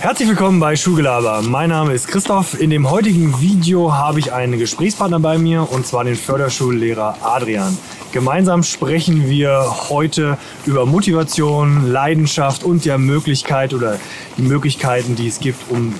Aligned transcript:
Herzlich 0.00 0.30
willkommen 0.30 0.60
bei 0.60 0.76
Schulgelaber. 0.76 1.42
Mein 1.42 1.68
Name 1.68 1.92
ist 1.92 2.08
Christoph. 2.08 2.58
In 2.58 2.70
dem 2.70 2.90
heutigen 2.90 3.38
Video 3.38 3.92
habe 3.92 4.18
ich 4.18 4.32
einen 4.32 4.58
Gesprächspartner 4.58 5.20
bei 5.20 5.36
mir 5.36 5.70
und 5.70 5.86
zwar 5.86 6.04
den 6.04 6.16
Förderschullehrer 6.16 7.18
Adrian. 7.20 7.76
Gemeinsam 8.10 8.62
sprechen 8.62 9.28
wir 9.28 9.62
heute 9.90 10.38
über 10.64 10.86
Motivation, 10.86 11.92
Leidenschaft 11.92 12.64
und 12.64 12.86
der 12.86 12.96
Möglichkeit 12.96 13.74
oder 13.74 13.98
die 14.38 14.42
Möglichkeiten, 14.42 15.16
die 15.16 15.28
es 15.28 15.38
gibt, 15.38 15.70
um 15.70 15.94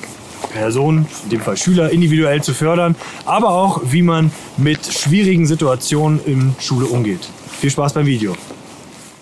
Personen, 0.51 1.07
in 1.25 1.29
dem 1.29 1.43
Fall 1.43 1.59
Schüler, 1.59 1.91
individuell 1.91 2.43
zu 2.43 2.55
fördern, 2.55 2.97
aber 3.27 3.51
auch, 3.51 3.83
wie 3.85 4.01
man 4.01 4.33
mit 4.57 4.87
schwierigen 4.87 5.45
Situationen 5.45 6.25
in 6.25 6.55
Schule 6.59 6.87
umgeht. 6.87 7.29
Viel 7.61 7.71
Spaß 7.71 7.93
beim 7.93 8.07
Video. 8.07 8.35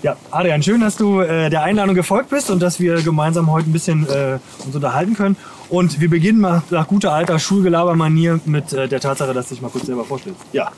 Ja, 0.03 0.17
Adrian, 0.31 0.63
schön, 0.63 0.81
dass 0.81 0.97
du 0.97 1.21
äh, 1.21 1.51
der 1.51 1.65
Einladung 1.65 1.97
gefolgt 1.97 2.31
bist 2.31 2.51
und 2.51 2.61
dass 2.63 2.79
wir 2.79 3.03
gemeinsam 3.03 3.51
heute 3.51 3.69
ein 3.69 3.73
bisschen 3.73 4.07
äh, 4.09 4.39
uns 4.65 4.75
unterhalten 4.75 5.15
können. 5.15 5.37
Und 5.71 6.01
wir 6.01 6.09
beginnen 6.09 6.41
mal 6.41 6.63
nach 6.71 6.87
guter 6.87 7.13
alter 7.13 7.39
Schulgelabermanier 7.41 8.39
mit 8.45 8.73
äh, 8.73 8.87
der 8.87 9.01
Tatsache, 9.01 9.35
dass 9.35 9.49
du 9.49 9.55
dich 9.55 9.63
mal 9.63 9.71
kurz 9.71 9.87
selber 9.87 10.05
vorstellst. 10.05 10.41
Ja, 10.53 10.71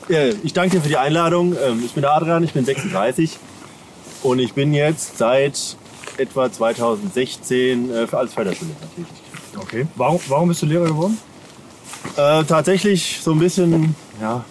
ich 0.43 0.53
danke 0.53 0.77
dir 0.77 0.81
für 0.81 0.89
die 0.89 0.97
Einladung. 0.97 1.55
Ähm, 1.63 1.83
Ich 1.85 1.93
bin 1.93 2.01
der 2.01 2.13
Adrian, 2.13 2.43
ich 2.43 2.53
bin 2.53 2.65
36 2.65 3.37
und 4.23 4.39
ich 4.39 4.53
bin 4.53 4.73
jetzt 4.73 5.19
seit 5.19 5.77
etwa 6.17 6.51
2016 6.51 7.91
äh, 7.91 8.07
als 8.15 8.33
Förderschullehrer 8.33 8.75
tätig. 8.95 9.13
Okay. 9.55 9.85
Warum, 9.95 10.19
warum 10.29 10.49
bist 10.49 10.63
du 10.63 10.65
Lehrer 10.65 10.85
geworden? 10.85 11.17
Äh, 12.17 12.43
tatsächlich 12.45 13.19
so 13.21 13.33
ein 13.33 13.39
bisschen 13.39 13.95
ja, 14.19 14.43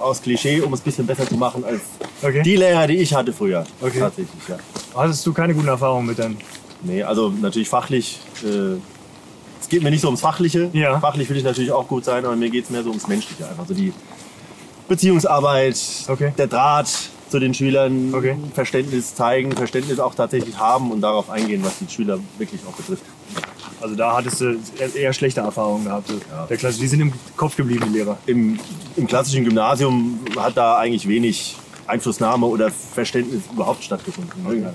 aus 0.00 0.20
Klischee, 0.22 0.60
um 0.60 0.72
es 0.74 0.80
ein 0.80 0.84
bisschen 0.84 1.06
besser 1.06 1.26
zu 1.28 1.34
machen 1.36 1.64
als 1.64 1.80
Okay. 2.22 2.42
die 2.42 2.56
Lehrer, 2.56 2.86
die 2.86 2.96
ich 2.96 3.14
hatte 3.14 3.32
früher. 3.32 3.64
Okay. 3.80 3.98
Tatsächlich, 4.00 4.48
ja. 4.48 4.56
Hattest 4.94 5.24
du 5.26 5.32
keine 5.32 5.54
guten 5.54 5.68
Erfahrungen 5.68 6.06
mit 6.06 6.18
deinen? 6.18 6.38
Nee, 6.82 7.02
also 7.02 7.28
natürlich 7.30 7.68
fachlich. 7.68 8.18
Äh, 8.42 8.76
es 9.60 9.68
geht 9.68 9.82
mir 9.82 9.90
nicht 9.90 10.00
so 10.00 10.08
ums 10.08 10.20
Fachliche. 10.20 10.70
Ja. 10.72 10.98
Fachlich 11.00 11.28
will 11.28 11.36
ich 11.36 11.44
natürlich 11.44 11.70
auch 11.72 11.86
gut 11.86 12.04
sein, 12.04 12.24
aber 12.24 12.36
mir 12.36 12.50
geht 12.50 12.64
es 12.64 12.70
mehr 12.70 12.82
so 12.82 12.88
ums 12.90 13.06
Menschliche. 13.06 13.46
Einfach 13.48 13.66
so 13.66 13.74
die 13.74 13.92
Beziehungsarbeit, 14.88 15.78
Okay. 16.08 16.32
der 16.36 16.46
Draht 16.46 16.88
zu 17.28 17.38
den 17.38 17.54
Schülern, 17.54 18.12
Okay. 18.12 18.36
Verständnis 18.54 19.14
zeigen, 19.14 19.52
Verständnis 19.52 20.00
auch 20.00 20.14
tatsächlich 20.14 20.58
haben 20.58 20.90
und 20.90 21.00
darauf 21.00 21.30
eingehen, 21.30 21.62
was 21.64 21.78
die 21.78 21.88
Schüler 21.92 22.18
wirklich 22.38 22.60
auch 22.68 22.72
betrifft. 22.72 23.04
Also 23.80 23.94
da 23.94 24.16
hattest 24.16 24.40
du 24.40 24.56
eher- 24.94 25.12
schlechte 25.12 25.40
Erfahrungen 25.40 25.84
gehabt. 25.84 26.10
Ja. 26.10 26.46
Der 26.46 26.56
Klasse, 26.56 26.78
die 26.78 26.86
sind 26.86 27.00
im 27.00 27.12
Kopf 27.36 27.56
geblieben, 27.56 27.84
die 27.88 27.98
Lehrer. 27.98 28.18
Im, 28.26 28.58
Im 28.96 29.06
klassischen 29.06 29.44
Gymnasium 29.44 30.20
hat 30.36 30.56
da 30.56 30.78
eigentlich 30.78 31.08
wenig 31.08 31.56
Einflussnahme 31.86 32.46
oder 32.46 32.70
Verständnis 32.70 33.42
überhaupt 33.52 33.82
stattgefunden. 33.82 34.66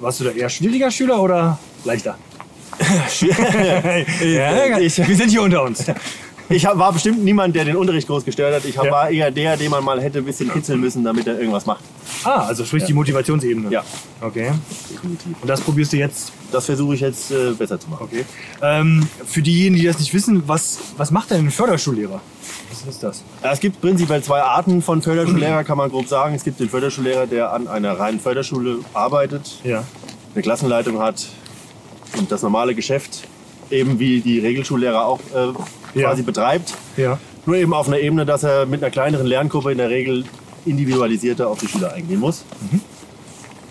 Warst 0.00 0.20
du 0.20 0.24
da 0.24 0.30
eher 0.30 0.48
schwieriger 0.48 0.90
Schüler 0.90 1.22
oder 1.22 1.58
leichter? 1.84 2.16
ja, 4.24 4.78
ich, 4.78 4.96
wir 4.96 5.16
sind 5.16 5.30
hier 5.30 5.42
unter 5.42 5.62
uns. 5.62 5.84
Ich 6.48 6.64
war 6.64 6.92
bestimmt 6.92 7.24
niemand, 7.24 7.54
der 7.54 7.64
den 7.64 7.76
Unterricht 7.76 8.06
groß 8.08 8.24
gestört 8.24 8.54
hat. 8.54 8.64
Ich 8.64 8.76
war 8.76 9.10
eher 9.10 9.30
der, 9.30 9.56
den 9.56 9.70
man 9.70 9.84
mal 9.84 10.00
hätte 10.02 10.18
ein 10.18 10.24
bisschen 10.24 10.52
kitzeln 10.52 10.80
müssen, 10.80 11.04
damit 11.04 11.26
er 11.26 11.38
irgendwas 11.38 11.66
macht. 11.66 11.84
Ah, 12.24 12.46
also 12.46 12.64
sprich 12.64 12.84
die 12.84 12.92
Motivationsebene. 12.94 13.70
Ja, 13.70 13.82
Okay. 14.20 14.52
definitiv. 14.90 15.34
Und 15.40 15.48
das 15.48 15.60
probierst 15.60 15.92
du 15.92 15.96
jetzt 15.96 16.32
Das 16.52 16.66
versuche 16.66 16.94
ich 16.94 17.00
jetzt 17.00 17.30
äh, 17.30 17.52
besser 17.58 17.80
zu 17.80 17.88
machen. 17.88 18.04
Okay. 18.10 18.24
Ähm, 18.60 19.08
für 19.24 19.40
diejenigen, 19.40 19.80
die 19.80 19.86
das 19.86 19.98
nicht 19.98 20.12
wissen, 20.12 20.42
was, 20.46 20.78
was 20.98 21.10
macht 21.10 21.30
denn 21.30 21.46
ein 21.46 21.50
Förderdschulllehrer? 21.50 22.20
Was 22.70 22.86
ist 22.94 23.02
das? 23.02 23.22
Ja, 23.42 23.52
Es 23.52 23.60
gibt 23.60 23.80
prinzipiell 23.80 24.22
zwei 24.22 24.42
Arten 24.42 24.82
von 24.82 25.00
Förderschullehrer, 25.00 25.64
kann 25.64 25.78
man 25.78 25.88
grob 25.90 26.08
sagen. 26.08 26.34
Es 26.34 26.44
gibt 26.44 26.60
den 26.60 26.68
Förderschullehrer, 26.68 27.26
der 27.26 27.52
an 27.52 27.68
einer 27.68 27.98
reinen 27.98 28.20
Förderschule 28.20 28.78
arbeitet, 28.92 29.60
Ja. 29.64 29.84
eine 30.34 30.42
Klassenleitung 30.42 30.98
hat 30.98 31.26
und 32.18 32.30
das 32.30 32.42
normale 32.42 32.74
Geschäft 32.74 33.26
eben 33.70 33.98
wie 33.98 34.20
die 34.20 34.38
Regelschullehrer 34.38 35.06
auch 35.06 35.20
äh, 35.34 35.98
Ja. 35.98 36.08
quasi 36.08 36.22
betreibt. 36.22 36.74
Ja. 36.98 37.18
Nur 37.46 37.56
eben 37.56 37.72
auf 37.74 37.88
einer 37.88 37.98
Ebene, 37.98 38.24
dass 38.26 38.42
er 38.44 38.66
mit 38.66 38.82
einer 38.82 38.90
kleineren 38.90 39.26
Lerngruppe 39.26 39.72
in 39.72 39.78
der 39.78 39.88
Regel 39.90 40.24
individualisierter 40.66 41.48
auf 41.48 41.58
die 41.58 41.68
Schüler 41.68 41.92
eingehen 41.92 42.20
muss. 42.20 42.44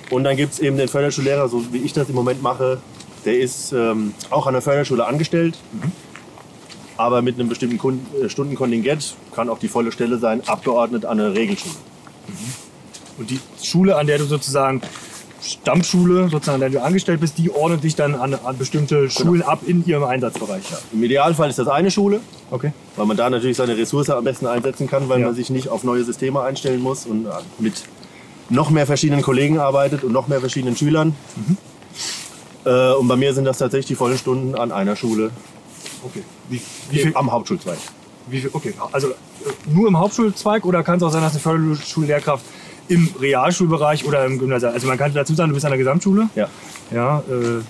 Und 0.10 0.26
dann 0.26 0.36
gibt 0.36 0.54
es 0.54 0.60
eben 0.60 0.78
den 0.78 0.88
Förderschullehrer, 0.88 1.48
so 1.48 1.72
wie 1.72 1.78
ich 1.78 1.94
das 1.94 2.10
im 2.10 2.16
Moment 2.16 2.42
mache. 2.42 2.80
Der 3.26 3.40
ist 3.40 3.72
ähm, 3.72 4.14
auch 4.30 4.48
an 4.48 4.54
der 4.54 4.62
Förderschule 4.62 5.06
angestellt, 5.06 5.58
aber 6.98 7.22
mit 7.22 7.36
einem 7.36 7.50
bestimmten 7.50 7.78
Kun 7.78 8.06
äh, 8.22 8.30
Stundenkontingent, 8.30 9.16
kann 9.34 9.48
auch 9.48 9.60
die 9.60 9.68
volle 9.68 9.92
Stelle 9.92 10.18
sein, 10.18 10.42
abgeordnet 10.48 11.06
an 11.06 11.18
der 11.18 11.34
Regelschule. 11.34 11.76
Und 13.18 13.30
die 13.30 13.40
Schule, 13.62 13.96
an 13.96 14.08
der 14.08 14.18
du 14.18 14.26
sozusagen 14.26 14.82
Stammschule, 15.42 16.30
sozusagen, 16.30 16.56
an 16.56 16.60
der 16.62 16.70
du 16.70 16.82
angestellt 16.86 17.20
bist, 17.20 17.38
die 17.38 17.50
ordnet 17.52 17.84
dich 17.84 17.96
dann 17.96 18.16
an, 18.16 18.34
an 18.36 18.58
bestimmte 18.58 19.10
Schulen 19.10 19.42
ab 19.42 19.62
in 19.66 19.86
ihrem 19.86 20.04
Einsatzbereich. 20.04 20.64
Ja. 20.70 20.78
Im 20.94 21.04
Idealfall 21.04 21.50
ist 21.50 21.58
das 21.60 21.68
eine 21.68 21.90
Schule, 21.92 22.20
Okay. 22.52 22.72
weil 22.96 23.06
man 23.08 23.18
da 23.18 23.30
natürlich 23.30 23.58
seine 23.58 23.76
Ressource 23.78 24.10
am 24.12 24.24
besten 24.24 24.46
einsetzen 24.46 24.88
kann, 24.88 25.10
weil 25.10 25.20
Ja. 25.20 25.28
man 25.28 25.36
sich 25.36 25.50
nicht 25.50 25.70
auf 25.70 25.84
neue 25.84 26.04
Systeme 26.04 26.42
einstellen 26.42 26.82
muss 26.82 27.06
und 27.06 27.26
äh, 27.26 27.30
mit 27.60 27.84
noch 28.50 28.70
mehr 28.70 28.86
verschiedenen 28.86 29.22
Kollegen 29.24 29.60
arbeitet 29.60 30.04
und 30.04 30.12
noch 30.12 30.28
mehr 30.28 30.40
verschiedenen 30.42 30.76
Schülern. 30.76 31.16
Äh, 32.66 32.94
und 32.94 33.08
bei 33.08 33.16
mir 33.16 33.34
sind 33.34 33.46
das 33.46 33.58
tatsächlich 33.58 33.88
die 33.88 33.96
vollen 33.96 34.18
Stunden 34.18 34.56
an 34.56 34.72
einer 34.72 34.96
Schule 34.96 35.32
Okay. 36.04 36.24
Wie, 36.50 36.60
wie 36.90 36.98
viel, 37.00 37.12
am 37.16 37.32
Hauptschulzweig. 37.32 37.78
wie 38.28 38.42
viel, 38.42 38.50
okay. 38.54 38.74
Also 38.92 39.10
äh, 39.10 39.14
nur 39.72 39.88
im 39.88 39.98
Hauptschulzweig 40.00 40.66
oder 40.66 40.82
kann 40.84 40.98
es 40.98 41.04
auch 41.04 41.12
sein, 41.12 41.22
dass 41.22 41.34
eine 41.34 41.40
Förderschullehrkraft 41.42 42.44
im 42.92 43.10
Realschulbereich 43.20 44.06
oder 44.06 44.26
im 44.26 44.38
Gymnasium, 44.38 44.74
also 44.74 44.88
man 44.88 44.98
kann 44.98 45.14
dazu 45.14 45.34
sagen, 45.34 45.50
du 45.50 45.54
bist 45.56 45.66
an 45.66 45.72
der 45.72 45.78
Gesamtschule. 45.78 46.28
Ja. 46.36 46.48
Ja, 46.92 47.20
äh, 47.30 47.62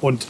und 0.00 0.26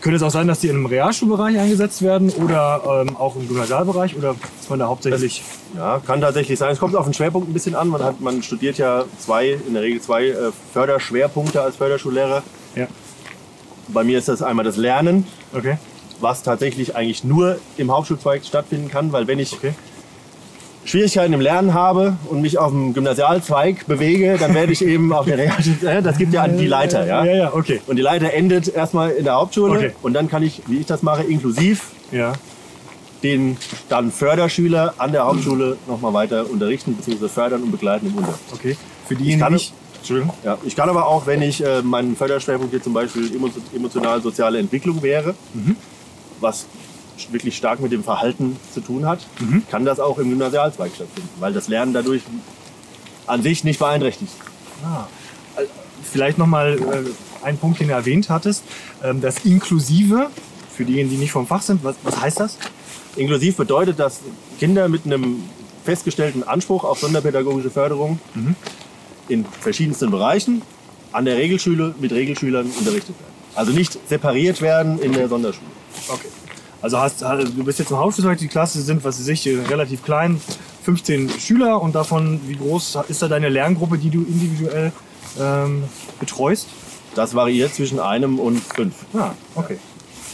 könnte 0.00 0.16
es 0.16 0.22
auch 0.24 0.30
sein, 0.32 0.48
dass 0.48 0.58
die 0.58 0.68
einem 0.68 0.84
Realschulbereich 0.86 1.56
eingesetzt 1.56 2.02
werden 2.02 2.30
oder 2.30 3.04
ähm, 3.06 3.16
auch 3.16 3.36
im 3.36 3.46
Gymnasialbereich 3.46 4.16
oder 4.16 4.34
ist 4.60 4.68
man 4.68 4.80
da 4.80 4.88
hauptsächlich? 4.88 5.42
ja, 5.76 6.00
kann 6.04 6.20
tatsächlich 6.20 6.58
sein. 6.58 6.72
Es 6.72 6.80
kommt 6.80 6.96
auf 6.96 7.04
den 7.04 7.14
Schwerpunkt 7.14 7.48
ein 7.48 7.52
bisschen 7.52 7.76
an. 7.76 7.86
Man, 7.88 8.02
hat, 8.02 8.20
man 8.20 8.42
studiert 8.42 8.78
ja 8.78 9.04
zwei, 9.18 9.50
in 9.66 9.74
der 9.74 9.82
Regel 9.84 10.00
zwei 10.00 10.26
äh, 10.26 10.50
Förderschwerpunkte 10.72 11.62
als 11.62 11.76
Förderschullehrer. 11.76 12.42
Ja. 12.74 12.88
Bei 13.88 14.02
mir 14.02 14.18
ist 14.18 14.26
das 14.28 14.42
einmal 14.42 14.64
das 14.64 14.76
Lernen, 14.76 15.26
Okay. 15.54 15.76
was 16.20 16.42
tatsächlich 16.42 16.96
eigentlich 16.96 17.22
nur 17.22 17.58
im 17.76 17.92
Hauptschulzweig 17.92 18.44
stattfinden 18.44 18.88
kann, 18.90 19.12
weil 19.12 19.28
wenn 19.28 19.38
ich 19.38 19.52
Okay. 19.52 19.74
Schwierigkeiten 20.84 21.32
im 21.32 21.40
Lernen 21.40 21.74
habe 21.74 22.16
und 22.28 22.40
mich 22.42 22.58
auf 22.58 22.70
dem 22.72 22.92
Gymnasialzweig 22.92 23.86
bewege, 23.86 24.36
dann 24.38 24.52
werde 24.54 24.72
ich 24.72 24.84
eben 24.84 25.12
auf 25.12 25.26
der 25.26 25.38
Realschule, 25.38 25.76
äh, 25.98 26.02
das 26.02 26.18
gibt 26.18 26.32
ja 26.34 26.46
die 26.48 26.66
Leiter, 26.66 27.06
ja. 27.06 27.24
Ja, 27.24 27.34
ja, 27.34 27.54
okay. 27.54 27.80
Und 27.86 27.96
die 27.96 28.02
Leiter 28.02 28.32
endet 28.32 28.68
erstmal 28.68 29.10
in 29.10 29.24
der 29.24 29.34
Hauptschule 29.34 29.76
Okay. 29.78 29.92
und 30.02 30.12
dann 30.14 30.28
kann 30.28 30.42
ich, 30.42 30.62
wie 30.66 30.78
ich 30.78 30.86
das 30.86 31.02
mache, 31.02 31.22
inklusiv 31.22 31.90
Ja. 32.10 32.32
den 33.22 33.56
dann 33.88 34.10
Förderschüler 34.10 34.94
an 34.98 35.12
der 35.12 35.24
Hauptschule 35.24 35.76
nochmal 35.86 36.12
weiter 36.14 36.50
unterrichten 36.50 36.94
bzw. 36.94 37.28
fördern 37.28 37.62
und 37.62 37.70
begleiten 37.70 38.06
im 38.08 38.16
Unterricht. 38.16 38.40
Okay. 38.52 38.76
Für 39.06 39.14
diejenigen, 39.14 39.40
kann- 39.40 39.52
die 39.52 39.54
nicht. 39.58 39.74
Entschuldigung. 39.98 40.34
Ja, 40.44 40.58
ich 40.64 40.74
kann 40.74 40.88
aber 40.90 41.06
auch, 41.06 41.26
wenn 41.28 41.42
ich 41.42 41.64
äh, 41.64 41.80
mein 41.80 42.16
Förderschwerpunkt 42.16 42.72
hier 42.72 42.82
zum 42.82 42.92
Beispiel 42.92 43.30
emo- 43.36 43.50
emotional-soziale 43.72 44.58
Entwicklung 44.58 45.00
wäre, 45.00 45.36
was 46.40 46.66
wirklich 47.30 47.56
stark 47.56 47.80
mit 47.80 47.92
dem 47.92 48.02
Verhalten 48.04 48.56
zu 48.72 48.80
tun 48.80 49.06
hat, 49.06 49.20
kann 49.70 49.84
das 49.84 50.00
auch 50.00 50.18
im 50.18 50.30
Gymnasialzweig 50.30 50.92
stattfinden, 50.94 51.28
weil 51.40 51.52
das 51.52 51.68
Lernen 51.68 51.92
dadurch 51.92 52.22
an 53.26 53.42
sich 53.42 53.64
nicht 53.64 53.78
beeinträchtigt. 53.78 54.32
Ah. 54.84 55.04
Vielleicht 56.02 56.38
nochmal 56.38 56.78
äh, 56.78 57.46
ein 57.46 57.56
Punkt, 57.56 57.80
den 57.80 57.88
du 57.88 57.94
erwähnt 57.94 58.28
hattest. 58.28 58.64
Ähm, 59.02 59.20
das 59.20 59.44
Inklusive, 59.44 60.28
für 60.74 60.84
diejenigen, 60.84 61.10
die 61.10 61.16
nicht 61.16 61.32
vom 61.32 61.46
Fach 61.46 61.62
sind, 61.62 61.84
was, 61.84 61.96
was 62.02 62.20
heißt 62.20 62.40
das? 62.40 62.58
Inklusiv 63.16 63.56
bedeutet, 63.56 63.98
dass 63.98 64.20
Kinder 64.58 64.88
mit 64.88 65.06
einem 65.06 65.44
festgestellten 65.84 66.42
Anspruch 66.42 66.84
auf 66.84 66.98
sonderpädagogische 66.98 67.70
Förderung 67.70 68.18
in 69.28 69.44
verschiedensten 69.44 70.10
Bereichen 70.10 70.62
an 71.12 71.24
der 71.24 71.36
Regelschule 71.36 71.94
mit 72.00 72.12
Regelschülern 72.12 72.66
unterrichtet 72.66 73.14
werden. 73.20 73.32
Also 73.54 73.72
nicht 73.72 73.98
separiert 74.08 74.62
werden 74.62 74.98
in 74.98 75.12
der 75.12 75.28
Sonderschule. 75.28 75.66
Okay. 76.08 76.28
Also 76.82 76.98
hast, 76.98 77.22
also 77.22 77.46
du 77.46 77.64
bist 77.64 77.78
jetzt 77.78 77.92
im 77.92 77.96
Hauptschulzweig, 77.96 78.38
die 78.38 78.48
Klasse 78.48 78.82
sind, 78.82 79.04
was 79.04 79.20
weiß 79.20 79.28
ich, 79.28 79.46
äh, 79.46 79.60
relativ 79.68 80.02
klein, 80.02 80.40
15 80.84 81.30
Schüler 81.38 81.80
und 81.80 81.94
davon, 81.94 82.40
wie 82.48 82.56
groß 82.56 82.98
ist 83.08 83.22
da 83.22 83.28
deine 83.28 83.48
Lerngruppe, 83.48 83.98
die 83.98 84.10
du 84.10 84.22
individuell 84.22 84.92
ähm, 85.40 85.84
betreust? 86.18 86.66
Das 87.14 87.34
variiert 87.34 87.72
zwischen 87.72 88.00
einem 88.00 88.38
und 88.40 88.60
fünf. 88.60 88.94
Ah, 89.14 89.30
okay. 89.54 89.78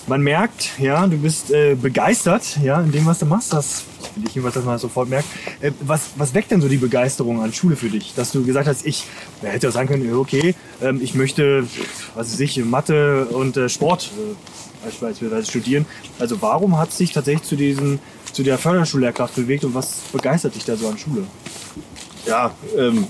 Man 0.06 0.22
merkt, 0.22 0.70
ja, 0.78 1.06
du 1.06 1.18
bist 1.18 1.50
äh, 1.50 1.74
begeistert, 1.74 2.58
ja, 2.62 2.80
in 2.80 2.92
dem, 2.92 3.04
was 3.04 3.18
du 3.18 3.26
machst. 3.26 3.52
Das 3.52 3.82
finde 4.14 4.28
ich 4.28 4.34
jedenfalls, 4.34 4.54
dass 4.54 4.64
man 4.64 4.76
das 4.76 4.80
sofort 4.80 5.10
merkt. 5.10 5.28
Äh, 5.60 5.72
was, 5.82 6.12
was 6.16 6.32
weckt 6.32 6.50
denn 6.50 6.62
so 6.62 6.68
die 6.68 6.78
Begeisterung 6.78 7.42
an 7.42 7.52
Schule 7.52 7.76
für 7.76 7.90
dich? 7.90 8.14
Dass 8.14 8.32
du 8.32 8.42
gesagt 8.42 8.68
hast, 8.68 8.86
ich 8.86 9.04
ja, 9.42 9.50
hätte 9.50 9.68
auch 9.68 9.72
sagen 9.72 9.88
können, 9.88 10.10
okay, 10.14 10.54
ähm, 10.80 11.00
ich 11.02 11.14
möchte, 11.14 11.66
was 12.14 12.32
weiß 12.32 12.40
ich, 12.40 12.64
Mathe 12.64 13.26
und 13.26 13.58
äh, 13.58 13.68
Sport 13.68 14.10
äh, 14.16 14.34
beispielsweise 15.00 15.46
studieren. 15.46 15.86
Also 16.19 16.40
warum 16.40 16.78
hat 16.78 16.90
es 16.90 16.96
dich 16.98 17.12
tatsächlich 17.12 17.46
zu 17.48 17.56
diesen, 17.56 17.98
zu 18.32 18.42
der 18.42 18.58
Förderschullehrkraft 18.58 19.34
bewegt 19.36 19.64
und 19.64 19.75
was 19.75 19.94
begeistert 20.12 20.54
dich 20.54 20.64
da 20.64 20.76
so 20.76 20.88
an 20.88 20.98
Schule? 20.98 21.25
Ja, 22.26 22.50
ähm, 22.76 23.06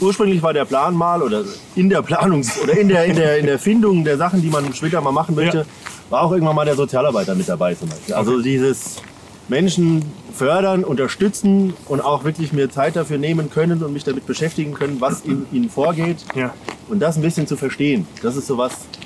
ursprünglich 0.00 0.42
war 0.42 0.52
der 0.52 0.64
Plan 0.64 0.94
mal 0.94 1.22
oder 1.22 1.44
in 1.74 1.88
der 1.88 2.02
Planung 2.02 2.44
oder 2.62 2.78
in 2.78 2.88
der, 2.88 3.04
in 3.04 3.16
der, 3.16 3.38
in 3.38 3.46
der 3.46 3.58
Findung 3.58 4.04
der 4.04 4.16
Sachen, 4.16 4.42
die 4.42 4.48
man 4.48 4.72
später 4.74 5.00
mal 5.00 5.12
machen 5.12 5.34
möchte, 5.34 5.58
Ja. 5.58 5.64
war 6.10 6.22
auch 6.22 6.32
irgendwann 6.32 6.56
mal 6.56 6.64
der 6.64 6.76
Sozialarbeiter 6.76 7.34
mit 7.34 7.48
dabei 7.48 7.74
zum 7.74 7.88
Beispiel. 7.88 8.14
Also 8.14 8.40
dieses 8.42 8.96
Menschen 9.48 10.02
fördern, 10.34 10.84
unterstützen 10.84 11.72
und 11.86 12.00
auch 12.00 12.24
wirklich 12.24 12.52
mir 12.52 12.70
Zeit 12.70 12.96
dafür 12.96 13.18
nehmen 13.18 13.50
können 13.50 13.82
und 13.82 13.92
mich 13.92 14.04
damit 14.04 14.26
beschäftigen 14.26 14.74
können, 14.74 15.00
was 15.00 15.22
in 15.22 15.46
ihnen 15.52 15.70
vorgeht. 15.70 16.18
Ja. 16.34 16.52
Und 16.88 17.00
das 17.00 17.16
ein 17.16 17.22
bisschen 17.22 17.46
zu 17.46 17.56
verstehen. 17.56 18.06
Das 18.22 18.36
ist 18.36 18.46
sowas, 18.46 18.72
was 18.72 18.97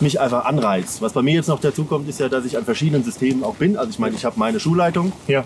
mich 0.00 0.20
einfach 0.20 0.44
anreizt. 0.44 1.02
Was 1.02 1.12
bei 1.12 1.22
mir 1.22 1.34
jetzt 1.34 1.48
noch 1.48 1.60
dazu 1.60 1.84
kommt, 1.84 2.08
ist 2.08 2.20
ja, 2.20 2.28
dass 2.28 2.44
ich 2.44 2.56
an 2.56 2.64
verschiedenen 2.64 3.02
Systemen 3.02 3.42
auch 3.42 3.56
bin. 3.56 3.76
Also 3.76 3.90
ich 3.90 3.98
meine, 3.98 4.14
ich 4.14 4.24
habe 4.24 4.38
meine 4.38 4.60
Schulleitung 4.60 5.12
Ja. 5.26 5.44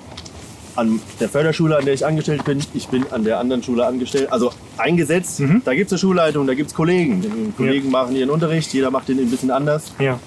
an 0.76 1.00
der 1.20 1.28
Förderschule, 1.30 1.78
an 1.78 1.84
der 1.86 1.94
ich 1.94 2.04
angestellt 2.04 2.44
bin. 2.44 2.58
Ich 2.74 2.88
bin 2.88 3.06
an 3.10 3.24
der 3.24 3.38
anderen 3.38 3.62
Schule 3.62 3.86
angestellt, 3.86 4.30
also 4.30 4.50
eingesetzt. 4.76 5.40
Da 5.64 5.74
gibt 5.74 5.86
es 5.86 5.92
eine 5.94 5.98
Schulleitung, 5.98 6.46
da 6.46 6.54
gibt 6.54 6.68
es 6.70 6.74
Kollegen. 6.74 7.22
Die 7.22 7.52
Kollegen 7.56 7.90
machen 7.90 8.14
ihren 8.14 8.28
Unterricht, 8.30 8.72
jeder 8.74 8.90
macht 8.90 9.08
den 9.08 9.18
ein 9.18 9.30
bisschen 9.30 9.50
anders. 9.50 9.92
Ja. 9.98 10.20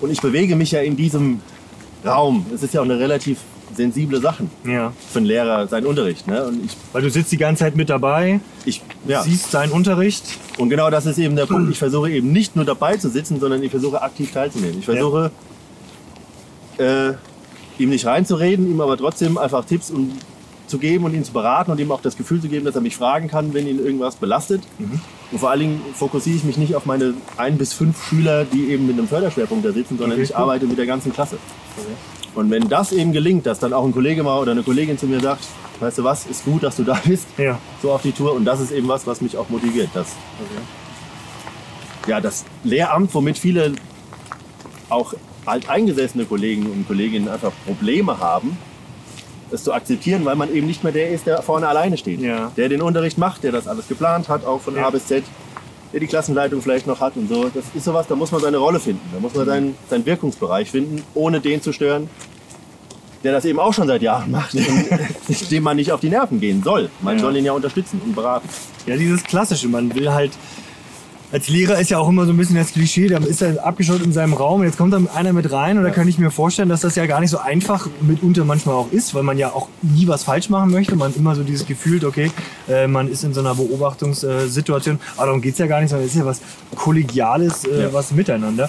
Und 0.00 0.10
ich 0.10 0.22
bewege 0.22 0.56
mich 0.56 0.70
ja 0.72 0.80
in 0.80 0.96
diesem 0.96 1.40
Raum. 2.06 2.46
Es 2.54 2.62
ist 2.62 2.72
ja 2.72 2.80
auch 2.80 2.84
eine 2.86 2.98
relativ 2.98 3.38
sensible 3.74 4.20
Sache 4.20 4.44
Ja. 4.66 4.92
für 5.10 5.18
einen 5.18 5.26
Lehrer, 5.26 5.66
sein 5.68 5.86
Unterricht. 5.86 6.26
Ne? 6.26 6.44
Und 6.44 6.64
ich, 6.64 6.76
Weil 6.92 7.02
du 7.02 7.10
sitzt 7.10 7.30
die 7.32 7.36
ganze 7.36 7.60
Zeit 7.64 7.76
mit 7.76 7.88
dabei, 7.90 8.40
ich, 8.64 8.82
ja. 9.06 9.22
siehst 9.22 9.50
seinen 9.50 9.72
Unterricht. 9.72 10.24
Und 10.58 10.70
genau 10.70 10.90
das 10.90 11.06
ist 11.06 11.18
eben 11.18 11.36
der 11.36 11.46
Punkt. 11.46 11.70
Ich 11.70 11.78
versuche 11.78 12.10
eben 12.10 12.32
nicht 12.32 12.56
nur 12.56 12.64
dabei 12.64 12.96
zu 12.96 13.08
sitzen, 13.08 13.40
sondern 13.40 13.62
ich 13.62 13.70
versuche 13.70 14.02
aktiv 14.02 14.32
teilzunehmen. 14.32 14.78
Ich 14.80 14.84
versuche, 14.84 15.30
äh, 16.78 17.12
ihm 17.78 17.90
nicht 17.90 18.06
reinzureden, 18.06 18.70
ihm 18.70 18.80
aber 18.80 18.96
trotzdem 18.96 19.38
einfach 19.38 19.64
Tipps 19.64 19.90
und, 19.90 20.12
zu 20.66 20.78
geben 20.78 21.04
und 21.04 21.14
ihn 21.14 21.24
zu 21.24 21.32
beraten 21.32 21.72
und 21.72 21.80
ihm 21.80 21.90
auch 21.90 22.00
das 22.00 22.16
Gefühl 22.16 22.40
zu 22.40 22.46
geben, 22.48 22.64
dass 22.64 22.76
er 22.76 22.80
mich 22.80 22.96
fragen 22.96 23.26
kann, 23.26 23.52
wenn 23.54 23.66
ihn 23.66 23.84
irgendwas 23.84 24.14
belastet. 24.16 24.62
Und 25.32 25.38
vor 25.38 25.50
allen 25.50 25.60
Dingen 25.60 25.80
fokussiere 25.94 26.36
ich 26.36 26.44
mich 26.44 26.58
nicht 26.58 26.76
auf 26.76 26.86
meine 26.86 27.14
ein 27.36 27.58
bis 27.58 27.72
fünf 27.72 28.00
Schüler, 28.06 28.44
die 28.44 28.70
eben 28.70 28.86
mit 28.86 28.96
einem 28.96 29.08
Förderschwerpunkt 29.08 29.64
da 29.64 29.72
sitzen, 29.72 29.98
sondern 29.98 30.12
Okay, 30.18 30.22
ich 30.22 30.30
cool. 30.30 30.36
arbeite 30.36 30.66
mit 30.66 30.78
der 30.78 30.86
ganzen 30.86 31.12
Klasse. 31.12 31.38
Und 32.34 32.50
wenn 32.50 32.68
das 32.68 32.92
eben 32.92 33.12
gelingt, 33.12 33.46
dass 33.46 33.58
dann 33.58 33.72
auch 33.72 33.84
ein 33.84 33.92
Kollege 33.92 34.22
mal 34.22 34.38
oder 34.40 34.52
eine 34.52 34.62
Kollegin 34.62 34.96
zu 34.98 35.06
mir 35.06 35.20
sagt, 35.20 35.44
weißt 35.80 35.98
du 35.98 36.04
was, 36.04 36.26
ist 36.26 36.44
gut, 36.44 36.62
dass 36.62 36.76
du 36.76 36.84
da 36.84 36.94
bist, 37.04 37.26
Ja. 37.38 37.58
so 37.82 37.90
auf 37.92 38.02
die 38.02 38.12
Tour. 38.12 38.34
Und 38.34 38.44
das 38.44 38.60
ist 38.60 38.70
eben 38.70 38.86
was, 38.88 39.06
was 39.06 39.20
mich 39.20 39.36
auch 39.36 39.48
motiviert. 39.48 39.88
Das, 39.94 40.08
ja, 42.06 42.20
das 42.20 42.44
Lehramt, 42.64 43.12
womit 43.14 43.38
viele 43.38 43.72
auch 44.88 45.14
alteingesessene 45.46 46.24
Kollegen 46.24 46.66
und 46.66 46.86
Kolleginnen 46.86 47.28
einfach 47.28 47.52
Probleme 47.66 48.18
haben, 48.18 48.56
es 49.52 49.64
zu 49.64 49.72
akzeptieren, 49.72 50.24
weil 50.24 50.36
man 50.36 50.54
eben 50.54 50.66
nicht 50.66 50.84
mehr 50.84 50.92
der 50.92 51.10
ist, 51.10 51.26
der 51.26 51.42
vorne 51.42 51.66
alleine 51.66 51.96
steht. 51.96 52.20
Ja. 52.20 52.52
Der 52.56 52.68
den 52.68 52.82
Unterricht 52.82 53.18
macht, 53.18 53.42
der 53.42 53.50
das 53.52 53.66
alles 53.66 53.88
geplant 53.88 54.28
hat, 54.28 54.44
auch 54.44 54.60
von 54.60 54.76
Ja. 54.76 54.86
A 54.86 54.90
bis 54.90 55.06
Z, 55.06 55.24
der 55.92 56.00
die 56.00 56.06
Klassenleitung 56.06 56.62
vielleicht 56.62 56.86
noch 56.86 57.00
hat 57.00 57.16
und 57.16 57.28
so. 57.28 57.44
Das 57.52 57.64
ist 57.74 57.84
sowas, 57.84 58.06
da 58.08 58.14
muss 58.16 58.30
man 58.32 58.40
seine 58.40 58.58
Rolle 58.58 58.78
finden. 58.80 59.02
Da 59.12 59.20
muss 59.20 59.34
man 59.34 59.46
seinen, 59.46 59.74
seinen 59.88 60.06
Wirkungsbereich 60.06 60.70
finden, 60.70 61.02
ohne 61.14 61.40
den 61.40 61.60
zu 61.62 61.72
stören, 61.72 62.08
der 63.24 63.32
das 63.32 63.44
eben 63.44 63.58
auch 63.60 63.74
schon 63.74 63.86
seit 63.86 64.00
Jahren 64.02 64.30
macht 64.30 64.54
und 64.54 64.60
dem 65.50 65.62
man 65.62 65.76
nicht 65.76 65.92
auf 65.92 66.00
die 66.00 66.08
Nerven 66.08 66.40
gehen 66.40 66.62
soll. 66.62 66.90
Man 67.02 67.16
Ja. 67.16 67.22
soll 67.22 67.36
ihn 67.36 67.44
ja 67.44 67.52
unterstützen 67.52 68.00
und 68.04 68.14
beraten. 68.14 68.48
Ja, 68.86 68.96
dieses 68.96 69.22
Klassische. 69.24 69.68
Man 69.68 69.94
will 69.94 70.10
halt. 70.10 70.32
Als 71.32 71.46
Lehrer 71.48 71.78
ist 71.78 71.90
ja 71.90 71.98
auch 71.98 72.08
immer 72.08 72.26
so 72.26 72.32
ein 72.32 72.36
bisschen 72.36 72.56
das 72.56 72.72
Klischee, 72.72 73.06
da 73.06 73.18
ist 73.18 73.40
er 73.40 73.64
abgeschottet 73.64 74.04
in 74.04 74.12
seinem 74.12 74.32
Raum, 74.32 74.64
jetzt 74.64 74.76
kommt 74.76 74.92
dann 74.92 75.08
einer 75.08 75.32
mit 75.32 75.52
rein 75.52 75.78
und 75.78 75.84
da 75.84 75.90
kann 75.90 76.08
ich 76.08 76.18
mir 76.18 76.32
vorstellen, 76.32 76.68
dass 76.68 76.80
das 76.80 76.96
ja 76.96 77.06
gar 77.06 77.20
nicht 77.20 77.30
so 77.30 77.38
einfach 77.38 77.86
mitunter 78.00 78.44
manchmal 78.44 78.74
auch 78.74 78.90
ist, 78.90 79.14
weil 79.14 79.22
man 79.22 79.38
ja 79.38 79.50
auch 79.50 79.68
nie 79.80 80.08
was 80.08 80.24
falsch 80.24 80.50
machen 80.50 80.72
möchte. 80.72 80.96
Man 80.96 81.14
immer 81.14 81.36
so 81.36 81.44
dieses 81.44 81.66
Gefühl, 81.66 82.04
okay, 82.04 82.32
äh, 82.68 82.88
man 82.88 83.06
ist 83.08 83.22
in 83.22 83.32
so 83.32 83.38
einer 83.40 83.54
Beobachtungssituation, 83.54 84.98
aber 85.16 85.26
darum 85.26 85.40
geht 85.40 85.52
es 85.52 85.58
ja 85.60 85.68
gar 85.68 85.80
nicht, 85.80 85.90
sondern 85.90 86.06
es 86.08 86.14
ist 86.14 86.18
ja 86.18 86.26
was 86.26 86.40
Kollegiales, 86.74 87.64
äh, 87.64 87.82
Ja. 87.82 87.92
was 87.92 88.10
miteinander. 88.10 88.68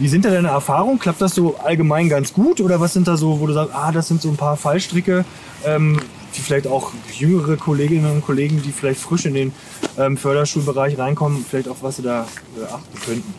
Wie 0.00 0.08
sind 0.08 0.24
da 0.24 0.30
deine 0.30 0.48
Erfahrungen? 0.48 0.98
Klappt 0.98 1.20
das 1.20 1.34
so 1.34 1.56
allgemein 1.62 2.08
ganz 2.08 2.32
gut 2.32 2.60
oder 2.60 2.80
was 2.80 2.92
sind 2.94 3.06
da 3.06 3.16
so, 3.16 3.38
wo 3.38 3.46
du 3.46 3.52
sagst, 3.52 3.72
ah, 3.74 3.92
das 3.92 4.08
sind 4.08 4.20
so 4.20 4.30
ein 4.30 4.36
paar 4.36 4.56
Fallstricke, 4.56 5.24
ähm, 5.64 6.00
die 6.36 6.40
vielleicht 6.40 6.66
auch 6.66 6.92
jüngere 7.18 7.56
Kolleginnen 7.56 8.10
und 8.10 8.24
Kollegen, 8.24 8.62
die 8.62 8.72
vielleicht 8.72 9.00
frisch 9.00 9.24
in 9.26 9.34
den 9.34 9.52
ähm, 9.98 10.16
Förderschulbereich 10.16 10.98
reinkommen, 10.98 11.44
vielleicht 11.48 11.68
auch 11.68 11.76
was 11.80 11.96
sie 11.96 12.02
da 12.02 12.26
äh, 12.60 12.64
achten 12.64 13.00
könnten? 13.04 13.34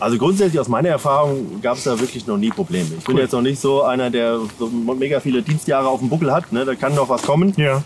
Also 0.00 0.18
grundsätzlich 0.18 0.58
aus 0.58 0.66
meiner 0.68 0.88
Erfahrung 0.88 1.60
gab 1.62 1.76
es 1.76 1.84
da 1.84 1.98
wirklich 2.00 2.26
noch 2.26 2.36
nie 2.36 2.50
Probleme. 2.50 2.88
Ich 2.98 3.04
bin 3.04 3.14
Cool. 3.14 3.20
jetzt 3.22 3.32
noch 3.32 3.40
nicht 3.42 3.60
so 3.60 3.82
einer, 3.84 4.10
der 4.10 4.40
so 4.58 4.66
mega 4.68 5.20
viele 5.20 5.42
Dienstjahre 5.42 5.86
auf 5.86 6.00
dem 6.00 6.08
Buckel 6.08 6.32
hat. 6.32 6.50
Ne? 6.52 6.64
Da 6.64 6.74
kann 6.74 6.94
noch 6.96 7.08
was 7.08 7.22
kommen. 7.22 7.52
Ja. 7.56 7.84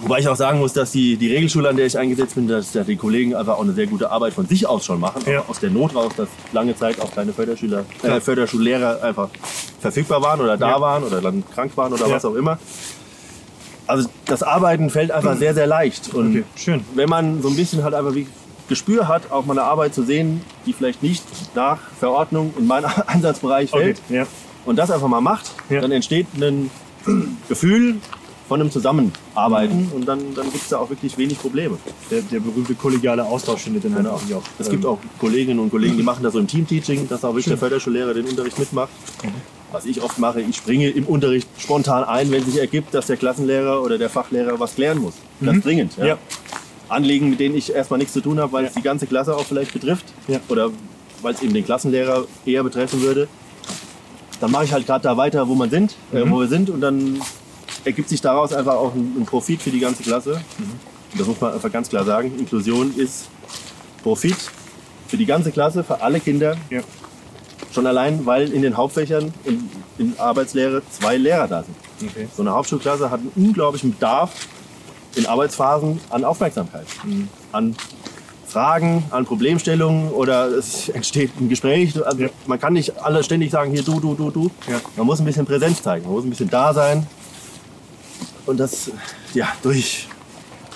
Wobei 0.00 0.20
ich 0.20 0.28
auch 0.28 0.36
sagen 0.36 0.60
muss, 0.60 0.74
dass 0.74 0.92
die, 0.92 1.16
die 1.16 1.26
Regelschule, 1.34 1.68
an 1.70 1.76
der 1.76 1.86
ich 1.86 1.98
eingesetzt 1.98 2.36
bin, 2.36 2.46
dass 2.46 2.70
da 2.70 2.84
die 2.84 2.94
Kollegen 2.94 3.34
einfach 3.34 3.56
auch 3.56 3.62
eine 3.64 3.72
sehr 3.72 3.88
gute 3.88 4.12
Arbeit 4.12 4.32
von 4.32 4.46
sich 4.46 4.64
aus 4.64 4.84
schon 4.84 5.00
machen. 5.00 5.22
Ja. 5.26 5.42
Aus 5.48 5.58
der 5.58 5.70
Not 5.70 5.92
raus, 5.96 6.12
dass 6.16 6.28
lange 6.52 6.76
Zeit 6.76 7.00
auch 7.00 7.12
keine 7.12 7.32
Förderschüler, 7.32 7.84
äh, 8.04 8.20
Förderschullehrer 8.20 9.02
einfach 9.02 9.28
verfügbar 9.80 10.22
waren 10.22 10.40
oder 10.40 10.56
da 10.56 10.70
Ja. 10.70 10.80
waren 10.80 11.02
oder 11.02 11.20
dann 11.20 11.42
krank 11.52 11.72
waren 11.76 11.92
oder 11.92 12.06
Ja. 12.06 12.14
was 12.14 12.24
auch 12.24 12.36
immer. 12.36 12.60
Also 13.88 14.08
das 14.26 14.42
Arbeiten 14.42 14.90
fällt 14.90 15.10
einfach 15.10 15.36
sehr, 15.36 15.54
sehr 15.54 15.66
leicht. 15.66 16.12
Und 16.14 16.30
Okay, 16.30 16.44
schön. 16.56 16.84
wenn 16.94 17.08
man 17.08 17.42
so 17.42 17.48
ein 17.48 17.56
bisschen 17.56 17.82
halt 17.82 17.94
einfach 17.94 18.14
wie 18.14 18.26
Gespür 18.68 19.08
hat, 19.08 19.32
auch 19.32 19.46
mal 19.46 19.54
eine 19.58 19.62
Arbeit 19.66 19.94
zu 19.94 20.02
sehen, 20.02 20.42
die 20.66 20.74
vielleicht 20.74 21.02
nicht 21.02 21.24
nach 21.54 21.78
Verordnung 21.98 22.52
in 22.58 22.66
meinen 22.66 22.84
Einsatzbereich 23.06 23.72
Okay. 23.72 23.94
fällt 23.94 24.02
Ja. 24.10 24.26
und 24.66 24.76
das 24.76 24.90
einfach 24.90 25.08
mal 25.08 25.22
macht, 25.22 25.50
Ja. 25.70 25.80
dann 25.80 25.90
entsteht 25.90 26.26
ein 26.38 26.70
Gefühl 27.48 27.96
von 28.46 28.60
einem 28.60 28.70
Zusammenarbeiten 28.70 29.90
und 29.94 30.06
dann, 30.06 30.20
dann 30.34 30.44
gibt 30.50 30.62
es 30.64 30.68
da 30.68 30.78
auch 30.78 30.88
wirklich 30.90 31.16
wenig 31.18 31.38
Probleme. 31.38 31.76
Der, 32.10 32.20
der 32.22 32.40
berühmte 32.40 32.74
kollegiale 32.74 33.24
Austausch 33.24 33.62
findet 33.62 33.84
dann 33.84 33.94
Genau. 33.94 34.12
natürlich 34.12 34.34
auch. 34.34 34.42
Es 34.58 34.66
ähm, 34.66 34.72
gibt 34.72 34.86
auch 34.86 34.98
Kolleginnen 35.18 35.60
und 35.60 35.70
Kollegen, 35.70 35.96
die 35.96 36.02
machen 36.02 36.22
das 36.22 36.32
so 36.34 36.38
im 36.38 36.46
Teamteaching, 36.46 37.08
dass 37.08 37.24
auch 37.24 37.30
wirklich 37.30 37.46
der 37.46 37.58
Förderschullehrer 37.58 38.12
den 38.14 38.26
Unterricht 38.26 38.58
mitmacht. 38.58 38.90
Mhm. 39.24 39.28
Was 39.70 39.84
ich 39.84 40.00
oft 40.02 40.18
mache, 40.18 40.40
ich 40.40 40.56
springe 40.56 40.88
im 40.88 41.04
Unterricht 41.04 41.46
spontan 41.58 42.04
ein, 42.04 42.30
wenn 42.30 42.42
sich 42.44 42.56
ergibt, 42.58 42.94
dass 42.94 43.06
der 43.06 43.16
Klassenlehrer 43.18 43.82
oder 43.82 43.98
der 43.98 44.08
Fachlehrer 44.08 44.58
was 44.58 44.74
klären 44.74 44.98
muss. 44.98 45.14
Ganz 45.44 45.62
dringend. 45.64 45.96
Ja. 45.98 46.02
Mhm. 46.02 46.08
Ja. 46.08 46.18
Anliegen, 46.88 47.28
mit 47.28 47.38
denen 47.38 47.54
ich 47.54 47.72
erstmal 47.74 47.98
nichts 47.98 48.14
zu 48.14 48.22
tun 48.22 48.40
habe, 48.40 48.50
weil 48.52 48.64
es 48.64 48.72
die 48.72 48.80
ganze 48.82 49.06
Klasse 49.06 49.36
auch 49.36 49.44
vielleicht 49.44 49.74
betrifft. 49.74 50.06
Ja. 50.26 50.40
Oder 50.48 50.70
weil 51.20 51.34
es 51.34 51.42
eben 51.42 51.52
den 51.52 51.64
Klassenlehrer 51.66 52.24
eher 52.46 52.62
betreffen 52.62 53.02
würde. 53.02 53.28
Dann 54.40 54.50
mache 54.52 54.64
ich 54.64 54.72
halt 54.72 54.86
gerade 54.86 55.02
da 55.02 55.16
weiter, 55.18 55.48
wo 55.48 55.54
man 55.54 55.68
sind, 55.68 55.96
äh, 56.14 56.24
Mhm. 56.24 56.30
wo 56.30 56.40
wir 56.40 56.46
sind 56.48 56.70
und 56.70 56.80
dann 56.80 57.20
ergibt 57.84 58.08
sich 58.08 58.20
daraus 58.22 58.52
einfach 58.54 58.74
auch 58.74 58.94
ein, 58.94 59.16
ein 59.18 59.26
Profit 59.26 59.60
für 59.60 59.70
die 59.70 59.80
ganze 59.80 60.02
Klasse. 60.02 60.40
Mhm. 60.58 61.18
Das 61.18 61.26
muss 61.26 61.40
man 61.40 61.52
einfach 61.52 61.70
ganz 61.72 61.88
klar 61.90 62.04
sagen. 62.04 62.32
Inklusion 62.38 62.94
ist 62.96 63.28
Profit 64.02 64.36
für 65.08 65.16
die 65.18 65.26
ganze 65.26 65.50
Klasse, 65.52 65.84
für 65.84 66.00
alle 66.00 66.20
Kinder. 66.20 66.56
Schon 67.78 67.86
allein, 67.86 68.26
weil 68.26 68.50
in 68.52 68.62
den 68.62 68.76
Hauptfächern 68.76 69.32
in, 69.44 69.70
in 69.98 70.18
Arbeitslehre 70.18 70.82
zwei 70.90 71.16
Lehrer 71.16 71.46
da 71.46 71.62
sind. 71.62 71.76
Okay. 72.10 72.26
So 72.36 72.42
eine 72.42 72.50
Hauptschulklasse 72.50 73.08
hat 73.08 73.20
einen 73.20 73.30
unglaublichen 73.36 73.92
Bedarf 73.92 74.32
in 75.14 75.26
Arbeitsphasen 75.26 76.00
an 76.10 76.24
Aufmerksamkeit, 76.24 76.86
Mhm. 77.04 77.28
an 77.52 77.76
Fragen, 78.48 79.04
an 79.10 79.26
Problemstellungen 79.26 80.10
oder 80.10 80.46
es 80.48 80.88
entsteht 80.98 81.30
ein 81.40 81.48
Gespräch. 81.48 81.94
Also 82.04 82.18
Ja. 82.24 82.30
Man 82.48 82.58
kann 82.58 82.72
nicht 82.72 82.98
alle 83.00 83.22
ständig 83.22 83.52
sagen, 83.52 83.70
hier 83.70 83.84
du, 83.84 84.00
du, 84.00 84.16
du, 84.16 84.32
du. 84.32 84.50
Ja. 84.68 84.80
Man 84.96 85.06
muss 85.06 85.20
ein 85.20 85.24
bisschen 85.24 85.46
Präsenz 85.46 85.80
zeigen, 85.80 86.04
man 86.04 86.14
muss 86.14 86.24
ein 86.24 86.30
bisschen 86.30 86.50
da 86.50 86.74
sein 86.74 87.06
und 88.46 88.56
das 88.58 88.90
ja, 89.34 89.46
durch, 89.62 90.08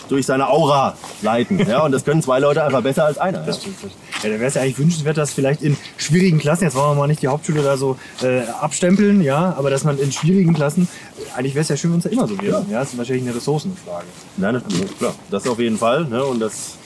durch 0.09 0.25
seine 0.25 0.49
Aura 0.49 0.97
leiten. 1.21 1.59
Ja? 1.69 1.83
Und 1.83 1.91
das 1.91 2.05
können 2.05 2.23
zwei 2.23 2.39
Leute 2.39 2.63
einfach 2.63 2.81
besser 2.83 3.07
als 3.07 3.19
einer. 3.19 3.41
Ja. 3.41 3.47
Das 3.47 3.61
stimmt. 3.61 3.77
Ja, 4.23 4.29
da 4.29 4.35
wäre 4.35 4.47
es 4.47 4.55
ja 4.55 4.63
eigentlich 4.63 4.79
wünschenswert, 4.79 5.17
dass 5.17 5.33
vielleicht 5.33 5.63
in 5.63 5.77
schwierigen 5.97 6.39
Klassen, 6.39 6.65
jetzt 6.65 6.75
wollen 6.75 6.91
wir 6.91 6.95
mal 6.95 7.07
nicht 7.09 7.23
die 7.23 7.29
Hauptschule 7.29 7.63
da 7.63 7.77
so 7.77 7.97
äh, 8.23 8.43
abstempeln, 8.61 9.21
ja, 9.23 9.55
aber 9.57 9.71
dass 9.71 9.85
man 9.85 9.99
in 9.99 10.13
schwierigen 10.13 10.55
Klassen, 10.55 10.89
eigentlich 11.37 11.55
wäre 11.55 11.63
es 11.63 11.69
ja 11.69 11.77
schön, 11.77 11.93
wenn 11.93 11.99
es 11.99 12.05
ja 12.05 12.11
immer 12.11 12.29
so 12.29 12.41
wäre. 12.41 12.65
Ja. 12.71 12.81
das 12.81 12.93
ist 12.93 12.99
wahrscheinlich 12.99 13.25
eine 13.25 13.35
Ressourcenfrage. 13.37 14.07
Nein, 14.37 14.55
das, 14.69 14.99
klar, 14.99 15.15
das 15.31 15.47
auf 15.49 15.59
jeden 15.59 15.77
Fall. 15.79 16.05
Ne? 16.05 16.25
Und 16.25 16.41
das, 16.41 16.77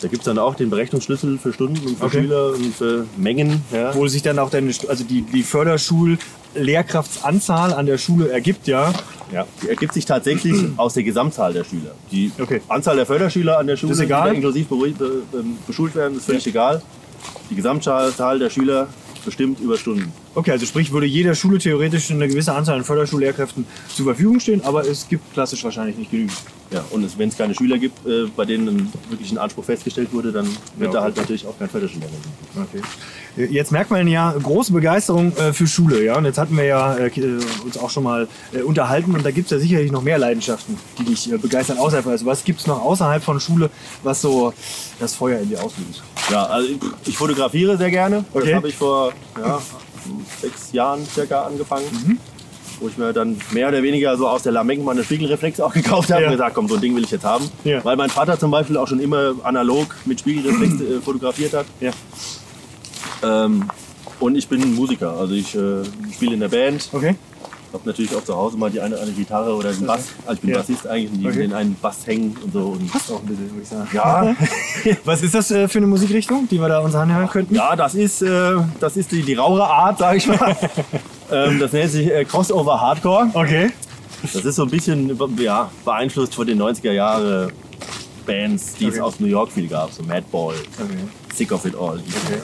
da 0.00 0.08
gibt 0.08 0.22
es 0.22 0.24
dann 0.26 0.38
auch 0.38 0.54
den 0.54 0.70
Berechnungsschlüssel 0.70 1.38
für 1.38 1.52
Stunden 1.52 1.86
und 1.86 1.98
für 1.98 2.06
Okay. 2.06 2.22
Schüler 2.22 2.52
und 2.54 2.74
für 2.74 3.06
Mengen. 3.16 3.62
Ja? 3.72 3.94
Wo 3.94 4.06
sich 4.08 4.22
dann 4.22 4.38
auch 4.38 4.50
deine, 4.50 4.72
also 4.88 5.04
die, 5.04 5.22
die 5.22 5.42
Förderschul-Lehrkraftsanzahl 6.54 7.72
an 7.74 7.86
der 7.86 7.98
Schule 7.98 8.30
ergibt, 8.30 8.66
ja. 8.66 8.92
Ja, 9.32 9.46
die 9.62 9.68
ergibt 9.68 9.94
sich 9.94 10.04
tatsächlich 10.04 10.56
aus 10.76 10.94
der 10.94 11.04
Gesamtzahl 11.04 11.52
der 11.52 11.64
Schüler. 11.64 11.92
Die 12.10 12.32
Okay. 12.38 12.60
Anzahl 12.68 12.96
der 12.96 13.06
Förderschüler 13.06 13.58
an 13.58 13.66
der 13.66 13.76
Schule, 13.76 13.92
ist 13.92 14.00
egal? 14.00 14.30
die 14.30 14.36
inklusiv 14.36 14.68
be, 14.68 14.76
be, 14.76 15.22
beschult 15.66 15.94
werden, 15.94 16.16
ist 16.16 16.26
völlig 16.26 16.46
egal. 16.46 16.82
Die 17.50 17.54
Gesamtzahl 17.54 18.38
der 18.38 18.50
Schüler 18.50 18.88
bestimmt 19.24 19.60
über 19.60 19.76
Stunden. 19.76 20.12
Okay, 20.34 20.52
also 20.52 20.64
sprich, 20.64 20.92
würde 20.92 21.06
jeder 21.06 21.34
Schule 21.34 21.58
theoretisch 21.58 22.10
eine 22.10 22.28
gewisse 22.28 22.54
Anzahl 22.54 22.76
an 22.76 22.84
Förderschullehrkräften 22.84 23.66
zur 23.92 24.04
Verfügung 24.06 24.38
stehen, 24.38 24.64
aber 24.64 24.86
es 24.86 25.08
gibt 25.08 25.32
klassisch 25.32 25.64
wahrscheinlich 25.64 25.96
nicht 25.96 26.10
genügend. 26.10 26.36
Ja, 26.70 26.84
und 26.90 27.18
wenn 27.18 27.28
es 27.30 27.36
keine 27.36 27.52
Schüler 27.52 27.78
gibt, 27.78 28.06
äh, 28.06 28.26
bei 28.36 28.44
denen 28.44 28.92
wirklich 29.08 29.32
ein 29.32 29.38
Anspruch 29.38 29.64
festgestellt 29.64 30.12
wurde, 30.12 30.30
dann 30.30 30.46
wird 30.46 30.54
Ja, 30.78 30.84
da 30.84 30.88
okay. 30.90 30.98
halt 31.00 31.16
natürlich 31.16 31.44
auch 31.44 31.58
kein 31.58 31.68
Förderschullehrer 31.68 32.12
geben. 32.12 32.68
Okay. 32.72 33.46
Jetzt 33.52 33.72
merkt 33.72 33.90
man 33.90 34.06
ja 34.06 34.32
große 34.40 34.72
Begeisterung 34.72 35.36
äh, 35.36 35.52
für 35.52 35.66
Schule, 35.66 36.04
ja. 36.04 36.16
Und 36.16 36.26
jetzt 36.26 36.38
hatten 36.38 36.56
wir 36.56 36.64
ja 36.64 36.94
äh, 36.96 37.06
äh, 37.08 37.40
uns 37.64 37.76
auch 37.76 37.90
schon 37.90 38.04
mal 38.04 38.28
äh, 38.52 38.62
unterhalten 38.62 39.14
und 39.16 39.24
da 39.24 39.32
gibt 39.32 39.46
es 39.46 39.50
ja 39.50 39.58
sicherlich 39.58 39.90
noch 39.90 40.02
mehr 40.02 40.18
Leidenschaften, 40.18 40.76
die 40.98 41.04
dich 41.04 41.32
äh, 41.32 41.38
begeistern 41.38 41.78
außerhalb. 41.78 42.06
Also 42.06 42.26
was 42.26 42.44
gibt 42.44 42.60
es 42.60 42.68
noch 42.68 42.80
außerhalb 42.80 43.22
von 43.22 43.40
Schule, 43.40 43.68
was 44.04 44.20
so 44.22 44.52
das 45.00 45.14
Feuer 45.14 45.40
in 45.40 45.48
dir 45.48 45.62
auslöst? 45.62 46.02
Ja, 46.30 46.44
also 46.46 46.68
ich, 46.68 46.78
ich 47.08 47.16
fotografiere 47.16 47.76
sehr 47.76 47.90
gerne. 47.90 48.24
Okay. 48.32 48.46
Das 48.46 48.54
habe 48.54 48.68
ich 48.68 48.76
vor 48.76 49.12
ja, 49.36 49.60
sechs 50.40 50.72
Jahren 50.72 51.04
circa 51.06 51.42
angefangen. 51.42 51.84
Mhm. 52.06 52.18
Wo 52.80 52.88
ich 52.88 52.96
mir 52.96 53.12
dann 53.12 53.36
mehr 53.50 53.68
oder 53.68 53.82
weniger 53.82 54.16
so 54.16 54.26
aus 54.26 54.42
der 54.42 54.52
Lamenken 54.52 54.86
mal 54.86 54.92
eine 54.92 55.04
Spiegelreflex 55.04 55.60
auch 55.60 55.74
gekauft 55.74 56.10
habe 56.10 56.22
Ja. 56.22 56.28
und 56.28 56.32
gesagt, 56.32 56.54
komm, 56.54 56.66
so 56.66 56.76
ein 56.76 56.80
Ding 56.80 56.96
will 56.96 57.04
ich 57.04 57.10
jetzt 57.10 57.24
haben. 57.26 57.44
Ja. 57.64 57.84
Weil 57.84 57.96
mein 57.96 58.08
Vater 58.08 58.38
zum 58.38 58.50
Beispiel 58.50 58.78
auch 58.78 58.88
schon 58.88 59.00
immer 59.00 59.34
analog 59.42 59.94
mit 60.06 60.20
Spiegelreflex 60.20 60.80
äh, 60.80 61.00
fotografiert 61.04 61.52
hat. 61.52 61.66
Ja. 61.80 61.90
Ähm, 63.22 63.64
und 64.18 64.36
ich 64.36 64.48
bin 64.48 64.74
Musiker, 64.74 65.12
also 65.12 65.34
ich 65.34 65.54
äh, 65.54 65.82
spiele 66.12 66.34
in 66.34 66.40
der 66.40 66.48
Band. 66.48 66.88
Okay. 66.92 67.16
Habe 67.72 67.86
natürlich 67.86 68.14
auch 68.16 68.24
zu 68.24 68.34
Hause 68.36 68.56
mal 68.56 68.68
die 68.70 68.80
eine, 68.80 68.98
eine 68.98 69.12
Gitarre 69.12 69.54
oder 69.54 69.72
den 69.72 69.86
Bass. 69.86 70.08
Also 70.26 70.34
ich 70.34 70.40
bin 70.40 70.50
Ja. 70.50 70.58
Bassist 70.58 70.86
eigentlich, 70.88 71.20
die 71.20 71.26
Okay. 71.28 71.38
den 71.38 71.52
einen 71.52 71.76
Bass 71.80 72.06
hängen 72.06 72.36
und 72.42 72.52
so. 72.52 72.60
Und 72.60 72.90
Passt 72.90 73.12
auch 73.12 73.20
ein 73.20 73.26
bisschen, 73.26 73.50
würde 73.50 73.62
ich 73.62 73.68
sagen. 73.68 73.88
ja, 73.92 74.96
Was 75.04 75.22
ist 75.22 75.34
das 75.34 75.50
äh, 75.50 75.68
für 75.68 75.78
eine 75.78 75.86
Musikrichtung, 75.86 76.48
die 76.48 76.60
wir 76.60 76.68
da 76.68 76.80
uns 76.80 76.94
anhören 76.94 77.28
könnten? 77.28 77.54
Ja, 77.54 77.76
das 77.76 77.94
ist, 77.94 78.22
äh, 78.22 78.56
das 78.80 78.96
ist 78.96 79.12
die, 79.12 79.22
die 79.22 79.34
rauere 79.34 79.66
Art, 79.68 79.98
sage 79.98 80.18
ich 80.18 80.26
mal. 80.26 80.56
ähm, 81.32 81.58
das 81.60 81.72
nennt 81.72 81.90
sich 81.92 82.08
äh, 82.10 82.24
Crossover 82.24 82.80
Hardcore. 82.80 83.30
Okay. 83.34 83.70
Das 84.22 84.44
ist 84.44 84.56
so 84.56 84.64
ein 84.64 84.70
bisschen 84.70 85.16
ja, 85.38 85.70
beeinflusst 85.84 86.34
von 86.34 86.46
den 86.46 86.60
90er 86.60 86.92
Jahre 86.92 87.52
Bands, 88.20 88.74
die 88.74 88.86
es 88.86 88.94
Okay. 88.94 89.00
aus 89.00 89.20
New 89.20 89.26
York 89.26 89.50
viel 89.52 89.68
gab. 89.68 89.92
So 89.92 90.02
Madball, 90.02 90.54
Okay. 90.78 90.94
Sick 91.32 91.52
of 91.52 91.64
It 91.64 91.74
All. 91.76 92.00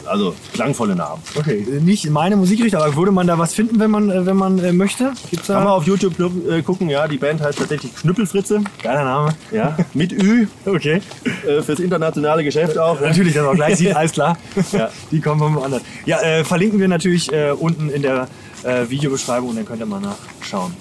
Also 0.07 0.35
klangvolle 0.55 0.95
Namen. 0.95 1.21
Okay. 1.35 1.67
Nicht 1.81 2.09
meine 2.09 2.37
Musikrichtung, 2.37 2.81
aber 2.81 2.95
würde 2.97 3.11
man 3.11 3.27
da 3.27 3.37
was 3.37 3.53
finden, 3.53 3.81
wenn 3.81 3.91
man, 3.91 4.11
äh, 4.11 4.25
wenn 4.25 4.37
man 4.37 4.59
äh, 4.61 4.73
möchte? 4.73 5.13
Gibt's 5.31 5.49
Kann 5.49 5.57
man 5.57 5.65
da? 5.67 5.71
auf 5.73 5.87
YouTube 5.87 6.15
äh, 6.49 6.63
gucken, 6.63 6.89
ja, 6.89 7.07
die 7.09 7.19
Band 7.19 7.43
heißt 7.43 7.59
tatsächlich 7.59 7.95
Knüppelfritze. 7.97 8.61
Geiler 8.83 9.05
Name. 9.05 9.31
Ja, 9.51 9.77
mit 9.95 10.13
Ü 10.13 10.47
Okay. 10.65 11.03
äh, 11.47 11.63
fürs 11.63 11.81
internationale 11.81 12.45
Geschäft 12.45 12.79
auch. 12.79 13.01
Natürlich, 13.01 13.35
dass 13.35 13.43
man 13.43 13.53
auch 13.53 13.57
gleich 13.57 13.77
sieht, 13.77 13.95
alles 13.95 14.13
klar. 14.13 14.39
Ja. 14.73 14.89
Die 15.11 15.21
kommen 15.21 15.41
vom 15.41 15.59
anderen. 15.59 15.83
Ja, 16.07 16.21
äh, 16.23 16.45
verlinken 16.45 16.79
wir 16.79 16.89
natürlich 16.89 17.31
äh, 17.33 17.51
unten 17.51 17.91
in 17.91 18.03
der 18.03 18.29
äh, 18.67 18.89
Videobeschreibung 18.91 19.51
und 19.51 19.57
dann 19.57 19.65
könnt 19.65 19.81
ihr 19.81 19.87
mal 19.87 20.01
nachschauen. 20.01 20.73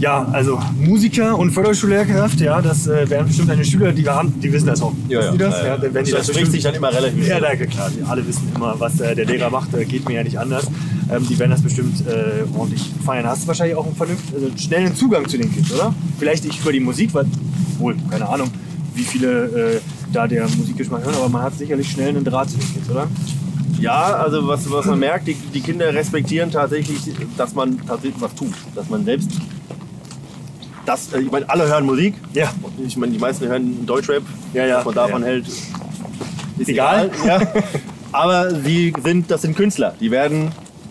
Ja, 0.00 0.26
also 0.32 0.58
Musiker 0.78 1.38
und 1.38 1.50
Förderschullehrkraft, 1.50 2.40
ja, 2.40 2.60
das 2.62 2.86
äh, 2.86 3.08
wären 3.08 3.26
bestimmt 3.26 3.50
deine 3.50 3.64
Schüler, 3.64 3.92
die 3.92 4.04
wir 4.04 4.14
haben, 4.14 4.40
die 4.40 4.52
wissen 4.52 4.66
das 4.66 4.80
auch. 4.82 4.92
Wissen 5.08 5.32
die 5.32 5.38
das? 5.38 5.58
Ja, 5.60 5.66
ja. 5.66 5.76
dann 5.76 5.94
werden 5.94 6.04
die 6.06 6.10
das, 6.12 6.26
das 6.26 6.34
spricht 6.36 6.52
sich 6.52 6.62
dann 6.62 6.74
immer 6.74 6.92
relativ 6.92 7.18
Ja, 7.26 7.36
schnell. 7.38 7.40
danke, 7.40 7.66
klar. 7.66 7.90
Die 7.90 8.02
alle 8.02 8.26
wissen 8.26 8.50
immer, 8.54 8.74
was 8.78 9.00
äh, 9.00 9.14
der 9.14 9.26
Lehrer 9.26 9.50
macht. 9.50 9.74
Äh, 9.74 9.84
geht 9.84 10.08
mir 10.08 10.14
ja 10.14 10.24
nicht 10.24 10.38
anders. 10.38 10.66
Ähm, 11.12 11.26
die 11.28 11.38
werden 11.38 11.50
das 11.50 11.62
bestimmt 11.62 12.06
äh, 12.06 12.44
ordentlich 12.58 12.90
feiern. 13.04 13.26
Hast 13.26 13.42
du 13.44 13.48
wahrscheinlich 13.48 13.76
auch 13.76 13.86
einen 13.86 13.96
vernünftigen, 13.96 14.42
also 14.44 14.56
schnellen 14.56 14.96
Zugang 14.96 15.28
zu 15.28 15.36
den 15.36 15.52
Kids, 15.52 15.72
oder? 15.72 15.94
Vielleicht 16.18 16.44
nicht 16.44 16.60
über 16.60 16.72
die 16.72 16.80
Musik, 16.80 17.12
weil, 17.14 17.26
wohl, 17.78 17.96
keine 18.10 18.28
Ahnung, 18.28 18.50
wie 18.94 19.02
viele 19.04 19.74
äh, 19.76 19.80
da 20.12 20.26
der 20.26 20.46
Musikgeschmack 20.48 21.04
hören, 21.04 21.14
aber 21.14 21.28
man 21.28 21.42
hat 21.42 21.56
sicherlich 21.58 21.90
schnell 21.90 22.10
einen 22.10 22.24
Draht 22.24 22.50
zu 22.50 22.58
den 22.58 22.72
Kids, 22.72 22.90
oder? 22.90 23.08
Ja, 23.82 24.14
also 24.16 24.46
was, 24.46 24.70
was 24.70 24.86
man 24.86 24.98
merkt, 24.98 25.26
die, 25.28 25.34
die 25.34 25.60
Kinder 25.60 25.92
respektieren 25.92 26.50
tatsächlich, 26.50 26.98
dass 27.36 27.54
man 27.54 27.78
tatsächlich 27.86 28.20
was 28.20 28.34
tut. 28.34 28.52
Dass 28.74 28.88
man 28.88 29.04
selbst. 29.04 29.30
Das, 30.86 31.12
äh, 31.12 31.20
ich 31.20 31.30
meine, 31.30 31.48
alle 31.48 31.66
hören 31.68 31.84
Musik. 31.86 32.14
Ja. 32.32 32.50
Ich 32.86 32.96
meine, 32.96 33.12
die 33.12 33.18
meisten 33.18 33.46
hören 33.46 33.84
Deutschrap. 33.86 34.22
Ja, 34.54 34.66
ja. 34.66 34.78
Was 34.78 34.84
man 34.86 34.94
davon 34.94 35.22
Ja. 35.22 35.28
hält, 35.28 35.46
ist 36.58 36.68
Egal. 36.68 37.10
egal. 37.22 37.40
Ja. 37.40 37.52
Aber 38.12 38.50
sie 38.54 38.92
sind, 39.02 39.30
das 39.30 39.42
sind 39.42 39.56
Künstler. 39.56 39.94
Die 40.00 40.10
werden 40.10 40.50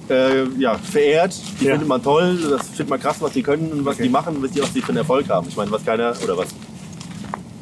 äh, 0.10 0.46
ja, 0.58 0.78
verehrt. 0.78 1.36
Die 1.60 1.66
findet 1.66 1.88
man 1.88 2.02
toll. 2.02 2.38
Das 2.50 2.68
findet 2.70 2.90
man 2.90 3.00
krass, 3.00 3.18
was 3.20 3.32
die 3.34 3.44
können 3.44 3.72
und 3.72 3.86
was 3.86 3.96
Okay. 3.96 4.04
die 4.04 4.10
machen, 4.10 4.38
was 4.42 4.52
die 4.52 4.62
auch 4.62 4.68
für 4.68 4.88
einen 4.90 4.98
Erfolg 4.98 5.30
haben. 5.30 5.48
Ich 5.48 5.56
meine, 5.56 5.72
was 5.72 5.86
keiner 5.86 6.14
oder 6.24 6.38
was 6.38 6.48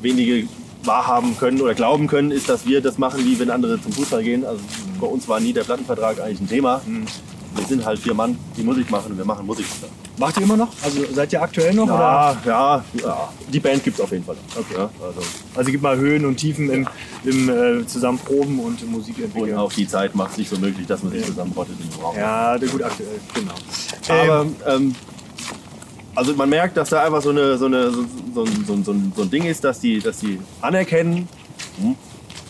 wenige 0.02 0.48
wahrhaben 0.84 1.38
können 1.38 1.62
oder 1.62 1.74
glauben 1.74 2.08
können, 2.08 2.32
ist, 2.32 2.50
dass 2.50 2.66
wir 2.66 2.82
das 2.82 2.98
machen, 2.98 3.24
wie 3.26 3.40
wenn 3.40 3.50
andere 3.50 3.82
zum 3.82 3.92
Fußball 3.92 4.24
gehen. 4.24 4.46
Also 4.46 4.62
bei 5.00 5.08
uns 5.08 5.28
war 5.28 5.40
nie 5.40 5.54
der 5.54 5.64
Plattenvertrag 5.64 6.22
eigentlich 6.22 6.42
ein 6.42 6.48
Thema. 6.50 6.82
Mhm. 6.86 7.06
Wir 7.56 7.66
sind 7.66 7.84
halt 7.84 8.00
vier 8.00 8.14
Mann, 8.14 8.38
die 8.56 8.64
Musik 8.64 8.90
machen 8.92 9.12
und 9.12 9.18
wir 9.18 9.26
machen 9.26 9.46
Musik. 9.46 9.66
Macht 10.18 10.38
ihr 10.38 10.44
immer 10.44 10.58
noch? 10.58 10.70
Also 10.84 11.00
seid 11.14 11.34
ihr 11.34 11.42
aktuell 11.42 11.74
noch? 11.74 11.86
Oder? 11.86 11.94
Ja, 11.96 12.36
ja, 12.46 12.84
ja. 13.02 13.30
Die 13.52 13.60
Band 13.60 13.84
gibt 13.84 13.98
es 13.98 14.04
auf 14.04 14.12
jeden 14.12 14.24
Fall. 14.24 14.36
Okay. 14.56 14.76
Ja, 14.78 14.90
also, 15.04 15.22
Also 15.56 15.72
gibt 15.72 15.82
mal 15.82 15.98
Höhen 15.98 16.26
und 16.26 16.36
Tiefen 16.38 16.70
im, 16.70 16.88
im 17.24 17.50
äh, 17.50 17.88
zusammen 17.88 18.20
Proben 18.20 18.60
und 18.60 18.90
Musik 18.92 19.18
und 19.18 19.24
entwickeln. 19.26 19.58
auch 19.58 19.72
die 19.74 19.88
Zeit 19.88 20.14
macht 20.16 20.32
es 20.34 20.38
nicht 20.38 20.50
so 20.50 20.58
möglich, 20.60 20.86
dass 20.88 21.02
man 21.04 21.12
sich 21.12 21.26
zusammenrottet 21.26 21.76
im 21.82 22.02
Raum. 22.04 22.16
Ja, 22.18 22.58
gut, 22.58 22.84
aktuell, 22.84 23.20
genau. 23.34 23.54
Aber 24.10 24.46
ähm, 24.68 24.96
also 26.20 26.34
man 26.36 26.50
merkt, 26.50 26.76
dass 26.78 26.90
da 26.90 27.04
einfach 27.06 27.22
so, 27.22 27.30
eine, 27.30 27.58
so, 27.58 27.66
eine, 27.66 27.92
so, 27.92 28.04
so, 28.36 28.44
ein- 28.44 28.66
so, 28.68 28.76
so, 28.84 28.96
so 29.16 29.22
ein 29.24 29.30
Ding 29.32 29.46
ist, 29.46 29.64
dass 29.64 29.80
die, 29.80 30.00
dass 30.00 30.20
die 30.20 30.40
anerkennen, 30.62 31.28
hm, 31.82 31.96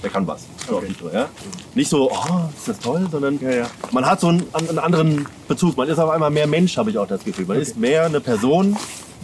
der 0.03 0.09
kann 0.09 0.25
was. 0.27 0.41
Okay. 0.71 0.87
nicht, 0.87 0.99
so, 0.99 1.09
ja? 1.09 1.27
nicht 1.75 1.89
so, 1.89 2.11
oh, 2.11 2.39
ist 2.57 2.67
das 2.67 2.79
toll, 2.79 3.07
sondern 3.11 3.39
Ja, 3.41 3.49
ja. 3.51 3.65
man 3.91 4.05
hat 4.05 4.19
so 4.21 4.27
einen, 4.27 4.43
einen 4.53 4.79
anderen 4.79 5.27
Bezug. 5.47 5.77
Man 5.77 5.87
ist 5.87 5.99
auf 5.99 6.09
einmal 6.09 6.31
mehr 6.31 6.47
Mensch, 6.47 6.77
habe 6.77 6.89
ich 6.89 6.97
auch 6.97 7.07
das 7.07 7.23
Gefühl. 7.23 7.45
Man 7.45 7.57
ist 7.59 7.77
mehr 7.77 8.05
eine 8.05 8.19
Person. 8.21 8.75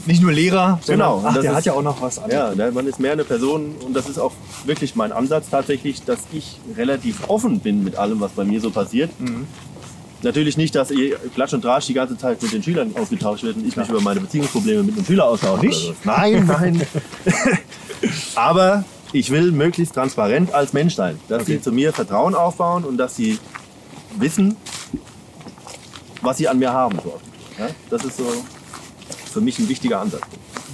Nicht 0.08 0.22
nur 0.22 0.32
Lehrer, 0.34 0.80
Genau, 0.86 1.24
ach, 1.26 1.34
der 1.34 1.44
ist- 1.44 1.56
hat 1.56 1.66
ja 1.66 1.74
auch 1.74 1.82
noch 1.82 2.00
was 2.02 2.20
anderes. 2.20 2.56
Ja, 2.58 2.66
ne, 2.66 2.72
man 2.72 2.86
ist 2.86 3.00
mehr 3.00 3.14
eine 3.14 3.24
Person 3.24 3.74
und 3.84 3.96
das 3.96 4.08
ist 4.10 4.20
auch 4.20 4.34
wirklich 4.66 4.96
mein 4.96 5.12
Ansatz 5.12 5.50
tatsächlich, 5.50 6.04
dass 6.04 6.20
ich 6.34 6.60
relativ 6.78 7.28
offen 7.30 7.60
bin 7.62 7.84
mit 7.84 7.96
allem, 7.96 8.20
was 8.20 8.32
bei 8.34 8.44
mir 8.44 8.60
so 8.62 8.70
passiert. 8.70 9.10
Mhm. 9.20 9.48
Natürlich 10.22 10.58
nicht, 10.58 10.74
dass 10.76 10.92
ihr 10.92 11.18
Klatsch 11.36 11.54
und 11.54 11.62
Tratsch 11.62 11.88
die 11.88 11.94
ganze 11.94 12.18
Zeit 12.18 12.42
mit 12.42 12.52
den 12.52 12.64
Schülern 12.64 12.96
ausgetauscht 12.96 13.44
wird 13.44 13.58
und 13.58 13.68
ich 13.68 13.76
mich 13.76 13.90
über 13.90 14.02
meine 14.02 14.22
Beziehungsprobleme 14.22 14.84
mit 14.84 14.96
einem 14.96 15.06
Schüler 15.06 15.26
austausche. 15.26 15.66
Nicht? 15.66 15.86
oder 15.86 15.96
so. 15.96 16.10
Nein, 16.10 16.46
nein. 16.48 16.88
Aber 18.36 18.84
ich 19.14 19.30
will 19.30 19.52
möglichst 19.52 19.94
transparent 19.94 20.54
als 20.54 20.74
Mensch 20.74 20.96
sein, 20.96 21.20
dass 21.28 21.46
sie 21.46 21.62
zu 21.62 21.72
mir 21.72 21.94
Vertrauen 21.94 22.36
aufbauen 22.36 22.84
und 22.84 22.98
dass 22.98 23.16
sie 23.16 23.40
wissen, 24.18 24.56
was 26.22 26.38
sie 26.38 26.48
an 26.48 26.60
mir 26.60 26.74
haben. 26.74 26.98
So. 27.04 27.20
Ja, 27.60 27.68
das 27.90 28.04
ist 28.04 28.18
so 28.18 28.26
für 29.32 29.42
mich 29.42 29.60
ein 29.60 29.70
wichtiger 29.70 30.02
Ansatz. 30.02 30.22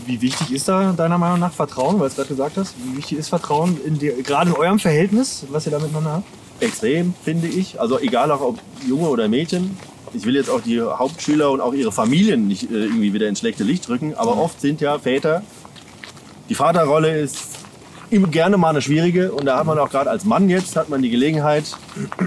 Wie 0.05 0.21
wichtig 0.21 0.51
ist 0.51 0.67
da 0.67 0.93
deiner 0.93 1.17
Meinung 1.17 1.39
nach 1.39 1.53
Vertrauen, 1.53 1.99
weil 1.99 2.07
du 2.07 2.11
es 2.11 2.15
gerade 2.15 2.29
gesagt 2.29 2.57
hast? 2.57 2.73
Wie 2.83 2.97
wichtig 2.97 3.17
ist 3.19 3.29
Vertrauen 3.29 3.79
in 3.85 3.99
dir, 3.99 4.13
gerade 4.23 4.49
in 4.49 4.55
eurem 4.55 4.79
Verhältnis, 4.79 5.45
was 5.49 5.65
ihr 5.65 5.71
da 5.71 5.79
miteinander 5.79 6.13
habt? 6.13 6.40
Extrem, 6.61 7.13
finde 7.23 7.47
ich. 7.47 7.79
Also 7.79 7.99
egal 7.99 8.31
auch 8.31 8.41
ob 8.41 8.59
Junge 8.87 9.09
oder 9.09 9.27
Mädchen. 9.27 9.77
Ich 10.13 10.25
will 10.25 10.35
jetzt 10.35 10.49
auch 10.49 10.61
die 10.61 10.81
Hauptschüler 10.81 11.51
und 11.51 11.61
auch 11.61 11.73
ihre 11.73 11.91
Familien 11.91 12.47
nicht 12.47 12.69
äh, 12.69 12.83
irgendwie 12.85 13.13
wieder 13.13 13.27
ins 13.29 13.39
schlechte 13.39 13.63
Licht 13.63 13.87
drücken, 13.87 14.13
aber 14.15 14.37
oft 14.37 14.59
sind 14.59 14.81
ja 14.81 14.99
Väter, 14.99 15.41
die 16.49 16.55
Vaterrolle 16.55 17.17
ist 17.17 17.39
immer 18.09 18.27
gerne 18.27 18.57
mal 18.57 18.71
eine 18.71 18.81
schwierige 18.81 19.31
und 19.31 19.45
da 19.45 19.57
hat 19.57 19.65
man 19.65 19.79
auch 19.79 19.89
gerade 19.89 20.09
als 20.09 20.25
Mann 20.25 20.49
jetzt, 20.49 20.75
hat 20.75 20.89
man 20.89 21.01
die 21.01 21.09
Gelegenheit, 21.09 21.63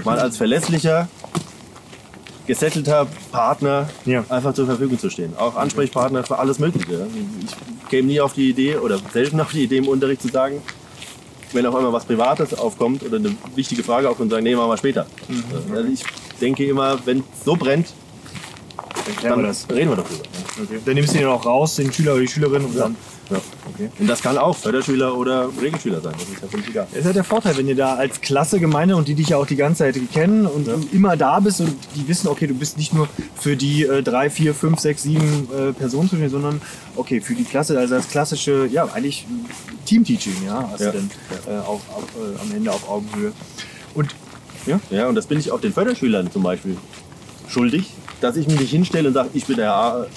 mal 0.03 0.17
als 0.17 0.35
verlässlicher, 0.37 1.07
gesettelter 2.47 3.05
Partner 3.31 3.87
Ja. 4.05 4.23
einfach 4.29 4.53
zur 4.55 4.65
Verfügung 4.65 4.97
zu 4.97 5.09
stehen. 5.11 5.33
Auch 5.37 5.55
Ansprechpartner 5.55 6.23
für 6.23 6.39
alles 6.39 6.57
Mögliche. 6.57 7.05
Ich 7.43 7.89
käme 7.89 8.07
nie 8.07 8.19
auf 8.19 8.33
die 8.33 8.49
Idee 8.49 8.77
oder 8.77 8.99
selten 9.13 9.39
auf 9.39 9.51
die 9.51 9.63
Idee 9.63 9.77
im 9.77 9.87
Unterricht 9.87 10.23
zu 10.23 10.27
sagen, 10.29 10.61
wenn 11.55 11.65
auf 11.65 11.75
einmal 11.75 11.91
was 11.93 12.05
Privates 12.05 12.53
aufkommt 12.53 13.03
oder 13.03 13.17
eine 13.17 13.35
wichtige 13.55 13.83
Frage 13.83 14.09
aufkommt, 14.09 14.31
sagen, 14.31 14.43
nee, 14.43 14.55
machen 14.55 14.69
wir 14.69 14.77
später. 14.77 15.05
Also 15.73 15.87
ich 15.91 16.03
denke 16.39 16.65
immer, 16.65 16.99
wenn 17.05 17.19
es 17.19 17.23
so 17.45 17.55
brennt, 17.55 17.87
Dann 19.21 19.29
dann 19.31 19.41
wir 19.41 19.47
das. 19.47 19.67
reden 19.69 19.89
wir 19.91 19.95
darüber. 19.97 20.23
Okay. 20.63 20.79
Dann 20.85 20.93
nimmst 20.95 21.13
du 21.15 21.19
ihn 21.19 21.25
auch 21.25 21.45
raus, 21.45 21.75
den 21.75 21.91
Schüler 21.91 22.13
oder 22.13 22.21
die 22.21 22.27
Schülerin 22.27 22.65
und 22.65 22.77
dann. 22.77 22.95
Ja. 23.29 23.37
Okay. 23.73 23.89
Und 23.99 24.07
das 24.07 24.21
kann 24.21 24.37
auch 24.37 24.55
Förderschüler 24.55 25.17
oder 25.17 25.49
Regelschüler 25.59 25.99
sein. 25.99 26.13
Das 26.13 26.29
ist 26.29 26.41
ja 26.43 26.47
völlig 26.47 26.67
egal. 26.69 26.87
Das 26.91 26.99
ist 26.99 27.05
halt 27.05 27.15
der 27.15 27.23
Vorteil, 27.23 27.57
wenn 27.57 27.67
ihr 27.67 27.75
da 27.75 27.95
als 27.95 28.21
Klasse 28.21 28.59
Gemeinde 28.59 28.95
und 28.95 29.07
die 29.07 29.15
dich 29.15 29.29
ja 29.29 29.37
auch 29.37 29.47
die 29.47 29.55
ganze 29.55 29.79
Zeit 29.79 29.97
kennen 30.13 30.45
und 30.45 30.67
du 30.67 30.79
immer 30.91 31.17
da 31.17 31.39
bist 31.39 31.59
und 31.61 31.75
die 31.95 32.07
wissen, 32.07 32.27
okay, 32.27 32.45
du 32.45 32.53
bist 32.53 32.77
nicht 32.77 32.93
nur 32.93 33.07
für 33.39 33.55
die 33.57 33.83
äh, 33.83 34.03
drei, 34.03 34.29
vier, 34.29 34.53
fünf, 34.53 34.79
sechs, 34.79 35.03
sieben 35.03 35.47
äh, 35.57 35.73
Personen 35.73 36.03
zuständig, 36.09 36.31
sondern 36.31 36.61
okay, 36.95 37.19
für 37.19 37.33
die 37.33 37.43
Klasse, 37.45 37.77
also 37.79 37.95
das 37.95 38.07
klassische, 38.09 38.67
ja, 38.71 38.85
eigentlich 38.93 39.25
Team-Teaching, 39.85 40.35
ja, 40.45 40.69
hast 40.71 40.81
Ja. 40.81 40.91
du 40.91 40.97
dann 40.99 41.11
äh, 41.47 41.57
auf, 41.59 41.81
auf, 41.95 42.03
äh, 42.15 42.39
am 42.41 42.55
Ende 42.55 42.71
auf 42.71 42.87
Augenhöhe. 42.87 43.31
Und 43.95 44.13
ja, 44.67 44.79
Ja, 44.91 45.07
und 45.07 45.15
das 45.15 45.25
bin 45.27 45.39
ich 45.39 45.51
auch 45.51 45.59
den 45.61 45.73
Förderschülern 45.73 46.31
zum 46.31 46.43
Beispiel 46.43 46.77
schuldig, 47.47 47.91
dass 48.21 48.35
ich 48.37 48.47
mich 48.47 48.59
nicht 48.59 48.71
hinstelle 48.71 49.07
und 49.09 49.13
sage, 49.13 49.29
ich 49.33 49.45
bin 49.45 49.57
der, 49.57 49.65
Herr- 49.71 50.07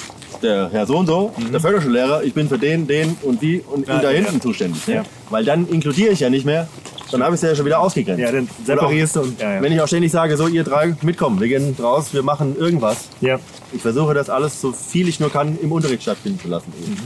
der 0.43 0.69
Herr 0.71 0.87
so 0.87 0.97
und 0.97 1.07
so, 1.07 1.33
der 1.53 1.61
Förderschullehrer, 1.61 2.23
ich 2.23 2.35
bin 2.35 2.49
für 2.49 2.59
den, 2.59 2.87
den 2.87 3.17
und 3.23 3.43
die 3.43 3.61
und 3.61 3.87
Ja, 3.87 3.97
ihn 3.97 4.03
da 4.03 4.09
hinten 4.11 4.35
ja. 4.35 4.41
zuständig. 4.41 4.87
Ne? 4.87 4.95
Ja. 4.95 5.05
Weil 5.31 5.45
dann 5.45 5.69
inkludiere 5.69 6.13
ich 6.13 6.21
ja 6.21 6.31
nicht 6.31 6.47
mehr 6.47 6.69
dann 7.11 7.23
habe 7.23 7.35
ich 7.35 7.43
es 7.43 7.49
ja 7.49 7.55
schon 7.57 7.65
wieder 7.65 7.81
ausgegrenzt. 7.81 8.21
Ja, 8.21 8.33
dann 8.33 8.49
separierst 8.65 9.17
du 9.17 9.21
und. 9.21 9.41
Wenn 9.41 9.73
ich 9.73 9.81
auch 9.81 9.87
ständig 9.87 10.13
sage, 10.13 10.37
so 10.37 10.47
ihr 10.47 10.65
drei 10.65 10.95
mitkommen, 11.03 11.41
wir 11.41 11.49
gehen 11.49 11.75
raus, 11.81 12.13
wir 12.13 12.23
machen 12.23 12.57
irgendwas. 12.59 13.09
ja. 13.21 13.39
Ich 13.71 13.83
versuche 13.83 14.15
das 14.15 14.31
alles 14.31 14.63
so 14.63 14.73
viel 14.73 15.09
ich 15.09 15.21
nur 15.21 15.31
kann 15.31 15.59
im 15.61 15.71
Unterricht 15.73 16.03
stattfinden 16.03 16.41
zu 16.41 16.49
lassen. 16.49 16.73
eben. 16.83 16.97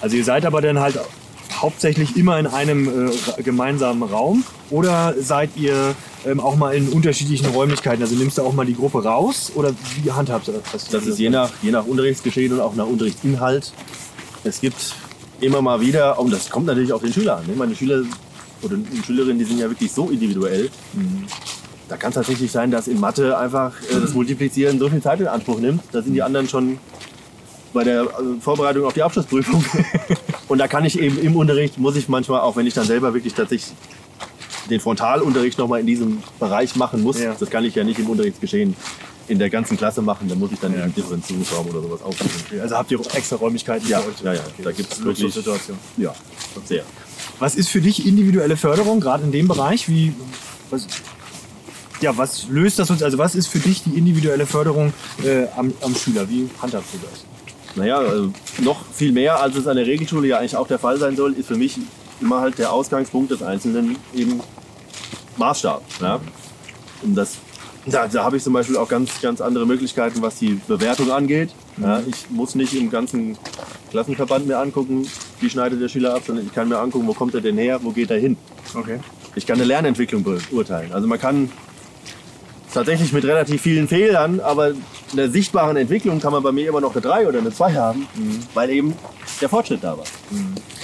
Also 0.00 0.16
ihr 0.16 0.22
seid 0.22 0.46
aber 0.46 0.60
dann 0.60 0.78
halt 0.78 0.96
hauptsächlich 1.62 2.16
immer 2.16 2.38
in 2.38 2.46
einem 2.46 3.08
äh, 3.08 3.42
gemeinsamen 3.42 4.02
Raum 4.02 4.44
oder 4.70 5.14
seid 5.18 5.50
ihr 5.56 5.94
ähm, 6.26 6.40
auch 6.40 6.56
mal 6.56 6.74
in 6.74 6.88
unterschiedlichen 6.88 7.46
Räumlichkeiten? 7.46 8.02
Also 8.02 8.14
nimmst 8.14 8.38
du 8.38 8.42
auch 8.42 8.52
mal 8.52 8.66
die 8.66 8.74
Gruppe 8.74 9.04
raus 9.04 9.52
oder 9.54 9.72
wie 10.02 10.10
handhabst 10.10 10.48
du 10.48 10.52
das? 10.72 10.88
Das 10.88 11.06
ist 11.06 11.18
je 11.18 11.30
nach, 11.30 11.50
je 11.62 11.70
nach 11.70 11.86
Unterrichtsgeschehen 11.86 12.52
und 12.52 12.60
auch 12.60 12.74
nach 12.74 12.86
Unterrichtsinhalt. 12.86 13.72
Es 14.44 14.60
gibt 14.60 14.94
immer 15.40 15.62
mal 15.62 15.80
wieder, 15.80 16.18
und 16.18 16.32
das 16.32 16.50
kommt 16.50 16.66
natürlich 16.66 16.92
auf 16.92 17.02
den 17.02 17.12
Schüler 17.12 17.38
an. 17.38 17.46
Ne? 17.46 17.54
Meine 17.56 17.74
Schüler 17.74 18.02
oder 18.62 18.76
Schülerinnen, 19.06 19.38
die 19.38 19.44
sind 19.44 19.58
ja 19.58 19.68
wirklich 19.68 19.92
so 19.92 20.08
individuell. 20.10 20.68
Da 21.88 21.96
kann 21.96 22.10
es 22.10 22.16
tatsächlich 22.16 22.50
sein, 22.50 22.70
dass 22.70 22.88
in 22.88 23.00
Mathe 23.00 23.36
einfach 23.38 23.72
äh, 23.90 24.00
das 24.00 24.12
Multiplizieren 24.12 24.78
so 24.78 24.88
viel 24.88 25.00
Zeit 25.00 25.20
in 25.20 25.26
Anspruch 25.26 25.58
nimmt. 25.60 25.82
Da 25.92 26.02
sind 26.02 26.12
die 26.12 26.22
anderen 26.22 26.48
schon 26.48 26.78
bei 27.72 27.84
der 27.84 28.02
äh, 28.02 28.06
Vorbereitung 28.40 28.84
auf 28.84 28.92
die 28.92 29.02
Abschlussprüfung. 29.02 29.64
und 30.48 30.58
da 30.58 30.68
kann 30.68 30.84
ich 30.84 30.98
eben 30.98 31.18
im 31.18 31.36
Unterricht, 31.36 31.78
muss 31.78 31.96
ich 31.96 32.08
manchmal, 32.08 32.40
auch 32.40 32.56
wenn 32.56 32.66
ich 32.66 32.74
dann 32.74 32.86
selber 32.86 33.14
wirklich 33.14 33.34
tatsächlich 33.34 33.72
den 34.70 34.80
Frontalunterricht 34.80 35.58
nochmal 35.58 35.80
in 35.80 35.86
diesem 35.86 36.22
Bereich 36.38 36.76
machen 36.76 37.02
muss, 37.02 37.18
Ja. 37.20 37.34
das 37.38 37.48
kann 37.50 37.64
ich 37.64 37.74
ja 37.74 37.84
nicht 37.84 37.98
im 37.98 38.08
Unterrichtsgeschehen 38.08 38.76
in 39.28 39.38
der 39.38 39.50
ganzen 39.50 39.76
Klasse 39.76 40.00
machen, 40.00 40.28
dann 40.28 40.38
muss 40.38 40.52
ich 40.52 40.58
dann 40.58 40.74
ja. 40.74 40.84
einen 40.84 40.94
Differenzierungsraum 40.94 41.66
oder 41.68 41.82
sowas 41.82 42.02
aufsuchen. 42.02 42.60
Also 42.60 42.76
habt 42.76 42.90
ihr 42.90 42.98
auch 43.00 43.14
extra 43.14 43.36
Räumlichkeiten 43.36 43.86
Ja, 43.88 44.02
ja, 44.24 44.34
ja, 44.34 44.40
da 44.62 44.72
gibt 44.72 44.90
es 44.92 44.98
wirklich, 45.04 45.20
Luxussituation. 45.24 45.76
ja, 45.98 46.14
sehr. 46.64 46.82
Was 47.38 47.54
ist 47.54 47.68
für 47.68 47.80
dich 47.80 48.06
individuelle 48.06 48.56
Förderung, 48.56 49.00
gerade 49.00 49.24
in 49.24 49.32
dem 49.32 49.46
Bereich? 49.48 49.88
Wie, 49.88 50.14
was, 50.70 50.86
ja, 52.00 52.16
was 52.16 52.48
löst 52.48 52.78
das 52.78 52.90
uns? 52.90 53.02
Also 53.02 53.18
was 53.18 53.34
ist 53.34 53.48
für 53.48 53.58
dich 53.58 53.82
die 53.82 53.98
individuelle 53.98 54.46
Förderung 54.46 54.92
äh, 55.24 55.44
am, 55.56 55.72
am 55.82 55.94
Schüler? 55.94 56.28
Wie 56.28 56.48
handhabst 56.62 56.94
du 56.94 56.98
das? 57.10 57.24
Naja, 57.78 57.98
also 57.98 58.32
noch 58.58 58.84
viel 58.92 59.12
mehr, 59.12 59.40
als 59.40 59.56
es 59.56 59.66
an 59.66 59.76
der 59.76 59.86
Regelschule 59.86 60.26
ja 60.26 60.38
eigentlich 60.38 60.56
auch 60.56 60.66
der 60.66 60.78
Fall 60.78 60.98
sein 60.98 61.16
soll, 61.16 61.32
ist 61.34 61.46
für 61.46 61.56
mich 61.56 61.78
immer 62.20 62.40
halt 62.40 62.58
der 62.58 62.72
Ausgangspunkt 62.72 63.30
des 63.30 63.42
Einzelnen 63.42 63.96
eben 64.14 64.40
Maßstab. 65.36 65.82
Ja? 66.00 66.20
Und 67.02 67.14
das, 67.14 67.36
da, 67.86 68.08
da 68.08 68.24
habe 68.24 68.36
ich 68.36 68.42
zum 68.42 68.52
Beispiel 68.52 68.76
auch 68.76 68.88
ganz, 68.88 69.20
ganz 69.20 69.40
andere 69.40 69.64
Möglichkeiten, 69.64 70.20
was 70.22 70.38
die 70.38 70.60
Bewertung 70.66 71.12
angeht. 71.12 71.50
Ja, 71.80 72.02
ich 72.04 72.28
muss 72.30 72.56
nicht 72.56 72.74
im 72.74 72.90
ganzen 72.90 73.38
Klassenverband 73.90 74.48
mir 74.48 74.58
angucken, 74.58 75.06
wie 75.40 75.48
schneidet 75.48 75.80
der 75.80 75.88
Schüler 75.88 76.14
ab, 76.16 76.22
sondern 76.26 76.44
ich 76.44 76.52
kann 76.52 76.68
mir 76.68 76.78
angucken, 76.78 77.06
wo 77.06 77.14
kommt 77.14 77.34
er 77.34 77.40
denn 77.40 77.56
her, 77.56 77.78
wo 77.82 77.90
geht 77.90 78.10
er 78.10 78.18
hin. 78.18 78.36
Okay. 78.74 78.98
Ich 79.36 79.46
kann 79.46 79.56
eine 79.56 79.64
Lernentwicklung 79.64 80.24
beurteilen. 80.24 80.92
Also 80.92 81.06
man 81.06 81.20
kann 81.20 81.52
tatsächlich 82.74 83.12
mit 83.12 83.24
relativ 83.24 83.62
vielen 83.62 83.86
Fehlern, 83.86 84.40
aber 84.40 84.72
in 85.10 85.16
der 85.16 85.30
sichtbaren 85.30 85.76
Entwicklung 85.76 86.20
kann 86.20 86.32
man 86.32 86.42
bei 86.42 86.52
mir 86.52 86.68
immer 86.68 86.80
noch 86.80 86.92
eine 86.92 87.00
3 87.00 87.28
oder 87.28 87.38
eine 87.38 87.52
2 87.52 87.74
haben, 87.74 88.06
weil 88.54 88.70
eben 88.70 88.94
der 89.40 89.48
Fortschritt 89.48 89.82
da 89.82 89.96
war. 89.96 90.04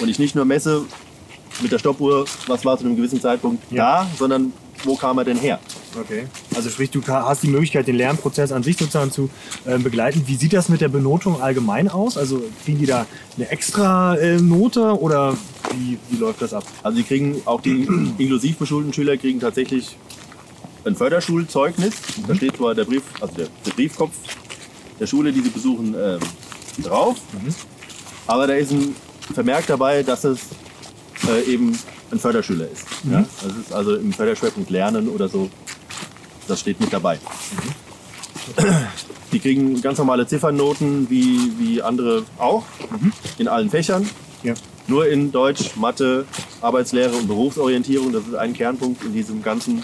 Und 0.01 0.09
ich 0.09 0.19
nicht 0.19 0.35
nur 0.35 0.45
messe 0.45 0.83
mit 1.61 1.71
der 1.73 1.79
Stoppuhr, 1.79 2.25
was 2.47 2.65
war 2.65 2.79
zu 2.79 2.85
einem 2.85 2.97
gewissen 2.97 3.21
Zeitpunkt 3.21 3.63
Ja. 3.71 4.03
da, 4.03 4.11
sondern 4.19 4.53
wo 4.85 4.97
kam 4.97 5.19
er 5.19 5.25
denn 5.25 5.37
her? 5.39 5.59
Okay. 5.99 6.25
Also 6.57 6.69
sprich, 6.71 6.91
du 6.91 7.01
hast 7.07 7.43
die 7.45 7.49
Möglichkeit, 7.49 7.87
den 7.87 7.97
Lernprozess 7.97 8.51
an 8.51 8.63
sich 8.65 8.77
sozusagen 8.77 9.13
zu 9.13 9.31
äh, 9.65 9.79
begleiten. 9.79 10.25
Wie 10.27 10.35
sieht 10.35 10.53
das 10.53 10.69
mit 10.69 10.81
der 10.81 10.89
Benotung 10.89 11.41
allgemein 11.41 11.89
aus? 11.89 12.17
Also 12.19 12.43
kriegen 12.65 12.79
die 12.81 12.87
da 12.87 13.07
eine 13.37 13.49
extra 13.51 14.17
äh, 14.17 14.39
Note 14.41 14.99
oder 15.01 15.37
wie, 15.79 15.99
wie 16.11 16.17
läuft 16.17 16.43
das 16.43 16.53
ab? 16.53 16.65
Also 16.83 16.99
die 16.99 17.05
kriegen, 17.05 17.41
auch 17.45 17.61
die 17.61 17.83
inklusiv 18.19 18.57
beschulten 18.57 18.93
Schüler 18.93 19.17
kriegen 19.17 19.39
tatsächlich 19.39 19.97
ein 20.85 20.95
Förderschulzeugnis. 20.97 21.95
Da 22.27 22.35
steht 22.35 22.57
zwar 22.57 22.75
der 22.75 22.85
Brief, 22.85 23.03
also 23.21 23.35
der, 23.35 23.49
der 23.67 23.73
Briefkopf 23.73 24.13
der 25.01 25.07
Schule, 25.07 25.33
die 25.33 25.41
sie 25.41 25.51
besuchen, 25.51 25.95
ähm, 25.99 26.21
drauf. 26.83 27.17
Aber 28.27 28.47
da 28.47 28.55
ist 28.55 28.71
ein 28.71 28.95
Vermerk 29.33 29.67
dabei, 29.67 30.03
dass 30.03 30.25
es 30.25 30.41
äh, 31.29 31.53
eben 31.53 31.77
ein 32.11 32.19
Förderschüler 32.19 32.69
ist. 32.71 32.87
Ja? 33.11 33.25
Das 33.43 33.57
ist 33.57 33.73
also 33.73 33.97
im 33.97 34.13
Förderschwerpunkt 34.13 34.71
Lernen 34.71 35.09
oder 35.09 35.29
so. 35.29 35.51
Das 36.47 36.61
steht 36.61 36.81
mit 36.81 36.93
dabei. 36.93 37.19
Die 39.33 39.41
kriegen 39.41 39.81
ganz 39.81 39.99
normale 39.99 40.27
Ziffernnoten 40.27 41.09
wie, 41.11 41.53
wie 41.59 41.83
andere 41.83 42.25
auch 42.39 42.65
in 43.39 43.49
allen 43.49 43.71
Fächern. 43.71 44.09
Ja. 44.43 44.55
Nur 44.87 45.09
in 45.09 45.33
Deutsch, 45.33 45.77
Mathe, 45.77 46.27
Arbeitslehre 46.61 47.15
und 47.17 47.27
Berufsorientierung, 47.27 48.13
das 48.13 48.27
ist 48.27 48.35
ein 48.35 48.53
Kernpunkt 48.53 49.03
in 49.03 49.15
diesem 49.15 49.43
ganzen 49.43 49.83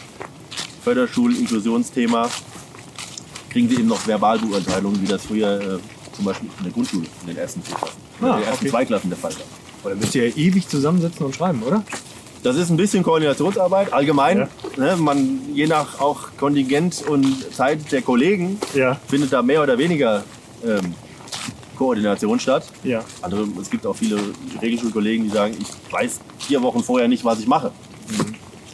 Förderschul-Inklusionsthema, 0.84 2.28
kriegen 3.50 3.68
sie 3.68 3.76
eben 3.76 3.88
noch 3.88 4.06
Verbalbeurteilungen, 4.06 5.00
wie 5.02 5.06
das 5.06 5.22
früher 5.24 5.60
äh, 5.60 5.78
zum 6.16 6.24
Beispiel 6.24 6.48
in 6.58 6.64
der 6.64 6.72
Grundschule, 6.72 7.06
in 7.22 7.26
den 7.28 7.36
ersten 7.36 7.62
vier 7.62 7.74
Klassen, 7.76 7.96
Ah, 8.20 8.26
in 8.26 8.40
den 8.40 8.42
ersten 8.48 8.64
okay. 8.66 8.70
zwei 8.70 8.84
Klassen 8.84 9.08
der 9.10 9.18
Fall 9.18 9.32
war. 9.32 9.40
Oder 9.84 9.94
müsst 9.96 10.14
ihr 10.14 10.28
ja 10.28 10.36
ewig 10.36 10.68
zusammensitzen 10.68 11.24
und 11.26 11.34
schreiben, 11.34 11.62
oder? 11.62 11.82
Das 12.42 12.56
ist 12.56 12.70
ein 12.70 12.76
bisschen 12.76 13.02
Koordinationsarbeit, 13.02 13.92
allgemein. 13.92 14.48
Ne, 14.76 14.96
man, 14.96 15.40
je 15.54 15.66
nach 15.66 16.00
auch 16.00 16.28
Kontingent 16.38 17.02
und 17.06 17.52
Zeit 17.54 17.92
der 17.92 18.02
Kollegen 18.02 18.58
Ja. 18.74 18.98
findet 19.08 19.32
da 19.32 19.42
mehr 19.42 19.62
oder 19.62 19.76
weniger 19.76 20.22
ähm, 20.64 20.94
Koordination 21.76 22.38
statt. 22.40 22.64
Ja. 22.82 23.02
Andere, 23.22 23.46
es 23.60 23.68
gibt 23.70 23.84
auch 23.86 23.96
viele 23.96 24.18
Regelschulkollegen, 24.60 25.24
die 25.26 25.30
sagen, 25.30 25.54
ich 25.58 25.92
weiß 25.92 26.20
vier 26.38 26.62
Wochen 26.62 26.82
vorher 26.82 27.08
nicht, 27.08 27.24
was 27.24 27.40
ich 27.40 27.46
mache. 27.46 27.72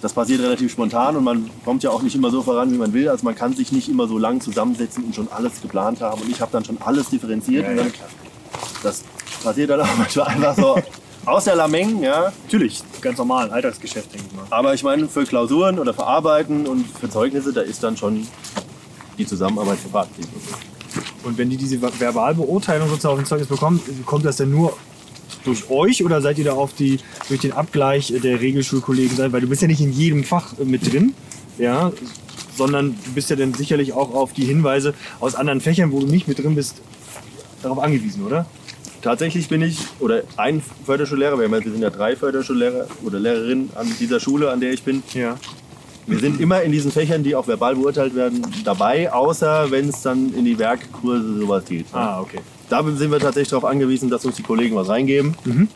Das 0.02 0.12
passiert 0.12 0.40
relativ 0.42 0.70
spontan 0.72 1.16
und 1.16 1.24
man 1.24 1.50
kommt 1.64 1.82
ja 1.82 1.90
auch 1.90 2.02
nicht 2.02 2.14
immer 2.14 2.30
so 2.30 2.42
voran, 2.42 2.70
wie 2.72 2.76
man 2.76 2.92
will. 2.92 3.08
Also 3.08 3.24
man 3.24 3.34
kann 3.34 3.54
sich 3.54 3.72
nicht 3.72 3.88
immer 3.88 4.06
so 4.06 4.18
lang 4.18 4.40
zusammensetzen 4.40 5.04
und 5.04 5.14
schon 5.14 5.28
alles 5.32 5.60
geplant 5.62 6.00
haben. 6.02 6.20
Und 6.20 6.30
ich 6.30 6.40
habe 6.40 6.52
dann 6.52 6.64
schon 6.64 6.78
alles 6.82 7.08
differenziert. 7.08 7.64
Ja, 7.64 7.70
ja, 7.70 7.76
dann, 7.78 7.92
das 8.82 9.02
passiert 9.42 9.70
dann 9.70 9.80
auch 9.82 9.96
manchmal 9.96 10.26
einfach 10.28 10.54
so 10.56 10.76
aus 11.24 11.44
der 11.44 11.56
Lameng. 11.56 12.02
Ja. 12.02 12.32
Natürlich, 12.44 12.82
ganz 13.00 13.18
normal, 13.18 13.50
Alltagsgeschäft, 13.50 14.12
denke 14.12 14.26
ich 14.30 14.36
mal. 14.36 14.44
Aber 14.50 14.74
ich 14.74 14.82
meine, 14.84 15.08
für 15.08 15.24
Klausuren 15.24 15.78
oder 15.78 15.94
für 15.94 16.06
Arbeiten 16.06 16.66
und 16.66 16.86
für 16.86 17.08
Zeugnisse, 17.08 17.52
da 17.52 17.62
ist 17.62 17.82
dann 17.82 17.96
schon 17.96 18.26
die 19.18 19.26
Zusammenarbeit 19.26 19.82
gefragt. 19.82 20.10
Und 21.24 21.36
wenn 21.38 21.48
die 21.50 21.56
diese 21.56 21.78
Ver- 21.78 21.90
Verbalbeurteilung 21.98 22.88
sozusagen 22.88 23.14
auf 23.14 23.20
dem 23.20 23.26
Zeugnis 23.26 23.48
bekommen, 23.48 23.80
kommt 24.04 24.24
das 24.26 24.36
denn 24.36 24.50
nur 24.50 24.76
durch 25.46 25.70
euch 25.70 26.04
oder 26.04 26.20
seid 26.20 26.38
ihr 26.38 26.44
da 26.44 26.52
auf 26.52 26.74
die, 26.74 26.98
durch 27.28 27.40
den 27.40 27.52
Abgleich 27.52 28.12
der 28.22 28.40
Regelschulkollegen 28.40 29.16
sein? 29.16 29.32
Weil 29.32 29.40
du 29.40 29.48
bist 29.48 29.62
ja 29.62 29.68
nicht 29.68 29.80
in 29.80 29.92
jedem 29.92 30.24
Fach 30.24 30.58
äh, 30.58 30.64
mit 30.64 30.92
drin, 30.92 31.14
ja, 31.58 31.92
sondern 32.56 32.96
du 33.04 33.12
bist 33.12 33.30
ja 33.30 33.36
dann 33.36 33.54
sicherlich 33.54 33.92
auch 33.92 34.14
auf 34.14 34.32
die 34.32 34.44
Hinweise 34.44 34.94
aus 35.20 35.34
anderen 35.34 35.60
Fächern, 35.60 35.92
wo 35.92 36.00
du 36.00 36.06
nicht 36.06 36.28
mit 36.28 36.38
drin 36.38 36.54
bist, 36.54 36.80
darauf 37.62 37.78
angewiesen, 37.78 38.24
oder? 38.24 38.46
Tatsächlich 39.02 39.48
bin 39.48 39.62
ich, 39.62 39.78
oder 40.00 40.22
ein 40.36 40.62
Förderschullehrer, 40.84 41.38
wir 41.38 41.62
sind 41.62 41.80
ja 41.80 41.90
drei 41.90 42.16
Förderschullehrer 42.16 42.88
oder 43.04 43.20
Lehrerinnen 43.20 43.70
an 43.74 43.86
dieser 44.00 44.18
Schule, 44.18 44.50
an 44.50 44.60
der 44.60 44.72
ich 44.72 44.82
bin. 44.82 45.02
Ja. 45.14 45.36
Wir 46.06 46.18
sind 46.18 46.40
immer 46.40 46.62
in 46.62 46.72
diesen 46.72 46.92
Fächern, 46.92 47.24
die 47.24 47.34
auch 47.34 47.48
verbal 47.48 47.74
beurteilt 47.74 48.14
werden, 48.14 48.46
dabei, 48.64 49.12
außer 49.12 49.70
wenn 49.70 49.88
es 49.88 50.02
dann 50.02 50.32
in 50.34 50.44
die 50.44 50.58
Werkkurse 50.58 51.38
sowas 51.38 51.64
geht. 51.64 51.86
Ah, 51.92 52.20
okay. 52.20 52.40
Da 52.68 52.82
sind 52.82 53.10
wir 53.10 53.18
tatsächlich 53.20 53.48
darauf 53.48 53.64
angewiesen, 53.64 54.10
dass 54.10 54.24
uns 54.24 54.36
die 54.36 54.42
Kollegen 54.42 54.74
was 54.76 54.88
reingeben 54.88 55.36
und 55.44 55.68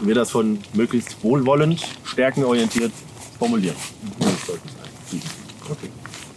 wir 0.00 0.14
das 0.14 0.30
von 0.30 0.58
möglichst 0.74 1.16
wohlwollend, 1.22 1.80
stärkenorientiert 2.04 2.92
formulieren. 3.38 3.76
Okay. 5.68 5.88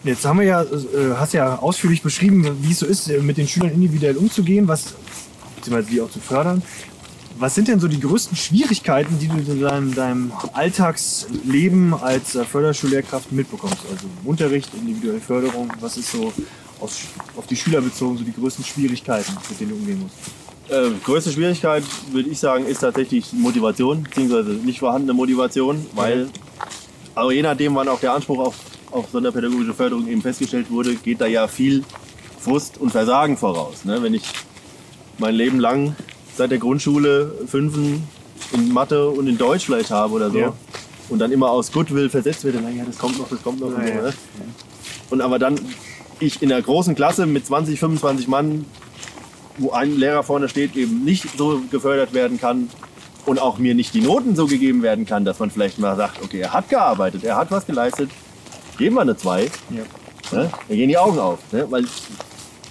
Jetzt 0.03 0.25
haben 0.25 0.39
wir 0.39 0.45
ja, 0.45 0.63
äh, 0.63 1.15
hast 1.17 1.33
ja 1.33 1.59
ausführlich 1.59 2.01
beschrieben, 2.01 2.57
wie 2.61 2.71
es 2.71 2.79
so 2.79 2.85
ist, 2.85 3.09
mit 3.21 3.37
den 3.37 3.47
Schülern 3.47 3.71
individuell 3.71 4.15
umzugehen, 4.17 4.67
was, 4.67 4.93
beziehungsweise 5.57 5.91
die 5.91 6.01
auch 6.01 6.09
zu 6.09 6.19
fördern. 6.19 6.63
Was 7.37 7.55
sind 7.55 7.67
denn 7.67 7.79
so 7.79 7.87
die 7.87 7.99
größten 7.99 8.35
Schwierigkeiten, 8.35 9.19
die 9.19 9.27
du 9.27 9.37
in 9.37 9.61
deinem, 9.61 9.93
deinem 9.93 10.31
Alltagsleben 10.53 11.93
als 11.93 12.35
äh, 12.35 12.43
Förderschullehrkraft 12.43 13.31
mitbekommst? 13.31 13.77
Also 13.91 14.07
Unterricht, 14.23 14.69
individuelle 14.73 15.21
Förderung, 15.21 15.71
was 15.79 15.97
ist 15.97 16.11
so 16.11 16.33
aus, 16.79 16.99
auf 17.35 17.47
die 17.47 17.55
Schüler 17.55 17.81
bezogen 17.81 18.17
so 18.17 18.23
die 18.23 18.33
größten 18.33 18.63
Schwierigkeiten, 18.65 19.33
mit 19.49 19.59
denen 19.59 19.71
du 19.71 19.75
umgehen 19.77 19.99
musst? 19.99 20.15
Äh, 20.71 20.91
größte 21.03 21.31
Schwierigkeit, 21.31 21.83
würde 22.11 22.29
ich 22.29 22.39
sagen, 22.39 22.65
ist 22.65 22.79
tatsächlich 22.79 23.33
Motivation, 23.33 24.03
beziehungsweise 24.03 24.51
nicht 24.51 24.79
vorhandene 24.79 25.13
Motivation, 25.13 25.85
weil 25.95 26.29
aber 27.15 27.31
je 27.33 27.41
nachdem, 27.41 27.75
wann 27.75 27.87
auch 27.87 27.99
der 27.99 28.13
Anspruch 28.13 28.39
auf, 28.39 28.55
auf 28.91 29.07
sonderpädagogische 29.11 29.73
Förderung 29.73 30.07
eben 30.07 30.21
festgestellt 30.21 30.69
wurde, 30.71 30.95
geht 30.95 31.19
da 31.19 31.25
ja 31.25 31.47
viel 31.47 31.83
Frust 32.39 32.77
und 32.77 32.91
Versagen 32.91 33.35
voraus. 33.35 33.83
Ne? 33.83 34.01
Wenn 34.01 34.13
ich 34.13 34.23
mein 35.17 35.35
Leben 35.35 35.59
lang 35.59 35.95
seit 36.37 36.51
der 36.51 36.59
Grundschule 36.59 37.35
Fünfen 37.47 38.03
in 38.53 38.71
Mathe 38.71 39.09
und 39.09 39.27
in 39.27 39.37
Deutsch 39.37 39.65
vielleicht 39.65 39.91
habe 39.91 40.13
oder 40.13 40.31
so 40.31 40.37
Ja. 40.37 40.53
und 41.09 41.19
dann 41.19 41.31
immer 41.33 41.49
aus 41.49 41.71
Goodwill 41.71 42.09
versetzt 42.09 42.45
werde, 42.45 42.61
naja, 42.61 42.83
das 42.85 42.97
kommt 42.97 43.17
noch, 43.17 43.27
das 43.27 43.41
kommt 43.43 43.59
noch. 43.59 43.67
und, 43.67 43.75
so, 43.75 43.81
Ja, 43.81 43.87
ja. 43.87 44.01
ne? 44.03 44.13
und 45.09 45.19
aber 45.21 45.39
dann 45.39 45.59
ich 46.19 46.41
in 46.41 46.51
einer 46.51 46.61
großen 46.61 46.95
Klasse 46.95 47.25
mit 47.25 47.45
20, 47.45 47.79
25 47.79 48.27
Mann 48.27 48.65
wo 49.59 49.71
ein 49.71 49.97
Lehrer 49.97 50.23
vorne 50.23 50.49
steht, 50.49 50.75
eben 50.75 51.03
nicht 51.03 51.37
so 51.37 51.61
gefördert 51.69 52.13
werden 52.13 52.39
kann 52.39 52.69
und 53.25 53.39
auch 53.39 53.57
mir 53.57 53.75
nicht 53.75 53.93
die 53.93 54.01
Noten 54.01 54.35
so 54.35 54.47
gegeben 54.47 54.81
werden 54.81 55.05
kann, 55.05 55.25
dass 55.25 55.39
man 55.39 55.51
vielleicht 55.51 55.79
mal 55.79 55.95
sagt, 55.95 56.21
okay, 56.23 56.39
er 56.39 56.53
hat 56.53 56.69
gearbeitet, 56.69 57.23
er 57.23 57.35
hat 57.35 57.51
was 57.51 57.65
geleistet, 57.65 58.09
geben 58.77 58.95
wir 58.95 59.01
eine 59.01 59.17
2, 59.17 59.43
Ja. 59.43 59.49
ne? 60.31 60.49
dann 60.67 60.77
gehen 60.77 60.89
die 60.89 60.97
Augen 60.97 61.19
auf. 61.19 61.39
Ne? 61.51 61.67
Weil 61.69 61.85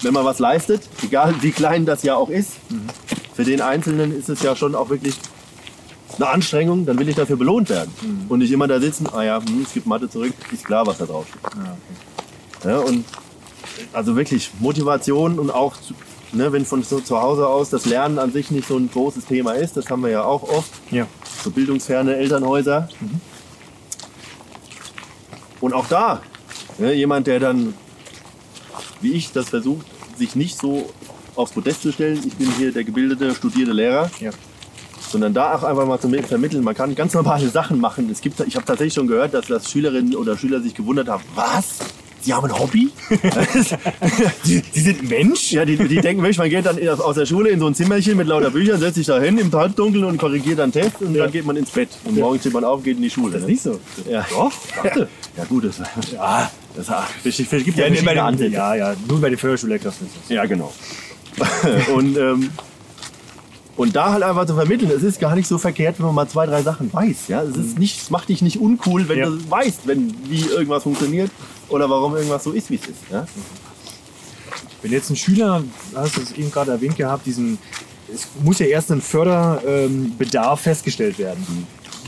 wenn 0.03 0.15
man 0.15 0.25
was 0.25 0.39
leistet, 0.39 0.83
egal 1.03 1.35
wie 1.43 1.51
klein 1.51 1.85
das 1.85 2.03
ja 2.03 2.17
auch 2.17 2.31
ist, 2.31 2.53
für 3.35 3.45
den 3.45 3.61
Einzelnen 3.61 4.17
ist 4.17 4.29
es 4.29 4.43
ja 4.43 4.57
schon 4.57 4.75
auch 4.75 4.89
wirklich 4.89 5.17
eine 6.17 6.29
Anstrengung, 6.29 6.87
dann 6.87 6.99
will 6.99 7.09
ich 7.09 7.17
dafür 7.17 7.37
belohnt 7.37 7.69
werden. 7.69 7.93
Und 8.29 8.39
nicht 8.39 8.51
immer 8.51 8.67
da 8.67 8.81
sitzen, 8.81 9.07
ah 9.13 9.23
ja, 9.23 9.41
hm, 9.45 9.63
es 9.63 9.73
gibt 9.75 9.87
Mathe 9.87 10.09
zurück, 10.09 10.33
ist 10.53 10.65
klar, 10.65 10.87
was 10.87 10.99
da 10.99 11.05
drauf 11.07 11.27
steht. 11.29 11.53
Ja, 12.65 12.79
und 12.79 13.05
also 13.93 14.17
wirklich 14.17 14.51
Motivation 14.61 15.39
und 15.39 15.51
auch, 15.51 15.75
ne, 16.33 16.53
wenn 16.53 16.65
von 16.65 16.83
so 16.83 17.01
zu 17.01 17.21
Hause 17.21 17.47
aus 17.47 17.71
das 17.71 17.85
Lernen 17.87 18.19
an 18.19 18.33
sich 18.33 18.51
nicht 18.51 18.69
so 18.69 18.77
ein 18.77 18.91
großes 18.91 19.25
Thema 19.27 19.53
ist, 19.53 19.77
das 19.77 19.89
haben 19.91 20.03
wir 20.03 20.11
ja 20.11 20.25
auch 20.25 20.43
oft, 20.43 20.71
Ja. 20.91 21.07
so 21.45 21.51
bildungsferne 21.51 22.17
Elternhäuser. 22.17 22.89
Und 25.61 25.73
auch 25.73 25.87
da, 25.89 26.21
ne, 26.79 26.93
jemand, 26.95 27.27
der 27.27 27.41
dann, 27.41 27.75
wie 29.01 29.13
ich, 29.13 29.33
das 29.33 29.49
versucht, 29.49 29.87
sich 30.17 30.35
nicht 30.37 30.59
so 30.59 30.91
aufs 31.35 31.53
Podest 31.53 31.83
zu 31.83 31.93
stellen, 31.93 32.21
ich 32.27 32.35
bin 32.35 32.51
hier 32.57 32.73
der 32.73 32.85
gebildete, 32.85 33.35
studierte 33.35 33.73
Lehrer, 33.73 34.11
Ja. 34.21 34.31
sondern 35.11 35.33
da 35.35 35.55
auch 35.55 35.63
einfach 35.63 35.87
mal 35.87 35.99
zu 36.01 36.09
vermitteln. 36.23 36.63
Man 36.65 36.75
kann 36.75 36.95
ganz 36.95 37.15
normale 37.15 37.49
Sachen 37.49 37.81
machen. 37.81 38.09
Es 38.11 38.21
gibt, 38.21 38.41
ich 38.41 38.57
habe 38.57 38.67
tatsächlich 38.67 38.95
schon 38.95 39.07
gehört, 39.07 39.35
dass, 39.35 39.47
dass 39.47 39.71
Schülerinnen 39.71 40.15
oder 40.17 40.37
Schüler 40.37 40.61
sich 40.61 40.75
gewundert 40.75 41.09
haben, 41.09 41.23
was? 41.35 41.79
Sie 42.21 42.35
haben 42.35 42.45
ein 42.47 42.59
Hobby? 42.59 42.91
Sie, 44.43 44.63
Sie 44.73 44.81
sind 44.81 45.09
Mensch? 45.09 45.53
Ja, 45.53 45.65
die, 45.65 45.77
die 45.77 46.01
denken 46.01 46.21
wirklich, 46.23 46.39
man 46.39 46.51
geht 46.51 46.67
dann 46.67 46.79
aus 47.01 47.15
der 47.15 47.27
Schule 47.27 47.51
in 47.51 47.61
so 47.61 47.67
ein 47.67 47.75
Zimmerchen 47.75 48.17
mit 48.17 48.27
lauter 48.27 48.51
Büchern, 48.51 48.81
setzt 48.81 48.97
sich 48.97 49.07
da 49.07 49.21
hin 49.21 49.39
im 49.39 49.53
Halbdunkeln 49.53 50.05
und 50.05 50.19
korrigiert 50.19 50.59
dann 50.59 50.73
Test 50.73 51.01
und 51.01 51.15
dann 51.15 51.31
geht 51.31 51.47
man 51.47 51.57
ins 51.57 51.71
Bett. 51.71 51.89
Und 52.05 52.19
morgens 52.19 52.41
steht 52.43 52.53
man 52.55 52.65
auf 52.65 52.79
und 52.79 52.85
geht 52.85 52.97
in 52.97 53.03
die 53.03 53.11
Schule. 53.11 53.33
Das 53.33 53.43
ist 53.43 53.47
ne? 53.47 53.53
nicht 53.53 53.63
so. 53.63 53.81
Ja. 54.11 54.27
Doch, 54.31 54.53
Ja, 54.85 55.07
ja 55.37 55.45
gut, 55.49 55.65
das, 55.65 55.79
Ja, 56.13 56.51
das, 56.77 56.87
gibt 56.87 56.97
ja, 57.25 57.41
ja, 57.41 57.45
verschiedene 57.47 58.11
den, 58.11 58.19
Ansätze. 58.19 58.53
ja, 58.53 58.75
ja, 58.75 58.95
nur 59.09 59.21
bei 59.21 59.29
den 59.31 59.39
Förderschullehrkräften 59.39 60.07
ist 60.07 60.17
das. 60.23 60.29
Ja, 60.29 60.45
genau. 60.45 60.73
und, 61.95 62.17
ähm, 62.17 62.51
und 63.77 63.95
da 63.95 64.13
halt 64.13 64.25
einfach 64.25 64.45
zu 64.47 64.55
vermitteln, 64.57 64.91
es 64.95 65.05
ist 65.05 65.21
gar 65.21 65.37
nicht 65.37 65.47
so 65.47 65.57
verkehrt, 65.57 65.99
wenn 66.01 66.07
man 66.07 66.15
mal 66.17 66.29
zwei, 66.29 66.47
drei 66.47 66.63
Sachen 66.63 66.93
weiß. 66.93 67.29
Ja? 67.29 67.43
Es, 67.43 67.57
ist 67.57 67.79
nicht, 67.79 68.03
es 68.03 68.11
macht 68.11 68.29
dich 68.29 68.43
nicht 68.43 68.59
uncool, 68.61 69.09
wenn 69.09 69.19
Ja. 69.19 69.27
du 69.27 69.51
weißt, 69.51 69.83
wenn, 69.87 70.13
wie 70.29 70.41
irgendwas 70.41 70.83
funktioniert 70.83 71.31
oder 71.69 71.89
warum 71.89 72.17
irgendwas 72.17 72.45
so 72.45 72.53
ist, 72.53 72.71
wie 72.71 72.77
es 72.77 72.83
ist. 72.83 73.11
Ja? 73.11 73.27
Wenn 74.83 74.93
jetzt 74.93 75.11
ein 75.11 75.17
Schüler, 75.17 75.63
hast 75.95 76.17
du 76.17 76.21
es 76.21 76.33
eben 76.33 76.51
gerade 76.51 76.71
erwähnt 76.71 76.97
gehabt, 76.97 77.27
diesen, 77.27 77.59
es 78.13 78.29
muss 78.43 78.59
ja 78.61 78.67
erst 78.67 78.91
ein 78.93 79.01
Förderbedarf 79.01 80.61
festgestellt 80.61 81.19
werden. 81.19 81.67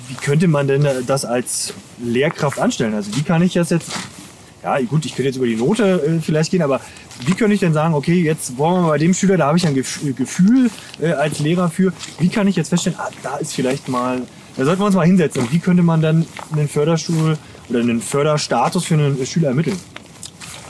Wie 0.09 0.15
könnte 0.15 0.49
man 0.49 0.69
denn 0.69 0.87
das 1.07 1.25
als 1.25 1.73
Lehrkraft 2.03 2.59
anstellen? 2.59 2.95
Also 2.95 3.15
wie 3.17 3.23
kann 3.23 3.43
ich 3.43 3.55
das 3.55 3.71
jetzt, 3.71 3.91
ja 4.63 4.81
gut, 4.83 5.05
ich 5.05 5.15
könnte 5.15 5.29
jetzt 5.29 5.37
über 5.37 5.47
die 5.47 5.57
Note 5.57 6.03
äh, 6.03 6.21
vielleicht 6.21 6.51
gehen, 6.51 6.63
aber 6.63 6.81
wie 7.27 7.35
könnte 7.35 7.55
ich 7.55 7.61
denn 7.61 7.73
sagen, 7.73 7.95
okay, 7.95 8.21
jetzt 8.23 8.57
wollen 8.57 8.85
wir 8.85 8.89
bei 8.89 8.99
dem 8.99 9.15
Schüler, 9.15 9.37
da 9.37 9.47
habe 9.47 9.59
ich 9.59 9.67
ein 9.67 9.77
Gef- 9.77 10.13
Gefühl 10.15 10.71
äh, 11.01 11.13
als 11.13 11.39
Lehrer 11.39 11.71
für, 11.71 11.93
wie 12.19 12.29
kann 12.29 12.47
ich 12.49 12.57
jetzt 12.57 12.69
feststellen, 12.69 12.99
ah, 13.01 13.11
da 13.23 13.37
ist 13.37 13.53
vielleicht 13.53 13.89
mal, 13.89 14.23
da 14.57 14.65
sollten 14.65 14.81
wir 14.81 14.87
uns 14.87 14.95
mal 14.97 15.07
hinsetzen. 15.07 15.43
Und 15.43 15.53
wie 15.53 15.59
könnte 15.59 15.83
man 15.83 16.01
dann 16.03 16.27
einen 16.53 16.69
Förderstuhl 16.69 17.37
oder 17.71 17.81
einen 17.81 18.01
Förderstatus 18.01 18.85
für 18.85 18.95
einen 18.95 19.25
Schüler 19.27 19.49
ermitteln? 19.49 19.79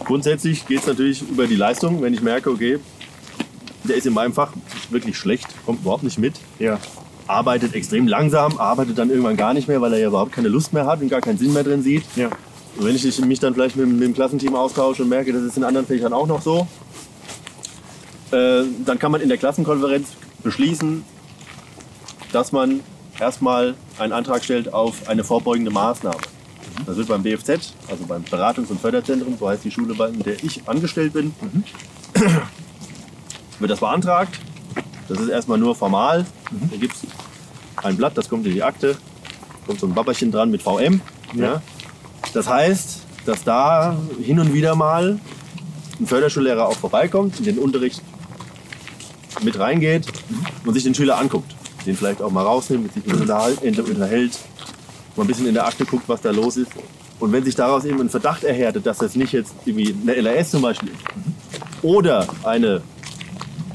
Grundsätzlich 0.05 0.67
geht 0.67 0.81
es 0.81 0.87
natürlich 0.87 1.23
über 1.29 1.47
die 1.47 1.57
Leistung. 1.57 2.03
Wenn 2.03 2.15
ich 2.15 2.23
merke, 2.23 2.51
okay, 2.51 2.79
der 3.85 3.97
ist 3.97 4.07
in 4.07 4.13
meinem 4.15 4.33
Fach 4.33 4.53
wirklich 4.91 5.17
schlecht, 5.17 5.47
kommt 5.65 5.81
überhaupt 5.83 6.03
nicht 6.03 6.19
mit, 6.19 6.35
Ja. 6.59 6.79
arbeitet 7.27 7.75
extrem 7.75 8.07
langsam, 8.09 8.59
arbeitet 8.59 8.99
dann 8.99 9.09
irgendwann 9.11 9.37
gar 9.37 9.55
nicht 9.55 9.69
mehr, 9.69 9.81
weil 9.81 9.93
er 9.95 9.99
ja 10.01 10.09
überhaupt 10.09 10.33
keine 10.33 10.49
Lust 10.49 10.73
mehr 10.73 10.87
hat 10.87 11.01
und 11.01 11.09
gar 11.09 11.21
keinen 11.21 11.39
Sinn 11.39 11.53
mehr 11.53 11.65
drin 11.65 11.83
sieht. 11.83 12.05
Ja. 12.17 12.29
Und 12.77 12.85
wenn 12.87 12.95
ich 12.95 13.21
mich 13.21 13.41
dann 13.41 13.55
vielleicht 13.55 13.77
mit, 13.77 13.89
mit 13.89 14.03
dem 14.03 14.15
Klassenteam 14.15 14.55
austausche 14.55 15.03
und 15.03 15.09
merke, 15.09 15.33
das 15.33 15.43
ist 15.43 15.57
in 15.57 15.65
anderen 15.65 15.87
Fächern 15.87 16.13
auch 16.13 16.27
noch 16.27 16.43
so, 16.43 16.67
äh, 18.33 18.63
dann 18.85 18.99
kann 18.99 19.11
man 19.13 19.21
in 19.21 19.29
der 19.29 19.39
Klassenkonferenz 19.39 20.09
beschließen, 20.43 21.05
dass 22.33 22.53
man 22.53 22.81
erstmal 23.19 23.75
einen 23.99 24.13
Antrag 24.13 24.45
stellt 24.45 24.73
auf 24.73 25.09
eine 25.09 25.25
vorbeugende 25.25 25.71
Maßnahme. 25.71 26.17
Das 26.87 26.97
wird 26.97 27.09
beim 27.09 27.23
BFZ, 27.23 27.51
also 27.89 28.05
beim 28.07 28.23
Beratungs- 28.25 28.71
und 28.71 28.81
Förderzentrum, 28.81 29.37
so 29.39 29.49
heißt 29.49 29.65
die 29.65 29.71
Schule, 29.71 29.95
bei 29.95 30.11
der 30.11 30.43
ich 30.43 30.67
angestellt 30.69 31.13
bin, 31.13 31.35
wird 33.59 33.71
das 33.71 33.81
beantragt. 33.81 34.39
Das 35.09 35.19
ist 35.21 35.29
erstmal 35.29 35.59
nur 35.59 35.75
formal. 35.75 36.25
Da 36.71 36.77
gibt 36.77 36.95
es 36.95 37.03
ein 37.77 37.97
Blatt, 37.97 38.17
das 38.17 38.29
kommt 38.29 38.47
in 38.47 38.55
die 38.55 38.63
Akte, 38.63 38.97
kommt 39.67 39.81
so 39.81 39.87
ein 39.87 39.95
Babberchen 39.95 40.31
dran 40.31 40.51
mit 40.51 40.63
VM. 40.63 41.01
Ja. 41.35 41.63
Das 42.33 42.49
heißt, 42.49 43.01
dass 43.27 43.45
da 43.45 43.97
hin 44.23 44.39
und 44.39 44.55
wieder 44.55 44.75
mal 44.75 45.19
ein 45.99 46.07
Förderschullehrer 46.07 46.67
auch 46.67 46.77
vorbeikommt, 46.77 47.39
in 47.39 47.45
den 47.45 47.59
Unterricht 47.59 48.03
mit 49.43 49.59
reingeht 49.59 50.07
und 50.65 50.75
sich 50.75 50.85
den 50.85 50.95
Schüler 50.95 51.19
anguckt. 51.19 51.55
Den 51.87 51.97
vielleicht 51.97 52.21
auch 52.23 52.31
mal 52.31 52.43
rausnimmt, 52.43 52.95
mit 52.95 53.05
sich 53.05 53.13
unterhält, 53.13 54.39
mal 55.17 55.25
ein 55.25 55.27
bisschen 55.27 55.47
in 55.47 55.55
der 55.55 55.67
Akte 55.67 55.85
guckt, 55.85 56.09
was 56.09 56.21
da 56.21 56.31
los 56.31 56.57
ist. 56.57 56.71
Und 57.19 57.33
wenn 57.33 57.45
sich 57.45 57.55
daraus 57.55 57.85
eben 57.85 58.01
ein 58.01 58.09
Verdacht 58.09 58.45
erhärtet, 58.45 58.87
dass 58.87 58.99
das 58.99 59.15
nicht 59.15 59.33
jetzt 59.33 59.55
irgendwie 59.65 59.95
eine 60.03 60.21
LRS 60.21 60.53
zum 60.53 60.63
Beispiel 60.63 60.91
ist 60.91 61.85
oder 61.85 62.27
eine 62.45 62.83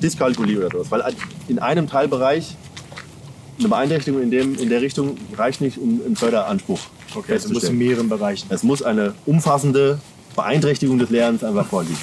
Dyskalkulie 0.01 0.57
oder 0.57 0.69
sowas, 0.71 0.91
weil 0.91 1.03
in 1.47 1.59
einem 1.59 1.87
Teilbereich 1.87 2.55
eine 3.59 3.67
Beeinträchtigung 3.69 4.21
in, 4.21 4.31
dem, 4.31 4.55
in 4.55 4.69
der 4.69 4.81
Richtung 4.81 5.17
reicht 5.37 5.61
nicht, 5.61 5.77
um 5.77 6.01
einen 6.05 6.15
Förderanspruch 6.15 6.79
Okay, 7.15 7.33
das 7.33 7.47
muss 7.47 7.63
in 7.63 7.77
mehreren 7.77 8.09
Bereichen. 8.09 8.47
Es 8.49 8.63
muss 8.63 8.81
eine 8.81 9.13
umfassende 9.25 9.99
Beeinträchtigung 10.35 10.99
des 10.99 11.09
Lernens 11.09 11.43
einfach 11.43 11.65
vorliegen. 11.65 11.97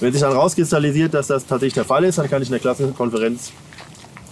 Wenn 0.00 0.12
sich 0.12 0.22
dann 0.22 0.32
rauskristallisiert, 0.32 1.12
dass 1.12 1.26
das 1.26 1.46
tatsächlich 1.46 1.74
der 1.74 1.84
Fall 1.84 2.04
ist, 2.04 2.18
dann 2.18 2.30
kann 2.30 2.40
ich 2.40 2.48
in 2.48 2.52
der 2.52 2.60
Klassenkonferenz 2.60 3.52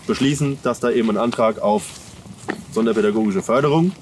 beschließen, 0.06 0.58
dass 0.62 0.80
da 0.80 0.90
eben 0.90 1.10
ein 1.10 1.18
Antrag 1.18 1.60
auf 1.60 1.84
sonderpädagogische 2.72 3.42
Förderung 3.42 3.92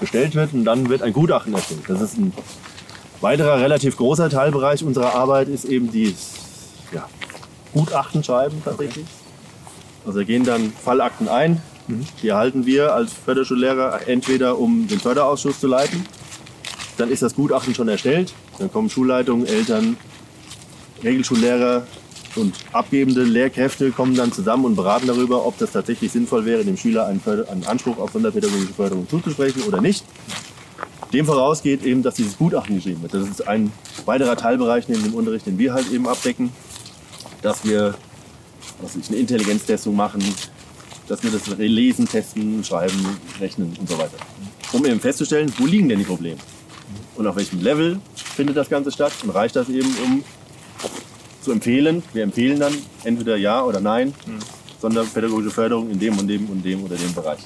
gestellt 0.00 0.34
wird 0.34 0.52
und 0.52 0.64
dann 0.64 0.88
wird 0.88 1.02
ein 1.02 1.12
Gutachten 1.12 1.54
erstellt. 1.54 1.82
Das 1.88 2.00
ist 2.00 2.16
ein 2.18 2.32
weiterer 3.20 3.60
relativ 3.60 3.96
großer 3.96 4.30
Teilbereich 4.30 4.82
unserer 4.82 5.14
Arbeit, 5.14 5.48
ist 5.48 5.64
eben 5.64 5.92
die 5.92 6.14
ja, 6.92 7.08
Gutachten 7.72 8.24
schreiben 8.24 8.60
tatsächlich. 8.64 9.06
Also 10.06 10.18
da 10.20 10.24
gehen 10.24 10.44
dann 10.44 10.72
Fallakten 10.72 11.28
ein. 11.28 11.62
Die 12.22 12.28
erhalten 12.28 12.66
wir 12.66 12.94
als 12.94 13.12
Förderschullehrer 13.12 14.08
entweder 14.08 14.58
um 14.58 14.86
den 14.86 15.00
Förderausschuss 15.00 15.60
zu 15.60 15.66
leiten. 15.66 16.06
Dann 16.96 17.10
ist 17.10 17.22
das 17.22 17.34
Gutachten 17.34 17.74
schon 17.74 17.88
erstellt. 17.88 18.32
Dann 18.58 18.72
kommen 18.72 18.90
Schulleitungen, 18.90 19.46
Eltern, 19.46 19.96
Regelschullehrer 21.02 21.86
und 22.36 22.54
abgebende 22.72 23.22
Lehrkräfte 23.22 23.90
kommen 23.90 24.14
dann 24.14 24.32
zusammen 24.32 24.64
und 24.64 24.76
beraten 24.76 25.06
darüber, 25.06 25.46
ob 25.46 25.58
das 25.58 25.72
tatsächlich 25.72 26.12
sinnvoll 26.12 26.44
wäre, 26.44 26.64
dem 26.64 26.76
Schüler 26.76 27.06
einen, 27.06 27.20
Förder 27.20 27.50
einen 27.50 27.64
Anspruch 27.64 27.98
auf 27.98 28.12
sonderpädagogische 28.12 28.72
Förderung 28.72 29.08
zuzusprechen 29.08 29.62
oder 29.62 29.80
nicht. 29.80 30.04
Dem 31.12 31.26
vorausgeht 31.26 31.82
eben, 31.84 32.02
dass 32.02 32.14
dieses 32.14 32.38
Gutachten 32.38 32.76
geschrieben 32.76 33.02
wird. 33.02 33.14
Das 33.14 33.28
ist 33.28 33.48
ein 33.48 33.72
weiterer 34.04 34.36
Teilbereich 34.36 34.88
neben 34.88 35.02
dem 35.02 35.14
Unterricht, 35.14 35.46
den 35.46 35.58
wir 35.58 35.74
halt 35.74 35.90
eben 35.90 36.06
abdecken, 36.06 36.52
dass 37.42 37.64
wir 37.64 37.94
was 38.82 38.96
ich, 38.96 39.08
eine 39.08 39.18
Intelligenztestung 39.18 39.94
machen, 39.94 40.22
dass 41.08 41.22
wir 41.22 41.30
das 41.30 41.46
lesen, 41.58 42.08
testen, 42.08 42.62
schreiben, 42.64 43.18
rechnen 43.40 43.76
und 43.78 43.88
so 43.88 43.98
weiter. 43.98 44.16
Um 44.72 44.86
eben 44.86 45.00
festzustellen, 45.00 45.52
wo 45.58 45.66
liegen 45.66 45.88
denn 45.88 45.98
die 45.98 46.04
Probleme? 46.04 46.38
Und 47.16 47.26
auf 47.26 47.36
welchem 47.36 47.60
Level 47.60 48.00
findet 48.14 48.56
das 48.56 48.68
Ganze 48.68 48.92
statt? 48.92 49.12
Und 49.22 49.30
reicht 49.30 49.56
das 49.56 49.68
eben, 49.68 49.88
um 50.04 50.24
zu 51.40 51.52
empfehlen? 51.52 52.02
Wir 52.12 52.22
empfehlen 52.22 52.60
dann 52.60 52.72
entweder 53.04 53.36
ja 53.36 53.64
oder 53.64 53.80
nein, 53.80 54.14
sonderpädagogische 54.80 55.50
Förderung 55.50 55.90
in 55.90 55.98
dem 55.98 56.18
und 56.18 56.28
dem 56.28 56.48
und 56.48 56.64
dem 56.64 56.84
oder 56.84 56.96
dem 56.96 57.14
Bereich. 57.14 57.40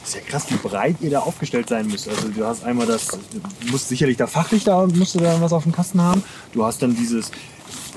Das 0.00 0.08
ist 0.10 0.14
ja 0.14 0.20
krass, 0.22 0.46
wie 0.50 0.56
breit 0.56 0.96
ihr 1.00 1.10
da 1.10 1.20
aufgestellt 1.20 1.68
sein 1.68 1.86
müsst. 1.86 2.08
Also 2.08 2.28
du 2.28 2.44
hast 2.44 2.64
einmal 2.64 2.86
das, 2.86 3.06
du 3.06 3.70
musst 3.70 3.88
sicherlich 3.88 4.16
da 4.16 4.26
fachlich 4.26 4.64
da, 4.64 4.86
musst 4.86 5.14
du 5.14 5.20
da 5.20 5.40
was 5.40 5.52
auf 5.52 5.62
dem 5.62 5.72
Kasten 5.72 6.00
haben. 6.00 6.24
Du 6.52 6.64
hast 6.64 6.82
dann 6.82 6.96
dieses 6.96 7.30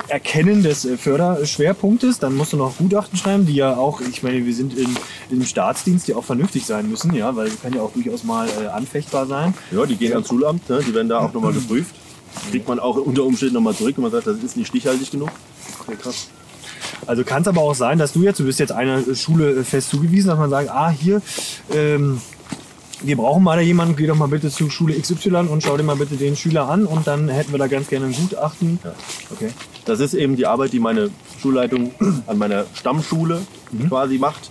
Erkennen 0.08 0.64
des 0.64 0.86
äh, 0.86 0.98
Förderschwerpunktes, 0.98 2.20
dann 2.20 2.36
musst 2.36 2.54
du 2.54 2.58
noch 2.58 2.78
Gutachten 2.78 3.18
schreiben, 3.18 3.46
die 3.46 3.56
ja 3.56 3.76
auch, 3.78 4.02
ich 4.02 4.24
meine, 4.24 4.46
wir 4.46 4.54
sind 4.54 4.78
in, 4.78 4.90
im 5.30 5.46
Staatsdienst, 5.46 6.08
die 6.08 6.14
auch 6.14 6.24
vernünftig 6.24 6.66
sein 6.66 6.90
müssen, 6.90 7.14
ja, 7.14 7.36
weil 7.36 7.50
kann 7.50 7.74
ja 7.74 7.82
auch 7.82 7.94
durchaus 7.94 8.24
mal 8.24 8.48
äh, 8.48 8.68
anfechtbar 8.68 9.26
sein. 9.26 9.54
Ja, 9.72 9.86
die 9.86 9.96
gehen 9.96 10.14
ans 10.14 10.28
Schulamt, 10.28 10.70
ne? 10.70 10.82
die 10.86 10.94
werden 10.94 11.10
da 11.10 11.20
auch 11.20 11.34
nochmal 11.34 11.54
geprüft. 11.54 11.96
Kriegt 12.52 12.68
man 12.68 12.80
auch 12.80 12.98
unter 12.98 13.24
Umständen 13.24 13.56
nochmal 13.56 13.76
zurück 13.76 13.98
und 13.98 14.04
man 14.04 14.12
sagt, 14.12 14.28
das 14.28 14.38
ist 14.38 14.58
nicht 14.58 14.68
stichhaltig 14.68 15.12
genug. 15.12 15.30
Okay, 15.82 15.98
krass. 16.02 16.30
Also 17.08 17.24
kann 17.24 17.42
es 17.42 17.48
aber 17.48 17.62
auch 17.62 17.76
sein, 17.76 17.98
dass 17.98 18.14
du 18.14 18.24
jetzt, 18.24 18.40
du 18.40 18.46
bist 18.46 18.60
jetzt 18.60 18.72
einer 18.72 19.04
Schule 19.16 19.52
äh, 19.52 19.64
fest 19.64 19.90
zugewiesen, 19.90 20.30
dass 20.30 20.40
man 20.40 20.50
sagt, 20.50 20.70
ah, 20.70 20.90
hier, 20.90 21.22
ähm, 21.74 22.22
wir 23.02 23.18
brauchen 23.18 23.44
mal 23.44 23.58
da 23.58 23.62
jemanden, 23.62 23.96
geh 23.96 24.08
doch 24.08 24.16
mal 24.16 24.28
bitte 24.28 24.50
zu 24.50 24.70
Schule 24.70 25.00
XY 25.00 25.48
und 25.50 25.62
schau 25.62 25.76
dir 25.76 25.84
mal 25.84 25.98
bitte 25.98 26.16
den 26.16 26.36
Schüler 26.38 26.70
an 26.70 26.86
und 26.86 27.06
dann 27.06 27.28
hätten 27.28 27.52
wir 27.52 27.60
da 27.60 27.68
ganz 27.68 27.90
gerne 27.90 28.06
ein 28.06 28.14
Gutachten. 28.14 28.80
Ja. 28.84 28.94
Okay. 29.32 29.50
Das 29.86 30.00
ist 30.00 30.14
eben 30.14 30.38
die 30.38 30.46
Arbeit, 30.46 30.72
die 30.72 30.80
meine 30.80 31.10
Schulleitung 31.42 31.92
an 32.28 32.38
meiner 32.38 32.66
Stammschule 32.74 33.42
quasi 33.90 34.18
macht. 34.18 34.50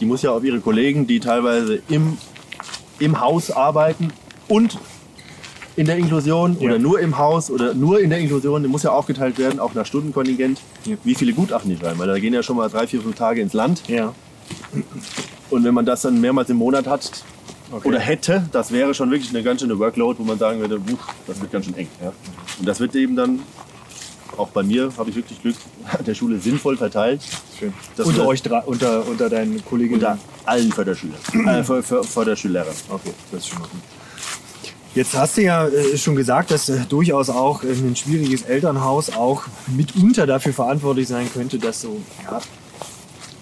die 0.00 0.06
muss 0.06 0.22
ja 0.22 0.32
auf 0.32 0.42
ihre 0.42 0.58
Kollegen, 0.60 1.06
die 1.06 1.20
teilweise 1.20 1.80
im, 1.88 2.18
im 2.98 3.20
Haus 3.20 3.52
arbeiten 3.52 4.12
und 4.48 4.78
in 5.76 5.86
der 5.86 5.96
Inklusion 5.98 6.56
Ja. 6.58 6.68
oder 6.70 6.78
nur 6.78 7.00
im 7.00 7.18
Haus 7.18 7.50
oder 7.50 7.74
nur 7.74 8.00
in 8.00 8.10
der 8.10 8.18
Inklusion, 8.18 8.62
die 8.62 8.68
muss 8.68 8.82
ja 8.82 8.90
aufgeteilt 8.92 9.38
werden, 9.38 9.60
auch 9.60 9.74
nach 9.74 9.84
Stundenkontingent, 9.86 10.58
Ja. 10.84 10.96
wie 11.04 11.14
viele 11.14 11.32
Gutachten 11.34 11.70
die 11.70 11.76
schreiben. 11.76 11.98
Weil 11.98 12.06
da 12.08 12.18
gehen 12.18 12.32
ja 12.34 12.42
schon 12.42 12.56
mal 12.56 12.68
drei, 12.68 12.86
vier, 12.86 13.00
fünf 13.02 13.16
Tage 13.16 13.40
ins 13.40 13.52
Land. 13.52 13.82
Ja. 13.88 14.14
Und 15.50 15.64
wenn 15.64 15.74
man 15.74 15.84
das 15.86 16.02
dann 16.02 16.20
mehrmals 16.20 16.48
im 16.50 16.56
Monat 16.56 16.86
hat 16.86 17.10
Okay. 17.72 17.88
oder 17.88 17.98
hätte, 17.98 18.48
das 18.52 18.70
wäre 18.70 18.94
schon 18.94 19.10
wirklich 19.10 19.30
eine 19.30 19.42
ganz 19.42 19.60
schöne 19.60 19.78
Workload, 19.78 20.18
wo 20.20 20.24
man 20.24 20.38
sagen 20.38 20.60
würde, 20.60 20.78
"Puh, 20.78 20.96
das 21.26 21.40
wird 21.40 21.50
ganz 21.52 21.64
schön 21.66 21.76
eng. 21.76 21.88
Ja. 22.02 22.12
Und 22.60 22.66
das 22.68 22.78
wird 22.80 22.94
eben 22.94 23.16
dann, 23.16 23.40
auch 24.36 24.48
bei 24.48 24.62
mir 24.62 24.92
habe 24.96 25.10
ich 25.10 25.16
wirklich 25.16 25.42
Glück, 25.42 25.56
an 25.92 26.04
der 26.06 26.14
Schule 26.14 26.38
sinnvoll 26.38 26.76
verteilt. 26.76 27.22
Schön. 27.58 27.72
Das 27.96 28.06
unter 28.06 28.26
euch 28.26 28.40
drei, 28.42 28.60
unter, 28.60 29.06
unter 29.06 29.28
deinen 29.28 29.64
Kolleginnen. 29.64 29.94
Unter 30.00 30.18
allen 30.44 30.70
Förderschülern, 30.72 31.16
äh, 31.46 31.64
För- 31.64 31.82
För- 31.82 32.04
Förderschullehrern. 32.04 32.74
Okay, 32.88 33.10
das 33.32 33.40
ist 33.40 33.48
schon 33.48 33.58
mal 33.58 33.64
gut. 33.68 33.80
Jetzt 34.96 35.14
hast 35.14 35.36
du 35.36 35.42
ja 35.42 35.68
äh, 35.68 35.98
schon 35.98 36.16
gesagt, 36.16 36.50
dass 36.50 36.70
äh, 36.70 36.78
durchaus 36.88 37.28
auch 37.28 37.62
äh, 37.62 37.66
ein 37.66 37.94
schwieriges 37.94 38.40
Elternhaus 38.42 39.10
auch 39.10 39.42
mitunter 39.66 40.26
dafür 40.26 40.54
verantwortlich 40.54 41.06
sein 41.06 41.28
könnte, 41.30 41.58
dass 41.58 41.82
so 41.82 42.00
ja, 42.24 42.40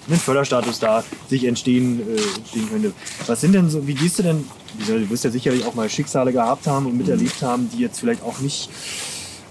ein 0.09 0.17
Förderstatus 0.17 0.81
da 0.81 1.05
sich 1.29 1.45
entstehen, 1.45 2.01
äh, 2.01 2.39
entstehen 2.39 2.69
könnte. 2.69 2.93
Was 3.29 3.41
sind 3.41 3.53
denn 3.53 3.71
so, 3.71 3.87
wie 3.87 3.95
gehst 3.95 4.19
du 4.19 4.25
denn, 4.25 4.45
du 4.85 5.09
wirst 5.09 5.23
ja 5.23 5.31
sicherlich 5.31 5.65
auch 5.65 5.75
mal 5.75 5.89
Schicksale 5.89 6.33
gehabt 6.33 6.67
haben 6.67 6.87
und 6.87 6.99
miterlebt 6.99 7.41
haben, 7.41 7.71
die 7.73 7.79
jetzt 7.79 8.01
vielleicht 8.01 8.25
auch 8.25 8.41
nicht, 8.41 8.69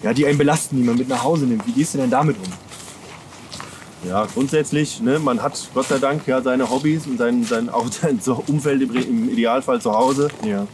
ja, 0.03 0.13
die 0.13 0.25
einen 0.25 0.37
belasten, 0.37 0.75
die 0.75 0.83
man 0.83 0.97
mit 0.97 1.07
nach 1.07 1.23
Hause 1.23 1.45
nimmt. 1.45 1.65
Wie 1.65 1.71
gehst 1.71 1.93
du 1.93 1.99
denn 1.99 2.09
damit 2.09 2.35
um? 2.35 4.09
Ja, 4.09 4.25
grundsätzlich, 4.25 4.99
ne, 4.99 5.19
man 5.19 5.41
hat 5.41 5.57
Gott 5.73 5.87
sei 5.87 5.99
Dank 5.99 6.27
ja 6.27 6.41
seine 6.41 6.69
Hobbys 6.69 7.07
und 7.07 7.17
sein, 7.17 7.45
sein, 7.45 7.69
auch 7.69 7.89
sein 8.01 8.19
Umfeld 8.47 8.81
im, 8.81 8.93
im 8.93 9.29
Idealfall 9.29 9.79
zu 9.79 9.93
Hause, 9.93 10.27
Ja. 10.45 10.67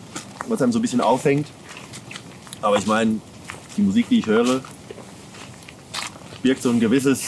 Was 0.48 0.62
einem 0.62 0.72
so 0.72 0.80
ein 0.80 0.82
bisschen 0.82 1.02
auffängt. 1.02 1.48
Aber 2.62 2.78
ich 2.78 2.86
meine, 2.88 3.20
die 3.78 3.82
Musik, 3.82 4.08
die 4.10 4.20
ich 4.20 4.26
höre, 4.26 4.62
birgt 6.42 6.62
so 6.62 6.70
ein 6.70 6.80
gewisses, 6.80 7.24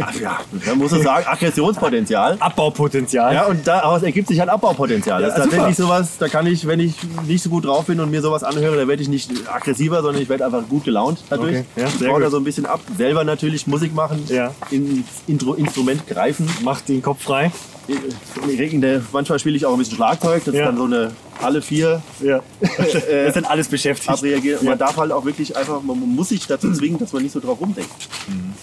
ach 0.00 0.14
ja, 0.20 0.40
man 0.66 0.78
muss 0.78 0.92
es 0.92 1.02
sagen, 1.02 1.26
Aggressionspotenzial. 1.26 2.36
Abbaupotenzial. 2.38 3.34
Ja, 3.34 3.46
und 3.46 3.66
daraus 3.66 4.02
ergibt 4.02 4.28
sich 4.28 4.38
halt 4.40 4.50
Abbaupotenzial. 4.50 5.20
Ja, 5.22 5.28
das 5.28 5.36
ist 5.38 5.44
super. 5.44 5.56
tatsächlich 5.56 5.76
sowas, 5.76 6.18
da 6.18 6.28
kann 6.28 6.46
ich, 6.46 6.66
wenn 6.66 6.80
ich 6.80 6.94
nicht 7.26 7.42
so 7.42 7.50
gut 7.50 7.64
drauf 7.64 7.86
bin 7.86 8.00
und 8.00 8.10
mir 8.10 8.22
sowas 8.22 8.44
anhöre, 8.44 8.76
da 8.76 8.88
werde 8.88 9.02
ich 9.02 9.08
nicht 9.08 9.30
aggressiver, 9.48 10.02
sondern 10.02 10.22
ich 10.22 10.28
werde 10.28 10.44
einfach 10.46 10.66
gut 10.68 10.84
gelaunt 10.84 11.18
dadurch. 11.30 11.58
Okay, 11.58 11.64
ja, 11.76 11.86
ich 11.86 12.06
baue 12.06 12.20
da 12.20 12.30
so 12.30 12.38
ein 12.38 12.44
bisschen 12.44 12.66
ab. 12.66 12.80
Selber 12.96 13.24
natürlich 13.24 13.66
Musik 13.66 13.94
machen, 13.94 14.22
Ja. 14.28 14.52
ins 14.70 15.06
Intro 15.26 15.54
Instrument 15.54 16.06
greifen. 16.06 16.48
Macht 16.62 16.88
den 16.88 17.02
Kopf 17.02 17.22
frei. 17.22 17.50
Der, 17.88 19.02
manchmal 19.12 19.38
spiele 19.38 19.56
ich 19.56 19.66
auch 19.66 19.72
ein 19.72 19.78
bisschen 19.78 19.96
Schlagzeug, 19.96 20.44
das 20.44 20.54
Ja. 20.54 20.60
ist 20.62 20.66
dann 20.68 20.76
so 20.76 20.84
eine 20.84 21.12
alle 21.40 21.60
vier 21.62 22.00
Ja. 22.20 22.38
äh, 22.60 23.24
Das 23.26 23.34
sind 23.34 23.44
alles 23.50 23.68
beschäftigt. 23.68 24.08
abreagieren. 24.08 24.64
Ja. 24.64 24.70
Man 24.70 24.78
darf 24.78 24.96
halt 24.96 25.10
auch 25.12 25.24
wirklich 25.24 25.56
einfach, 25.56 25.82
man 25.82 25.98
muss 25.98 26.28
sich 26.28 26.46
dazu 26.46 26.72
zwingen, 26.72 26.98
dass 26.98 27.12
man 27.12 27.22
nicht 27.22 27.32
so 27.32 27.40
drauf 27.40 27.60
rumdenkt. 27.60 27.90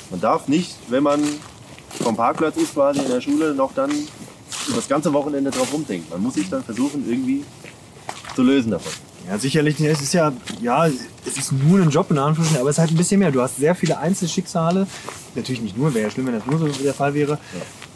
Man 0.10 0.22
darf 0.22 0.48
nicht, 0.48 0.76
wenn 0.90 1.04
man 1.04 1.22
vom 2.02 2.16
Parkplatz 2.16 2.56
ist 2.58 2.74
quasi 2.74 3.02
in 3.02 3.10
der 3.10 3.20
Schule, 3.22 3.54
noch 3.54 3.74
dann 3.74 3.92
das 4.76 4.88
ganze 4.88 5.12
Wochenende 5.14 5.52
drauf 5.52 5.72
rumdenken. 5.74 6.08
Man 6.10 6.22
muss 6.24 6.36
sich 6.36 6.50
dann 6.50 6.64
versuchen, 6.64 7.04
irgendwie 7.10 7.44
zu 8.36 8.44
lösen 8.44 8.72
davon. 8.72 8.92
Ja, 9.30 9.38
sicherlich. 9.38 9.80
Es 9.80 10.02
ist 10.02 10.14
ja, 10.14 10.34
ja, 10.60 10.88
es 10.88 11.38
ist 11.38 11.52
nur 11.52 11.80
ein 11.80 11.92
Job 11.92 12.10
in 12.10 12.18
Anführungsstrichen, 12.18 12.60
aber 12.60 12.72
es 12.72 12.78
ist 12.78 12.80
halt 12.80 12.90
ein 12.92 12.98
bisschen 12.98 13.20
mehr. 13.20 13.32
Du 13.32 13.42
hast 13.42 13.58
sehr 13.58 13.76
viele 13.76 14.00
Einzelschicksale. 14.00 14.88
Natürlich 15.36 15.62
nicht 15.62 15.78
nur, 15.78 15.94
wäre 15.94 16.06
ja 16.08 16.12
schlimm, 16.12 16.26
wenn 16.26 16.34
das 16.34 16.48
nur 16.48 16.58
so 16.58 16.68
der 16.68 16.96
Fall 16.96 17.14
wäre. 17.14 17.38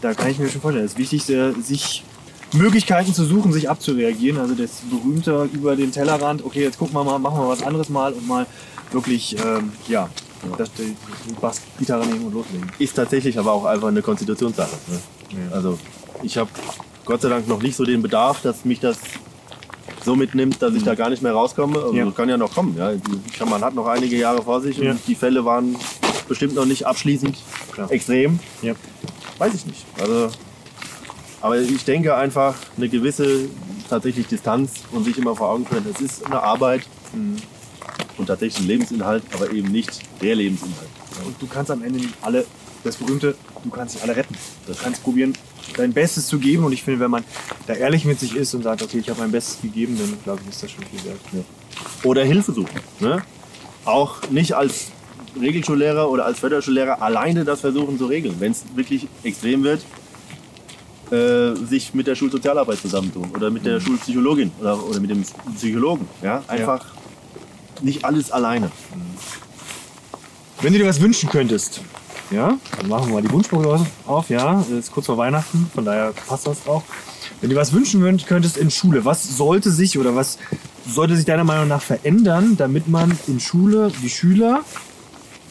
Da 0.01 0.13
kann 0.13 0.29
ich 0.29 0.37
mir 0.37 0.47
schon 0.47 0.61
vorstellen. 0.61 0.85
Das 0.85 0.95
Wichtigste, 0.95 1.55
sich 1.59 2.03
Möglichkeiten 2.51 3.15
zu 3.15 3.25
suchen, 3.25 3.51
sich 3.51 3.67
abzureagieren. 3.67 4.39
Also 4.39 4.53
das 4.53 4.81
berühmte 4.91 5.49
über 5.51 5.75
den 5.75 5.91
Tellerrand, 5.91 6.45
okay, 6.45 6.61
jetzt 6.61 6.77
gucken 6.77 6.93
wir 6.93 7.03
mal, 7.03 7.17
machen 7.17 7.39
wir 7.39 7.49
was 7.49 7.63
anderes 7.63 7.89
mal 7.89 8.13
und 8.13 8.27
mal 8.27 8.45
wirklich, 8.91 9.35
ähm, 9.43 9.71
ja, 9.87 10.09
das, 10.55 10.71
die, 10.73 10.95
die 11.27 11.33
Bassgitarre 11.33 12.05
nehmen 12.05 12.25
und 12.25 12.33
loslegen. 12.33 12.71
Ist 12.77 12.93
tatsächlich 12.93 13.39
aber 13.39 13.53
auch 13.53 13.65
einfach 13.65 13.87
eine 13.87 14.03
Konstitutionssache. 14.03 14.75
Ne? 14.87 14.99
Ja. 15.29 15.55
Also 15.55 15.79
ich 16.21 16.37
habe 16.37 16.51
Gott 17.05 17.21
sei 17.21 17.29
Dank 17.29 17.47
noch 17.47 17.61
nicht 17.61 17.75
so 17.75 17.85
den 17.85 18.03
Bedarf, 18.03 18.41
dass 18.43 18.65
mich 18.65 18.79
das 18.79 18.97
so 20.03 20.15
mitnimmt, 20.15 20.61
dass 20.61 20.73
ich 20.73 20.83
da 20.83 20.95
gar 20.95 21.09
nicht 21.09 21.21
mehr 21.21 21.33
rauskomme. 21.33 21.77
Also 21.79 21.93
Ja. 21.93 22.09
kann 22.11 22.29
ja 22.29 22.37
noch 22.37 22.53
kommen. 22.53 22.75
Ja. 22.77 22.91
Man 23.45 23.61
hat 23.63 23.73
noch 23.75 23.87
einige 23.87 24.17
Jahre 24.17 24.41
vor 24.41 24.61
sich 24.61 24.77
Ja. 24.77 24.91
und 24.91 24.99
die 25.07 25.15
Fälle 25.15 25.43
waren 25.45 25.75
bestimmt 26.27 26.55
noch 26.55 26.65
nicht 26.65 26.85
abschließend 26.85 27.37
Klar. 27.71 27.91
extrem. 27.91 28.39
Ja. 28.61 28.73
Weiß 29.37 29.53
ich 29.53 29.65
nicht. 29.65 29.85
Also, 29.99 30.29
aber 31.41 31.59
ich 31.59 31.83
denke 31.85 32.15
einfach 32.15 32.55
eine 32.77 32.87
gewisse 32.89 33.49
tatsächlich 33.89 34.27
Distanz 34.27 34.71
und 34.91 35.03
sich 35.03 35.17
immer 35.17 35.35
vor 35.35 35.49
Augen 35.49 35.65
führen, 35.65 35.85
es 35.93 36.01
ist 36.01 36.25
eine 36.25 36.41
Arbeit 36.41 36.81
und 38.17 38.25
tatsächlich 38.27 38.63
ein 38.63 38.67
Lebensinhalt, 38.67 39.23
aber 39.33 39.51
eben 39.51 39.71
nicht 39.71 39.99
der 40.21 40.35
Lebensinhalt. 40.35 40.87
Und 41.25 41.35
du 41.41 41.47
kannst 41.47 41.69
am 41.71 41.83
Ende 41.83 41.99
nicht 41.99 42.13
alle, 42.21 42.45
das 42.83 42.95
berühmte, 42.95 43.35
du 43.63 43.69
kannst 43.69 43.95
nicht 43.95 44.03
alle 44.03 44.15
retten. 44.15 44.35
Du 44.67 44.73
kannst 44.81 45.03
probieren, 45.03 45.33
dein 45.77 45.93
Bestes 45.93 46.27
zu 46.27 46.39
geben. 46.39 46.63
Und 46.63 46.73
ich 46.73 46.83
finde, 46.83 46.99
wenn 46.99 47.11
man 47.11 47.23
da 47.67 47.73
ehrlich 47.73 48.05
mit 48.05 48.19
sich 48.19 48.35
ist 48.35 48.53
und 48.53 48.63
sagt, 48.63 48.81
okay, 48.81 48.99
ich 48.99 49.09
habe 49.09 49.19
mein 49.19 49.31
Bestes 49.31 49.61
gegeben, 49.61 49.97
dann 49.97 50.17
glaube 50.23 50.41
ich, 50.43 50.49
ist 50.49 50.63
das 50.63 50.71
schon 50.71 50.83
viel 50.85 51.03
wert. 51.05 51.19
Oder 52.03 52.23
Hilfe 52.23 52.51
suchen. 52.51 52.79
Ne? 52.99 53.21
Auch 53.85 54.29
nicht 54.29 54.53
als 54.53 54.91
Regelschullehrer 55.39 56.09
oder 56.09 56.25
als 56.25 56.39
Förderschullehrer 56.39 57.01
alleine 57.01 57.43
das 57.43 57.61
versuchen 57.61 57.97
zu 57.97 58.05
regeln. 58.05 58.35
Wenn 58.39 58.51
es 58.51 58.63
wirklich 58.75 59.07
extrem 59.23 59.63
wird, 59.63 59.81
äh, 61.11 61.55
sich 61.65 61.93
mit 61.93 62.07
der 62.07 62.15
Schulsozialarbeit 62.15 62.79
zusammentun 62.79 63.29
oder 63.35 63.49
mit 63.49 63.65
der 63.65 63.79
Schulpsychologin 63.79 64.51
oder, 64.59 64.83
oder 64.83 64.99
mit 64.99 65.09
dem 65.09 65.23
Psychologen. 65.55 66.07
Ja? 66.21 66.43
Einfach 66.47 66.85
nicht 67.81 68.05
alles 68.05 68.31
alleine. 68.31 68.71
Wenn 70.61 70.73
du 70.73 70.79
dir 70.79 70.87
was 70.87 71.01
wünschen 71.01 71.29
könntest, 71.29 71.81
ja, 72.31 72.57
dann 72.77 72.89
machen 72.89 73.07
wir 73.07 73.13
mal 73.15 73.21
die 73.21 73.31
Wunschbuch 73.31 73.85
auf, 74.05 74.29
ja, 74.29 74.59
es 74.61 74.69
ist 74.69 74.91
kurz 74.91 75.05
vor 75.05 75.17
Weihnachten, 75.17 75.69
von 75.73 75.85
daher 75.85 76.13
passt 76.27 76.47
das 76.47 76.67
auch. 76.67 76.83
Wenn 77.41 77.49
du 77.49 77.55
was 77.55 77.73
wünschen 77.73 78.01
wün- 78.03 78.25
könntest 78.25 78.57
in 78.57 78.71
Schule, 78.71 79.05
was 79.05 79.37
sollte 79.37 79.69
sich 79.71 79.97
oder 79.99 80.15
was 80.15 80.37
sollte 80.87 81.15
sich 81.15 81.25
deiner 81.25 81.43
Meinung 81.43 81.67
nach 81.67 81.81
verändern, 81.81 82.55
damit 82.57 82.87
man 82.87 83.17
in 83.27 83.39
Schule 83.39 83.91
die 84.01 84.09
Schüler, 84.09 84.61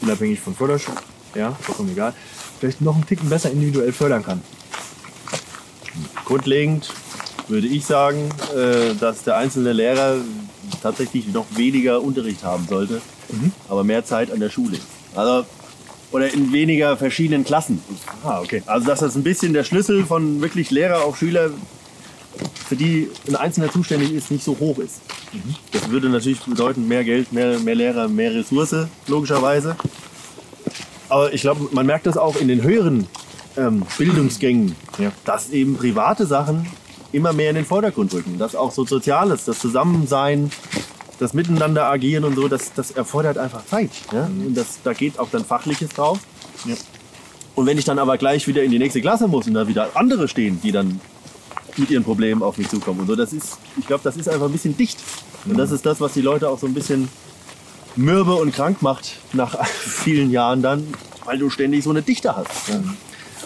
unabhängig 0.00 0.40
von 0.40 0.54
Förderschule, 0.54 0.96
ja, 1.34 1.52
vollkommen 1.60 1.90
egal, 1.92 2.14
vielleicht 2.60 2.80
noch 2.80 2.94
einen 2.94 3.06
Ticken 3.06 3.28
besser 3.28 3.50
individuell 3.50 3.92
fördern 3.92 4.24
kann? 4.24 4.42
Grundlegend 6.24 6.88
würde 7.48 7.66
ich 7.66 7.84
sagen, 7.84 8.30
äh, 8.56 8.94
dass 8.94 9.24
der 9.24 9.36
einzelne 9.36 9.72
Lehrer 9.72 10.16
tatsächlich 10.82 11.28
noch 11.32 11.46
weniger 11.56 12.00
Unterricht 12.00 12.44
haben 12.44 12.66
sollte, 12.68 13.02
aber 13.68 13.84
mehr 13.84 14.04
Zeit 14.04 14.30
an 14.30 14.40
der 14.40 14.50
Schule. 14.50 14.78
Also, 15.14 15.46
oder 16.12 16.32
in 16.32 16.52
weniger 16.52 16.96
verschiedenen 16.96 17.44
Klassen. 17.44 17.80
Ah, 18.22 18.40
okay. 18.40 18.62
Also 18.66 18.86
dass 18.86 19.00
das 19.00 19.16
ein 19.16 19.22
bisschen 19.22 19.52
der 19.52 19.64
Schlüssel 19.64 20.04
von 20.04 20.40
wirklich 20.40 20.70
Lehrer 20.70 21.04
auf 21.04 21.18
Schüler, 21.18 21.50
für 22.68 22.76
die 22.76 23.08
ein 23.28 23.36
Einzelner 23.36 23.70
zuständig 23.70 24.12
ist, 24.12 24.30
nicht 24.30 24.44
so 24.44 24.56
hoch 24.58 24.78
ist. 24.78 25.00
Das 25.72 25.90
würde 25.90 26.08
natürlich 26.08 26.40
bedeuten, 26.40 26.88
mehr 26.88 27.04
Geld, 27.04 27.32
mehr, 27.32 27.58
mehr 27.58 27.74
Lehrer, 27.74 28.08
mehr 28.08 28.32
Ressource, 28.34 28.86
logischerweise. 29.06 29.76
Aber 31.08 31.32
ich 31.34 31.42
glaube, 31.42 31.68
man 31.72 31.84
merkt 31.86 32.06
das 32.06 32.16
auch 32.16 32.36
in 32.36 32.48
den 32.48 32.62
höheren 32.62 33.06
ähm, 33.56 33.82
Bildungsgängen, 33.98 34.74
Ja. 34.98 35.12
dass 35.24 35.50
eben 35.50 35.76
private 35.76 36.26
Sachen 36.26 36.66
immer 37.12 37.34
mehr 37.34 37.50
in 37.50 37.56
den 37.56 37.66
Vordergrund 37.66 38.14
rücken. 38.14 38.38
Dass 38.38 38.54
auch 38.56 38.72
so 38.72 38.86
Soziales, 38.86 39.44
das 39.44 39.58
Zusammensein, 39.58 40.50
das 41.18 41.34
Miteinander 41.34 41.84
agieren 41.86 42.24
und 42.24 42.34
so, 42.36 42.48
das, 42.48 42.72
das 42.74 42.90
erfordert 42.90 43.38
einfach 43.38 43.64
Zeit. 43.66 43.90
Ja? 44.12 44.24
Und 44.26 44.54
das, 44.56 44.78
da 44.82 44.92
geht 44.92 45.18
auch 45.18 45.28
dann 45.30 45.44
Fachliches 45.44 45.90
drauf. 45.90 46.18
Ja. 46.64 46.74
Und 47.54 47.66
wenn 47.66 47.78
ich 47.78 47.84
dann 47.84 47.98
aber 47.98 48.16
gleich 48.18 48.46
wieder 48.48 48.62
in 48.62 48.70
die 48.70 48.78
nächste 48.78 49.00
Klasse 49.00 49.28
muss 49.28 49.46
und 49.46 49.54
da 49.54 49.68
wieder 49.68 49.90
andere 49.94 50.26
stehen, 50.28 50.60
die 50.62 50.72
dann 50.72 51.00
mit 51.76 51.90
ihren 51.90 52.02
Problemen 52.04 52.42
auf 52.42 52.58
mich 52.58 52.68
zukommen 52.68 53.00
und 53.00 53.06
so, 53.06 53.16
das 53.16 53.32
ist, 53.32 53.58
ich 53.78 53.86
glaube, 53.86 54.02
das 54.04 54.16
ist 54.16 54.28
einfach 54.28 54.46
ein 54.46 54.52
bisschen 54.52 54.76
dicht. 54.76 54.98
Und 55.44 55.58
das 55.58 55.70
ist 55.70 55.84
das, 55.86 56.00
was 56.00 56.12
die 56.14 56.20
Leute 56.22 56.48
auch 56.48 56.58
so 56.58 56.66
ein 56.66 56.74
bisschen 56.74 57.08
mürbe 57.96 58.34
und 58.34 58.54
krank 58.54 58.80
macht 58.82 59.18
nach 59.32 59.64
vielen 59.66 60.30
Jahren 60.30 60.62
dann, 60.62 60.86
weil 61.24 61.38
du 61.38 61.50
ständig 61.50 61.84
so 61.84 61.90
eine 61.90 62.02
Dichte 62.02 62.34
hast. 62.36 62.48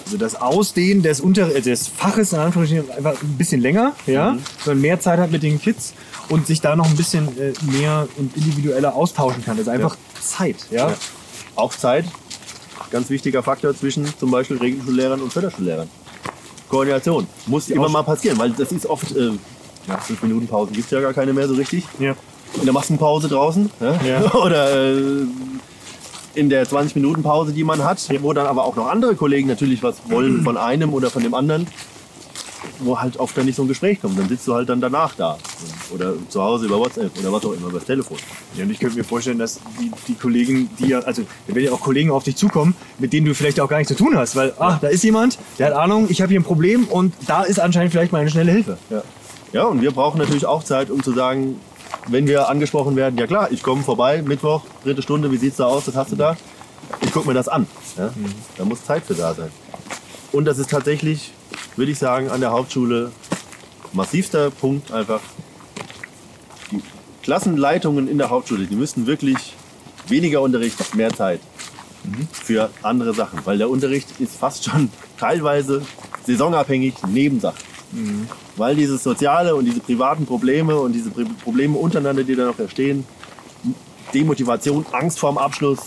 Also 0.04 0.16
das 0.18 0.36
Ausdehnen 0.36 1.02
des, 1.02 1.20
Unter 1.20 1.46
des 1.48 1.88
Faches 1.88 2.32
in 2.32 2.38
Anführungsstrichen 2.38 2.90
einfach 2.92 3.20
ein 3.20 3.36
bisschen 3.38 3.60
länger, 3.60 3.92
ja, 4.06 4.32
Mhm. 4.32 4.40
dass 4.58 4.66
man 4.66 4.80
mehr 4.80 5.00
Zeit 5.00 5.18
hat 5.18 5.32
mit 5.32 5.42
den 5.42 5.60
Kids 5.60 5.94
und 6.28 6.46
sich 6.46 6.60
da 6.60 6.76
noch 6.76 6.86
ein 6.86 6.96
bisschen 6.96 7.28
äh, 7.38 7.52
mehr 7.62 8.08
und 8.16 8.36
individueller 8.36 8.94
austauschen 8.94 9.44
kann. 9.44 9.56
Das 9.56 9.66
ist 9.66 9.72
einfach 9.72 9.96
Zeit, 10.20 10.56
ja. 10.70 10.88
Ja. 10.88 10.94
Auch 11.54 11.72
Zeit, 11.72 12.04
ganz 12.90 13.10
wichtiger 13.10 13.42
Faktor 13.42 13.74
zwischen 13.74 14.06
zum 14.18 14.30
Beispiel 14.30 14.58
Regelschullehrern 14.58 15.20
und 15.20 15.32
Förderschullehrern. 15.32 15.88
Koordination 16.68 17.26
muss 17.46 17.68
immer 17.68 17.88
mal 17.88 18.02
passieren, 18.02 18.38
weil 18.38 18.50
das 18.50 18.72
ist 18.72 18.86
oft, 18.86 19.14
äh, 19.16 19.30
ja, 19.86 19.98
fünf 19.98 20.22
Minuten 20.22 20.46
Pausen 20.46 20.72
gibt 20.72 20.86
es 20.86 20.90
ja 20.90 21.00
gar 21.00 21.12
keine 21.12 21.32
mehr 21.32 21.46
so 21.46 21.54
richtig. 21.54 21.84
ja. 21.98 22.14
in 22.58 22.64
der 22.64 22.72
Maskenpause 22.72 23.28
draußen 23.28 23.70
ja? 23.80 24.00
Ja. 24.02 24.34
oder 24.34 24.92
äh, 24.92 25.26
in 26.34 26.50
der 26.50 26.66
20-Minuten-Pause, 26.66 27.52
die 27.52 27.64
man 27.64 27.82
hat, 27.82 28.06
wo 28.20 28.32
dann 28.32 28.46
aber 28.46 28.64
auch 28.64 28.76
noch 28.76 28.88
andere 28.88 29.14
Kollegen 29.14 29.48
natürlich 29.48 29.82
was 29.82 29.96
wollen 30.10 30.42
von 30.44 30.56
einem 30.56 30.92
oder 30.92 31.10
von 31.10 31.22
dem 31.22 31.34
anderen. 31.34 31.66
Wo 32.80 32.98
halt 32.98 33.18
oft 33.18 33.36
dann 33.36 33.46
nicht 33.46 33.56
so 33.56 33.62
ein 33.62 33.68
Gespräch 33.68 34.00
kommt. 34.00 34.18
Dann 34.18 34.28
sitzt 34.28 34.46
du 34.46 34.54
halt 34.54 34.68
dann 34.68 34.80
danach 34.80 35.14
da. 35.14 35.38
Oder 35.92 36.14
zu 36.28 36.42
Hause 36.42 36.66
über 36.66 36.78
WhatsApp 36.78 37.10
oder 37.18 37.32
was 37.32 37.44
auch 37.44 37.52
immer, 37.52 37.68
über 37.68 37.78
das 37.78 37.86
Telefon. 37.86 38.18
Ja, 38.56 38.64
und 38.64 38.70
ich 38.70 38.78
könnte 38.78 38.96
mir 38.96 39.04
vorstellen, 39.04 39.38
dass 39.38 39.60
die, 39.80 39.90
die 40.08 40.14
Kollegen, 40.14 40.68
die 40.78 40.88
ja, 40.88 41.00
also 41.00 41.22
da 41.46 41.54
werden 41.54 41.66
ja 41.66 41.72
auch 41.72 41.80
Kollegen 41.80 42.10
auf 42.10 42.24
dich 42.24 42.36
zukommen, 42.36 42.74
mit 42.98 43.12
denen 43.12 43.26
du 43.26 43.34
vielleicht 43.34 43.60
auch 43.60 43.68
gar 43.68 43.78
nichts 43.78 43.94
zu 43.94 44.02
tun 44.02 44.16
hast, 44.16 44.36
weil, 44.36 44.52
ah, 44.58 44.78
da 44.80 44.88
ist 44.88 45.04
jemand, 45.04 45.38
der 45.58 45.68
hat 45.68 45.74
Ahnung, 45.74 46.06
ich 46.08 46.20
habe 46.20 46.30
hier 46.30 46.40
ein 46.40 46.44
Problem 46.44 46.84
und 46.88 47.14
da 47.26 47.42
ist 47.42 47.58
anscheinend 47.58 47.92
vielleicht 47.92 48.12
mal 48.12 48.20
eine 48.20 48.30
schnelle 48.30 48.52
Hilfe. 48.52 48.78
Ja. 48.90 49.02
ja, 49.52 49.64
und 49.64 49.80
wir 49.82 49.90
brauchen 49.90 50.18
natürlich 50.18 50.46
auch 50.46 50.64
Zeit, 50.64 50.90
um 50.90 51.02
zu 51.02 51.12
sagen, 51.12 51.60
wenn 52.08 52.26
wir 52.26 52.48
angesprochen 52.48 52.96
werden, 52.96 53.18
ja 53.18 53.26
klar, 53.26 53.50
ich 53.50 53.62
komme 53.62 53.82
vorbei, 53.82 54.22
Mittwoch, 54.22 54.62
dritte 54.84 55.02
Stunde, 55.02 55.30
wie 55.32 55.36
sieht's 55.36 55.56
da 55.56 55.66
aus, 55.66 55.86
was 55.86 55.96
hast 55.96 56.12
du 56.12 56.16
da? 56.16 56.36
Ich 57.00 57.12
gucke 57.12 57.28
mir 57.28 57.34
das 57.34 57.48
an. 57.48 57.66
Ja? 57.96 58.10
Da 58.56 58.64
muss 58.64 58.84
Zeit 58.84 59.04
für 59.04 59.14
da 59.14 59.34
sein. 59.34 59.50
Und 60.32 60.44
das 60.44 60.58
ist 60.58 60.70
tatsächlich, 60.70 61.32
würde 61.76 61.92
ich 61.92 61.98
sagen, 61.98 62.30
an 62.30 62.40
der 62.40 62.50
Hauptschule 62.50 63.12
massivster 63.92 64.50
Punkt 64.50 64.92
einfach. 64.92 65.20
Die 66.70 66.82
Klassenleitungen 67.22 68.08
in 68.08 68.18
der 68.18 68.30
Hauptschule, 68.30 68.66
die 68.66 68.76
müssten 68.76 69.06
wirklich 69.06 69.54
weniger 70.08 70.42
Unterricht, 70.42 70.94
mehr 70.94 71.12
Zeit 71.12 71.40
für 72.32 72.70
andere 72.82 73.14
Sachen. 73.14 73.40
Weil 73.44 73.58
der 73.58 73.68
Unterricht 73.68 74.20
ist 74.20 74.36
fast 74.36 74.64
schon 74.64 74.90
teilweise 75.18 75.82
saisonabhängig 76.26 76.94
Nebensache. 77.08 77.56
Weil 78.56 78.76
dieses 78.76 79.02
Soziale 79.02 79.54
und 79.54 79.64
diese 79.64 79.80
privaten 79.80 80.26
Probleme 80.26 80.76
und 80.76 80.92
diese 80.92 81.10
Probleme 81.10 81.76
untereinander, 81.78 82.24
die 82.24 82.34
da 82.34 82.46
noch 82.46 82.58
entstehen, 82.58 83.04
Demotivation, 84.14 84.86
Angst 84.92 85.18
vorm 85.18 85.38
Abschluss, 85.38 85.80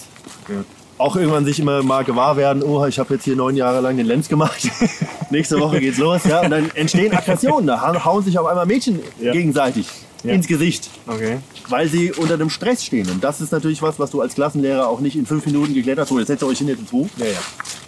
auch 1.00 1.16
irgendwann 1.16 1.46
sich 1.46 1.60
immer 1.60 1.82
mal 1.82 2.04
gewahr 2.04 2.38
werden, 2.38 2.62
oh, 2.62 2.86
ich 2.86 3.00
habe 3.00 3.16
jetzt 3.16 3.24
hier 3.24 3.36
neun 3.36 3.56
Jahre 3.56 3.80
lang 3.82 3.98
den 3.98 4.06
Lenz 4.06 4.30
gemacht, 4.30 4.70
nächste 5.32 5.60
Woche 5.60 5.80
geht's 5.80 5.98
los, 5.98 6.22
ja, 6.26 6.42
und 6.42 6.52
dann 6.52 6.70
entstehen 6.76 7.14
Aggressionen, 7.16 7.66
da 7.68 7.82
hau- 7.82 8.06
hauen 8.06 8.24
sich 8.24 8.38
auf 8.38 8.46
einmal 8.46 8.66
Mädchen 8.68 9.00
Ja. 9.20 9.32
gegenseitig 9.32 9.88
Ja. 10.24 10.34
ins 10.34 10.46
Gesicht, 10.48 10.90
Okay. 11.08 11.38
weil 11.70 11.88
sie 11.88 12.12
unter 12.12 12.38
dem 12.38 12.50
Stress 12.50 12.84
stehen. 12.84 13.10
Und 13.10 13.24
das 13.24 13.40
ist 13.42 13.52
natürlich 13.54 13.82
was, 13.82 13.98
was 14.00 14.12
du 14.12 14.20
als 14.22 14.36
Klassenlehrer 14.36 14.88
auch 14.90 15.00
nicht 15.00 15.16
in 15.16 15.26
fünf 15.26 15.46
Minuten 15.46 15.74
geklärt 15.74 15.98
hast, 16.00 16.10
so, 16.10 16.20
jetzt 16.20 16.28
setzt 16.28 16.44
ihr 16.44 16.48
euch 16.48 16.58
hin 16.58 16.68
jetzt 16.68 16.92
Buch. 16.92 17.08
Ja, 17.18 17.26
ja. 17.26 17.32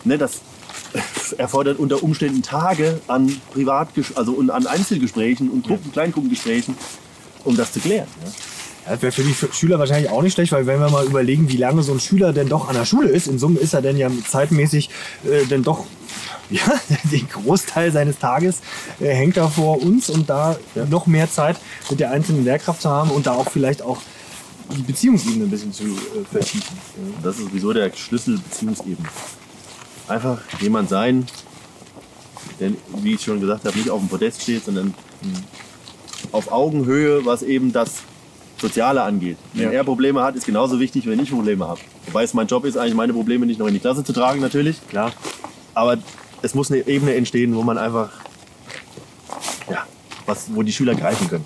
Ne, 0.06 0.18
das 0.18 0.40
erfordert 1.38 1.80
unter 1.80 2.02
Umständen 2.04 2.42
Tage 2.42 3.00
an 3.08 3.36
Privat, 3.54 3.90
also 4.16 4.40
an 4.40 4.66
Einzelgesprächen 4.68 5.50
und 5.50 5.68
Gruppen, 5.68 5.92
Kleingruppengesprächen, 5.92 6.76
um 7.44 7.58
das 7.58 7.74
zu 7.74 7.80
klären. 7.82 8.08
Ja. 8.24 8.32
Ja, 8.86 8.92
Das 8.92 9.02
wäre 9.02 9.12
für 9.12 9.24
die 9.24 9.36
Schüler 9.54 9.80
wahrscheinlich 9.80 10.12
auch 10.12 10.22
nicht 10.22 10.34
schlecht, 10.34 10.52
weil 10.52 10.66
wenn 10.66 10.80
wir 10.80 10.90
mal 10.90 11.06
überlegen, 11.06 11.50
wie 11.50 11.58
lange 11.58 11.84
so 11.84 11.92
ein 11.94 12.00
Schüler 12.00 12.34
denn 12.34 12.50
doch 12.50 12.68
an 12.68 12.76
der 12.76 12.86
Schule 12.86 13.10
ist, 13.10 13.28
in 13.28 13.40
Summe 13.40 13.60
ist 13.60 13.74
er 13.74 13.82
denn 13.82 13.98
ja 13.98 14.10
zeitmäßig 14.30 14.90
äh, 15.26 15.46
denn 15.46 15.64
doch 15.64 15.86
ja, 16.50 16.62
den 17.12 17.28
Großteil 17.30 17.92
seines 17.92 18.20
Tages 18.20 18.60
äh, 19.00 19.08
hängt 19.14 19.38
da 19.38 19.48
vor 19.48 19.82
uns 19.82 20.10
und 20.10 20.30
da 20.30 20.58
noch 20.90 21.08
mehr 21.08 21.32
Zeit 21.32 21.58
mit 21.90 22.00
der 22.00 22.12
einzelnen 22.12 22.44
Lehrkraft 22.44 22.82
zu 22.82 22.90
haben 22.90 23.12
und 23.12 23.26
da 23.26 23.34
auch 23.34 23.50
vielleicht 23.50 23.82
auch 23.82 24.00
die 24.76 24.82
Beziehungsebene 24.82 25.46
ein 25.46 25.50
bisschen 25.50 25.72
zu 25.72 25.84
äh, 25.84 26.26
vertiefen. 26.30 26.78
Das 27.24 27.38
ist 27.38 27.46
sowieso 27.46 27.74
der 27.74 27.92
Schlüssel 27.94 28.38
Beziehungsebene. 28.38 29.08
Einfach 30.08 30.40
jemand 30.60 30.90
sein, 30.90 31.26
der, 32.60 32.72
wie 33.02 33.14
ich 33.14 33.22
schon 33.24 33.40
gesagt 33.40 33.66
habe, 33.66 33.78
nicht 33.78 33.90
auf 33.90 34.00
dem 34.00 34.10
Podest 34.10 34.42
steht, 34.42 34.66
sondern 34.66 34.94
auf 36.32 36.52
Augenhöhe, 36.52 37.26
was 37.26 37.44
eben 37.44 37.72
das 37.72 38.04
Soziale 38.62 39.02
angeht. 39.02 39.38
Wenn 39.54 39.66
Ja. 39.66 39.72
er 39.72 39.84
Probleme 39.84 40.22
hat, 40.22 40.36
ist 40.36 40.46
genauso 40.46 40.80
wichtig, 40.80 41.08
wenn 41.08 41.20
ich 41.20 41.32
Probleme 41.32 41.68
habe. 41.68 41.80
Wobei 42.06 42.24
es 42.24 42.34
mein 42.34 42.48
Job 42.48 42.64
ist, 42.66 42.78
eigentlich 42.78 42.94
meine 42.94 43.12
Probleme 43.14 43.46
nicht 43.46 43.60
noch 43.60 43.68
in 43.68 43.74
die 43.74 43.80
Klasse 43.80 44.04
zu 44.04 44.14
tragen, 44.14 44.40
natürlich. 44.40 44.78
Klar. 44.90 45.12
Aber 45.74 45.98
es 46.42 46.54
muss 46.54 46.72
eine 46.72 46.86
Ebene 46.88 47.16
entstehen, 47.16 47.56
wo 47.56 47.64
man 47.64 47.78
einfach, 47.78 48.10
ja, 49.70 49.84
was, 50.26 50.46
wo 50.54 50.62
die 50.64 50.72
Schüler 50.72 50.96
greifen 50.96 51.28
können. 51.28 51.46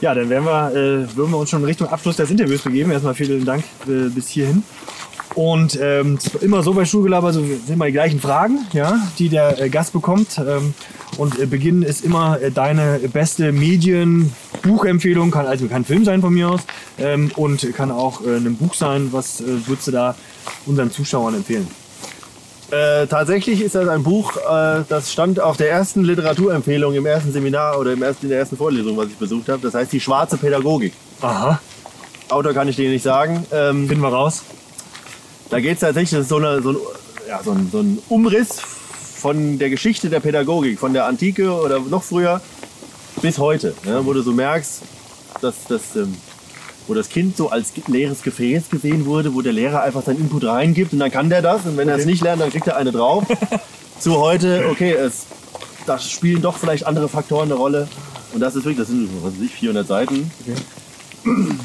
Ja, 0.00 0.14
dann 0.14 0.30
werden 0.30 0.44
wir, 0.46 0.70
äh, 0.70 1.16
würden 1.16 1.30
wir 1.30 1.36
uns 1.38 1.50
schon 1.50 1.60
in 1.60 1.66
Richtung 1.66 1.86
Abschluss 1.88 2.16
des 2.16 2.30
Interviews 2.30 2.62
begeben. 2.62 2.90
Erstmal 2.90 3.14
vielen 3.14 3.44
Dank 3.44 3.62
äh, 3.86 4.08
bis 4.08 4.28
hierhin. 4.28 4.62
Und 5.34 5.78
ähm, 5.80 6.18
immer 6.40 6.62
so 6.62 6.74
bei 6.74 6.84
Schulgelaber, 6.84 7.28
also 7.28 7.46
wir 7.46 7.56
sind 7.56 7.70
immer 7.70 7.86
die 7.86 7.92
gleichen 7.92 8.20
Fragen, 8.20 8.66
ja, 8.72 8.98
die 9.18 9.28
der 9.28 9.60
äh, 9.60 9.68
Gast 9.68 9.92
bekommt. 9.92 10.38
Ähm, 10.38 10.74
und 11.18 11.38
äh, 11.38 11.46
Beginn 11.46 11.82
ist 11.82 12.04
immer 12.04 12.40
äh, 12.40 12.50
deine 12.50 12.98
beste 13.12 13.52
Medien-Buchempfehlung, 13.52 15.30
kann 15.30 15.46
also 15.46 15.66
kann 15.66 15.82
ein 15.82 15.84
Film 15.84 16.04
sein 16.04 16.20
von 16.20 16.34
mir 16.34 16.50
aus 16.50 16.60
ähm, 16.98 17.30
und 17.36 17.72
kann 17.74 17.90
auch 17.90 18.24
äh, 18.24 18.36
ein 18.36 18.56
Buch 18.56 18.74
sein. 18.74 19.08
Was 19.12 19.40
äh, 19.40 19.44
würdest 19.66 19.88
du 19.88 19.92
da 19.92 20.14
unseren 20.66 20.90
Zuschauern 20.90 21.34
empfehlen? 21.34 21.68
Äh, 22.70 23.06
tatsächlich 23.08 23.60
ist 23.62 23.74
das 23.74 23.88
ein 23.88 24.04
Buch, 24.04 24.36
äh, 24.36 24.84
das 24.88 25.12
stand 25.12 25.40
auf 25.40 25.56
der 25.56 25.70
ersten 25.70 26.04
Literaturempfehlung 26.04 26.94
im 26.94 27.04
ersten 27.04 27.32
Seminar 27.32 27.78
oder 27.78 27.92
im 27.92 28.02
ersten, 28.02 28.26
in 28.26 28.30
der 28.30 28.38
ersten 28.38 28.56
Vorlesung, 28.56 28.96
was 28.96 29.08
ich 29.08 29.16
besucht 29.16 29.48
habe. 29.48 29.60
Das 29.62 29.74
heißt 29.74 29.92
Die 29.92 30.00
schwarze 30.00 30.36
Pädagogik. 30.36 30.92
Aha, 31.20 31.60
Autor 32.28 32.52
kann 32.52 32.68
ich 32.68 32.76
dir 32.76 32.88
nicht 32.88 33.02
sagen. 33.02 33.44
Ähm, 33.52 33.88
finden 33.88 34.02
wir 34.02 34.12
raus. 34.12 34.44
Da 35.50 35.60
geht 35.60 35.74
es 35.74 35.80
tatsächlich, 35.80 36.10
das 36.10 36.22
ist 36.22 36.28
so, 36.28 36.36
eine, 36.36 36.62
so, 36.62 36.70
ein, 36.70 36.76
ja, 37.28 37.42
so, 37.42 37.50
ein, 37.50 37.68
so 37.70 37.80
ein 37.80 37.98
Umriss 38.08 38.60
von 38.60 39.58
der 39.58 39.68
Geschichte 39.68 40.08
der 40.08 40.20
Pädagogik, 40.20 40.78
von 40.78 40.92
der 40.92 41.06
Antike 41.06 41.52
oder 41.52 41.80
noch 41.80 42.02
früher 42.02 42.40
bis 43.20 43.38
heute. 43.38 43.74
Ja, 43.84 44.04
wo 44.06 44.12
du 44.12 44.22
so 44.22 44.32
merkst, 44.32 44.82
dass 45.42 45.64
das, 45.68 45.96
ähm, 45.96 46.16
wo 46.86 46.94
das 46.94 47.08
Kind 47.08 47.36
so 47.36 47.50
als 47.50 47.72
leeres 47.86 48.22
Gefäß 48.22 48.70
gesehen 48.70 49.04
wurde, 49.06 49.34
wo 49.34 49.42
der 49.42 49.52
Lehrer 49.52 49.82
einfach 49.82 50.02
seinen 50.02 50.20
Input 50.20 50.44
reingibt 50.44 50.92
und 50.92 51.00
dann 51.00 51.10
kann 51.10 51.28
der 51.28 51.42
das 51.42 51.66
und 51.66 51.76
wenn 51.76 51.88
er 51.88 51.96
es 51.96 52.06
nicht 52.06 52.22
lernt, 52.22 52.40
dann 52.40 52.50
kriegt 52.50 52.66
er 52.66 52.76
eine 52.76 52.92
drauf. 52.92 53.24
Zu 53.98 54.18
heute, 54.18 54.66
okay, 54.70 54.92
es, 54.92 55.26
da 55.86 55.98
spielen 55.98 56.40
doch 56.40 56.56
vielleicht 56.56 56.86
andere 56.86 57.08
Faktoren 57.08 57.50
eine 57.50 57.54
Rolle. 57.54 57.88
Und 58.32 58.40
das 58.40 58.54
ist 58.54 58.64
wirklich, 58.64 58.78
das 58.78 58.88
sind 58.88 59.10
was 59.22 59.34
weiß 59.34 59.42
ich, 59.42 59.52
400 59.52 59.86
Seiten. 59.86 60.30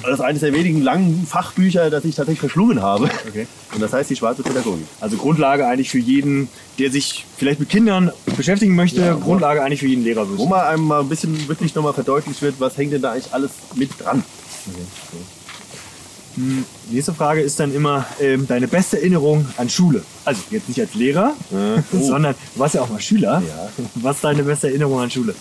Das 0.04 0.16
ist 0.16 0.22
eines 0.22 0.42
der 0.42 0.54
wenigen 0.54 0.82
langen 0.82 1.26
Fachbücher, 1.26 1.90
das 1.90 2.04
ich 2.06 2.16
tatsächlich 2.16 2.40
verschlungen 2.42 2.82
habe. 2.82 3.10
Okay. 3.28 3.48
Und 3.74 3.82
das 3.82 3.94
heißt 3.94 4.10
die 4.10 4.16
schwarze 4.16 4.44
Pädagogik. 4.44 4.86
Also 5.00 5.18
Grundlage 5.18 5.66
eigentlich 5.66 5.90
für 5.90 6.00
jeden, 6.00 6.50
der 6.78 6.92
sich 6.92 7.26
vielleicht 7.38 7.60
mit 7.60 7.70
Kindern 7.70 8.12
beschäftigen 8.38 8.76
möchte. 8.76 9.18
Grundlage 9.24 9.64
eigentlich 9.64 9.80
für 9.80 9.88
jeden 9.88 10.04
Lehrer. 10.04 10.28
Wo 10.38 10.46
mal 10.46 10.68
einem 10.68 10.84
mal 10.84 11.02
ein 11.02 11.10
bisschen 11.10 11.48
wirklich 11.48 11.74
nochmal 11.74 11.94
verdeutlicht 11.94 12.42
wird, 12.42 12.56
was 12.60 12.78
hängt 12.78 12.92
denn 12.94 13.02
da 13.02 13.14
eigentlich 13.14 13.34
alles 13.34 13.52
mit 13.76 13.90
dran. 14.04 14.24
Nächste 16.92 17.14
Frage 17.14 17.40
ist 17.42 17.60
dann 17.62 17.74
immer 17.74 18.06
ähm, 18.20 18.46
deine 18.46 18.68
beste 18.68 18.98
Erinnerung 18.98 19.46
an 19.56 19.70
Schule. 19.70 20.04
Also 20.26 20.42
jetzt 20.52 20.68
nicht 20.68 20.82
als 20.82 20.94
Lehrer, 20.94 21.34
Äh, 21.52 21.82
oh. 21.94 21.98
sondern 22.02 22.36
du 22.54 22.60
warst 22.60 22.76
ja 22.76 22.82
auch 22.82 22.90
mal 22.90 23.00
Schüler. 23.00 23.42
Ja. 23.48 23.70
Was 23.96 24.18
ist 24.18 24.24
deine 24.26 24.44
beste 24.44 24.68
Erinnerung 24.68 25.00
an 25.00 25.10
Schule? 25.10 25.34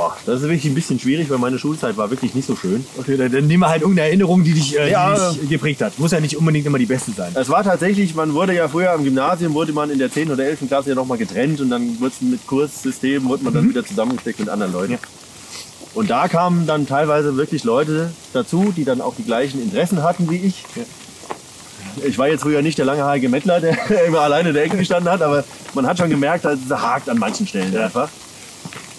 Boah, 0.00 0.16
das 0.24 0.36
ist 0.36 0.42
wirklich 0.48 0.64
ein 0.64 0.74
bisschen 0.74 0.98
schwierig, 0.98 1.28
weil 1.28 1.36
meine 1.36 1.58
Schulzeit 1.58 1.94
war 1.98 2.08
wirklich 2.08 2.34
nicht 2.34 2.46
so 2.46 2.56
schön. 2.56 2.86
Okay, 2.96 3.18
dann, 3.18 3.30
dann 3.30 3.46
nimm 3.46 3.60
mal 3.60 3.68
halt 3.68 3.82
irgendeine 3.82 4.08
Erinnerung, 4.08 4.42
die 4.44 4.54
dich, 4.54 4.78
äh, 4.78 4.90
Ja. 4.90 5.14
die 5.34 5.40
dich 5.40 5.50
geprägt 5.50 5.82
hat. 5.82 5.98
Muss 5.98 6.12
ja 6.12 6.20
nicht 6.20 6.38
unbedingt 6.38 6.64
immer 6.64 6.78
die 6.78 6.86
beste 6.86 7.10
sein. 7.10 7.32
Es 7.34 7.50
war 7.50 7.62
tatsächlich, 7.62 8.14
man 8.14 8.32
wurde 8.32 8.54
ja 8.54 8.66
früher 8.66 8.92
am 8.92 9.04
Gymnasium, 9.04 9.52
wurde 9.52 9.74
man 9.74 9.90
in 9.90 9.98
der 9.98 10.10
10. 10.10 10.30
oder 10.30 10.42
11. 10.46 10.68
Klasse 10.68 10.88
ja 10.88 10.94
nochmal 10.94 11.18
getrennt 11.18 11.60
und 11.60 11.68
dann 11.68 12.00
wurde 12.00 12.14
mit 12.20 12.46
Kurssystem, 12.46 13.28
wurde 13.28 13.44
man 13.44 13.52
dann 13.52 13.68
wieder 13.68 13.84
zusammengesteckt 13.84 14.40
mit 14.40 14.48
anderen 14.48 14.72
Leuten. 14.72 14.92
Ja. 14.92 14.98
Und 15.92 16.08
da 16.08 16.28
kamen 16.28 16.66
dann 16.66 16.86
teilweise 16.86 17.36
wirklich 17.36 17.64
Leute 17.64 18.10
dazu, 18.32 18.72
die 18.74 18.86
dann 18.86 19.02
auch 19.02 19.16
die 19.16 19.24
gleichen 19.24 19.60
Interessen 19.60 20.02
hatten 20.02 20.30
wie 20.30 20.36
ich. 20.38 20.64
Ich 22.06 22.16
war 22.16 22.26
jetzt 22.28 22.40
früher 22.40 22.62
nicht 22.62 22.78
der 22.78 22.86
langhaarige 22.86 23.28
Mettler, 23.28 23.60
der 23.60 23.76
immer 24.06 24.20
alleine 24.20 24.48
in 24.48 24.54
der 24.54 24.64
Ecke 24.64 24.78
gestanden 24.78 25.12
hat, 25.12 25.20
aber 25.20 25.44
man 25.74 25.86
hat 25.86 25.98
schon 25.98 26.08
gemerkt, 26.08 26.46
dass 26.46 26.58
es 26.64 26.70
hakt 26.70 27.10
an 27.10 27.18
manchen 27.18 27.46
Stellen 27.46 27.76
einfach. 27.76 28.08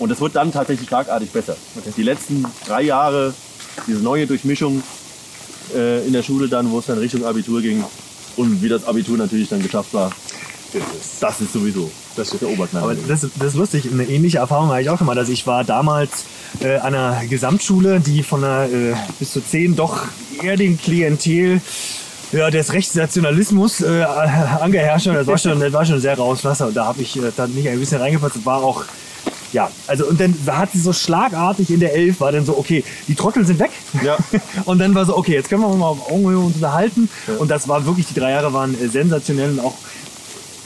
Und 0.02 0.12
es 0.12 0.20
wird 0.20 0.36
dann 0.36 0.52
tatsächlich 0.52 0.88
schlagartig 0.88 1.30
besser. 1.32 1.56
Die 1.96 2.04
letzten 2.04 2.46
drei 2.68 2.82
Jahre, 2.82 3.34
diese 3.88 4.00
neue 4.00 4.28
Durchmischung 4.28 4.84
äh, 5.76 6.06
in 6.06 6.14
der 6.14 6.24
Schule 6.24 6.48
dann, 6.48 6.72
wo 6.72 6.80
es 6.80 6.88
dann 6.88 6.98
Richtung 6.98 7.24
Abitur 7.24 7.62
ging 7.62 7.84
und 8.36 8.62
wie 8.62 8.70
das 8.70 8.86
Abitur 8.86 9.18
natürlich 9.18 9.50
dann 9.50 9.62
geschafft 9.62 9.94
war, 9.94 10.12
das 11.20 11.42
ist 11.42 11.54
sowieso 11.54 11.92
das 12.16 12.32
ist 12.34 12.42
der 12.42 12.50
Oberknall. 12.50 12.84
Aber 12.84 12.96
das, 12.96 13.22
das 13.22 13.48
ist 13.48 13.56
lustig. 13.56 13.88
Eine 13.92 14.04
ähnliche 14.06 14.40
Erfahrung 14.40 14.70
habe 14.70 14.82
ich 14.82 14.90
auch 14.90 14.98
gemacht. 14.98 15.18
Also 15.18 15.32
ich 15.32 15.48
war 15.48 15.64
damals 15.64 16.26
äh, 16.62 16.78
an 16.78 16.96
einer 16.96 17.26
Gesamtschule, 17.26 18.00
die 18.00 18.24
von 18.24 18.42
der 18.42 18.70
äh, 18.72 18.94
bis 19.20 19.32
zu 19.32 19.42
10 19.42 19.76
doch 19.76 20.06
eher 20.42 20.58
den 20.58 20.80
Klientel 20.80 21.62
ja, 22.32 22.50
des 22.50 22.74
Rechtsnationalismus 22.74 23.82
äh, 23.82 24.04
angeherrscht 24.04 25.08
hat. 25.08 25.16
Das 25.16 25.28
war 25.28 25.38
schon, 25.38 25.60
das 25.60 25.74
war 25.74 25.86
schon 25.86 26.00
sehr 26.00 26.18
raus 26.18 26.44
Wasser. 26.44 26.68
Und 26.68 26.76
da 26.76 26.86
habe 26.86 27.02
ich 27.02 27.18
äh, 27.18 27.32
dann 27.36 27.52
nicht 27.54 27.68
ein 27.68 27.80
bisschen 27.80 28.02
reingepasst. 28.02 28.46
War 28.46 28.64
auch, 28.64 28.84
ja, 29.54 29.70
also 29.88 30.06
und 30.06 30.20
dann 30.20 30.34
hat 30.48 30.72
sie 30.72 30.80
so 30.80 30.94
schlagartig 30.94 31.70
in 31.70 31.80
der 31.80 31.94
Elf, 31.94 32.20
war 32.22 32.32
dann 32.32 32.46
so, 32.46 32.58
okay, 32.58 32.84
die 33.08 33.16
Trottel 33.16 33.46
sind 33.46 33.60
weg. 33.60 33.72
Ja. 34.04 34.18
Und 34.66 34.80
dann 34.80 34.96
war 34.96 35.06
so, 35.06 35.18
okay, 35.18 35.34
jetzt 35.34 35.50
können 35.50 35.62
wir 35.62 35.76
mal 35.76 35.88
auf 35.88 36.10
Augenhöhe 36.10 36.40
uns 36.40 36.56
unterhalten. 36.56 37.10
Und 37.38 37.50
das 37.50 37.68
war 37.68 37.86
wirklich, 37.86 38.08
die 38.08 38.14
drei 38.14 38.32
Jahre 38.32 38.54
waren 38.54 38.74
äh, 38.82 38.88
sensationell 38.88 39.52
und 39.52 39.60
auch 39.60 39.76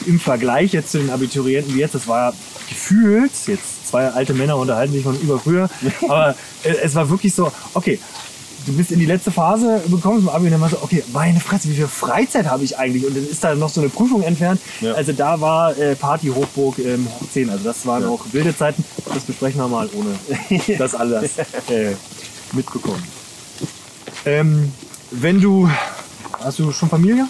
im 0.06 0.19
Vergleich 0.19 0.74
jetzt 0.74 0.91
zu 0.91 1.00
den 1.00 1.10
Abiturienten 1.10 1.74
wie 1.74 1.80
jetzt, 1.80 1.95
das 1.95 2.08
war 2.08 2.34
gefühlt, 2.69 3.32
jetzt 3.48 3.88
zwei 3.88 4.07
alte 4.07 4.34
Männer 4.34 4.57
unterhalten 4.57 4.93
sich 4.93 5.03
von 5.03 5.20
über 5.20 5.39
früher, 5.39 5.70
aber 6.03 6.36
äh, 6.64 6.76
es 6.84 6.95
war 6.95 7.10
wirklich 7.10 7.34
so, 7.34 7.51
okay, 7.74 7.99
du 8.66 8.74
bist 8.74 8.91
in 8.91 8.99
die 8.99 9.05
letzte 9.05 9.32
Phase 9.32 9.82
gekommen 9.89 10.20
zum 10.20 10.30
Abi 10.30 10.45
und 10.45 10.51
dann 10.51 10.61
war 10.61 10.70
so, 10.70 10.78
okay, 10.82 11.03
meine 11.13 11.39
Fresse, 11.39 11.70
wie 11.70 11.76
viel 11.76 11.88
Freizeit 11.88 12.47
habe 12.47 12.63
ich 12.63 12.78
eigentlich? 12.78 13.05
Und 13.05 13.16
dann 13.16 13.26
ist 13.28 13.43
da 13.43 13.55
noch 13.55 13.70
so 13.70 13.82
eine 13.82 13.89
Prüfung 13.89 14.22
entfernt. 14.24 14.59
Ja. 14.82 14.93
Also 14.93 15.11
da 15.13 15.39
war 15.41 15.78
äh, 15.78 15.95
Party 15.95 16.28
Hochburg 16.28 16.80
ähm, 16.80 17.07
hoch 17.20 17.28
10. 17.32 17.49
Also 17.49 17.63
das 17.63 17.86
waren 17.86 18.03
Ja. 18.03 18.09
auch 18.09 18.26
wilde 18.32 18.55
Zeiten. 18.55 18.84
Das 19.13 19.24
besprechen 19.24 19.59
wir 19.59 19.68
mal, 19.68 19.89
ohne 19.93 20.16
das 20.78 20.95
alles 20.95 21.38
äh, 21.70 21.93
mitbekommen. 22.53 23.03
Ähm, 24.26 24.72
wenn 25.11 25.39
du, 25.39 25.70
hast 26.39 26.59
du 26.59 26.72
schon 26.72 26.89
Familie? 26.89 27.28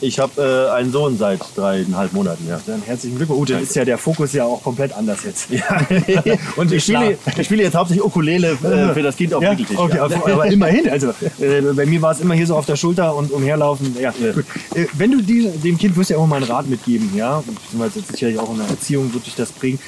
Ich 0.00 0.18
habe 0.18 0.68
äh, 0.70 0.76
einen 0.76 0.92
Sohn 0.92 1.18
seit 1.18 1.40
dreieinhalb 1.56 2.12
Monaten, 2.12 2.46
ja. 2.48 2.60
Dann 2.66 2.82
herzlichen 2.82 3.16
Glückwunsch. 3.16 3.38
Gut, 3.40 3.50
dann 3.50 3.62
ist 3.62 3.74
ja 3.76 3.84
der 3.84 3.98
Fokus 3.98 4.32
ja 4.32 4.44
auch 4.44 4.62
komplett 4.62 4.92
anders 4.96 5.18
jetzt. 5.24 5.50
Ja. 5.50 5.62
Und 6.56 6.72
ich 6.72 6.82
spiele, 6.84 7.18
ich 7.36 7.46
spiele 7.46 7.62
jetzt 7.62 7.74
hauptsächlich 7.74 8.04
Ukulele 8.04 8.52
äh, 8.52 8.94
für 8.94 9.02
das 9.02 9.16
Kind 9.16 9.34
auf 9.34 9.42
Ja, 9.42 9.50
dem 9.54 9.58
Wickeltisch. 9.58 9.78
okay, 9.78 9.96
ja. 9.96 10.04
aber, 10.04 10.46
immerhin. 10.50 10.88
Also 10.88 11.08
äh, 11.40 11.60
bei 11.74 11.86
mir 11.86 12.02
war 12.02 12.12
es 12.12 12.20
immer 12.20 12.34
hier 12.34 12.46
so 12.46 12.56
auf 12.56 12.66
der 12.66 12.76
Schulter 12.76 13.14
und 13.14 13.30
umherlaufen. 13.30 13.96
Ja. 14.00 14.10
Gut. 14.10 14.44
Äh, 14.74 14.86
wenn 14.94 15.10
du 15.12 15.22
die, 15.22 15.48
dem 15.48 15.78
Kind 15.78 15.96
wirst 15.96 16.10
ja 16.10 16.16
auch 16.18 16.26
mal 16.26 16.36
einen 16.36 16.46
Rat 16.50 16.68
mitgeben, 16.68 17.10
ja, 17.16 17.42
beziehungsweise 17.46 18.00
sicherlich 18.10 18.38
auch 18.38 18.50
in 18.50 18.58
der 18.58 18.68
Erziehung 18.68 19.12
wird 19.14 19.26
dich 19.26 19.34
das 19.34 19.50
prägen. 19.52 19.78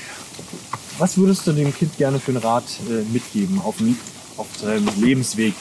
Was 0.99 1.16
würdest 1.16 1.47
du 1.47 1.53
dem 1.53 1.74
Kind 1.74 1.97
gerne 1.97 2.20
für 2.20 2.32
einen 2.32 2.43
Rat 2.43 2.64
äh, 2.88 3.03
mitgeben 3.12 3.61
auf, 3.64 3.76
auf 4.36 4.47
seinem 4.61 4.88
Lebensweg? 5.01 5.55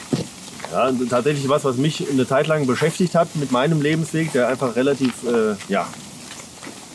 Ja, 0.71 0.91
tatsächlich 1.09 1.49
was, 1.49 1.65
was 1.65 1.77
mich 1.77 2.07
eine 2.09 2.27
Zeit 2.27 2.45
lang 2.47 2.67
beschäftigt 2.67 3.15
hat 3.15 3.35
mit 3.35 3.51
meinem 3.51 3.81
Lebensweg, 3.81 4.31
der 4.33 4.47
einfach 4.47 4.75
relativ 4.75 5.13
äh, 5.23 5.55
ja, 5.67 5.87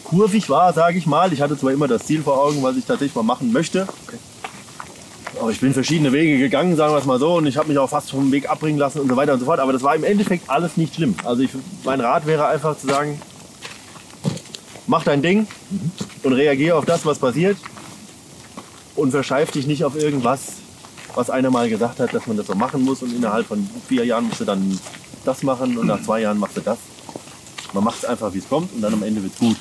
kurvig 0.04 0.48
war, 0.48 0.72
sage 0.72 0.96
ich 0.96 1.06
mal. 1.06 1.32
Ich 1.32 1.40
hatte 1.40 1.58
zwar 1.58 1.72
immer 1.72 1.88
das 1.88 2.04
Ziel 2.06 2.22
vor 2.22 2.40
Augen, 2.40 2.62
was 2.62 2.76
ich 2.76 2.84
tatsächlich 2.84 3.16
mal 3.16 3.24
machen 3.24 3.52
möchte. 3.52 3.88
Aber 5.40 5.50
ich 5.50 5.58
bin 5.58 5.74
verschiedene 5.74 6.12
Wege 6.12 6.38
gegangen, 6.38 6.76
sagen 6.76 6.94
wir 6.94 6.98
es 6.98 7.04
mal 7.04 7.18
so, 7.18 7.34
und 7.34 7.46
ich 7.46 7.56
habe 7.56 7.68
mich 7.68 7.78
auch 7.78 7.90
fast 7.90 8.10
vom 8.10 8.30
Weg 8.30 8.48
abbringen 8.48 8.78
lassen 8.78 9.00
und 9.00 9.08
so 9.08 9.16
weiter 9.16 9.32
und 9.32 9.40
so 9.40 9.46
fort. 9.46 9.58
Aber 9.58 9.72
das 9.72 9.82
war 9.82 9.96
im 9.96 10.04
Endeffekt 10.04 10.48
alles 10.48 10.76
nicht 10.76 10.94
schlimm. 10.94 11.16
Also 11.24 11.42
ich, 11.42 11.50
mein 11.82 12.00
Rat 12.00 12.26
wäre 12.26 12.46
einfach 12.46 12.78
zu 12.78 12.86
sagen, 12.86 13.20
mach 14.86 15.02
dein 15.02 15.22
Ding 15.22 15.48
und 16.22 16.32
reagier 16.32 16.76
auf 16.76 16.84
das, 16.84 17.04
was 17.04 17.18
passiert 17.18 17.56
und 18.94 19.10
verscheif 19.10 19.50
dich 19.50 19.66
nicht 19.66 19.84
auf 19.84 19.96
irgendwas, 19.96 20.52
was 21.14 21.30
einer 21.30 21.50
mal 21.50 21.68
gesagt 21.68 22.00
hat, 22.00 22.12
dass 22.12 22.26
man 22.26 22.36
das 22.36 22.46
so 22.46 22.54
machen 22.54 22.82
muss 22.82 23.02
und 23.02 23.14
innerhalb 23.14 23.46
von 23.46 23.68
vier 23.88 24.04
Jahren 24.04 24.28
musst 24.28 24.40
du 24.40 24.44
dann 24.44 24.78
das 25.24 25.42
machen 25.42 25.78
und 25.78 25.86
nach 25.86 26.02
zwei 26.02 26.20
Jahren 26.20 26.38
machst 26.38 26.56
du 26.56 26.60
das. 26.60 26.78
Man 27.72 27.84
macht 27.84 27.98
es 27.98 28.04
einfach, 28.04 28.32
wie 28.34 28.38
es 28.38 28.48
kommt 28.48 28.72
und 28.72 28.82
dann 28.82 28.92
am 28.92 29.02
Ende 29.02 29.22
wird 29.22 29.32
es 29.32 29.38
gut. 29.38 29.56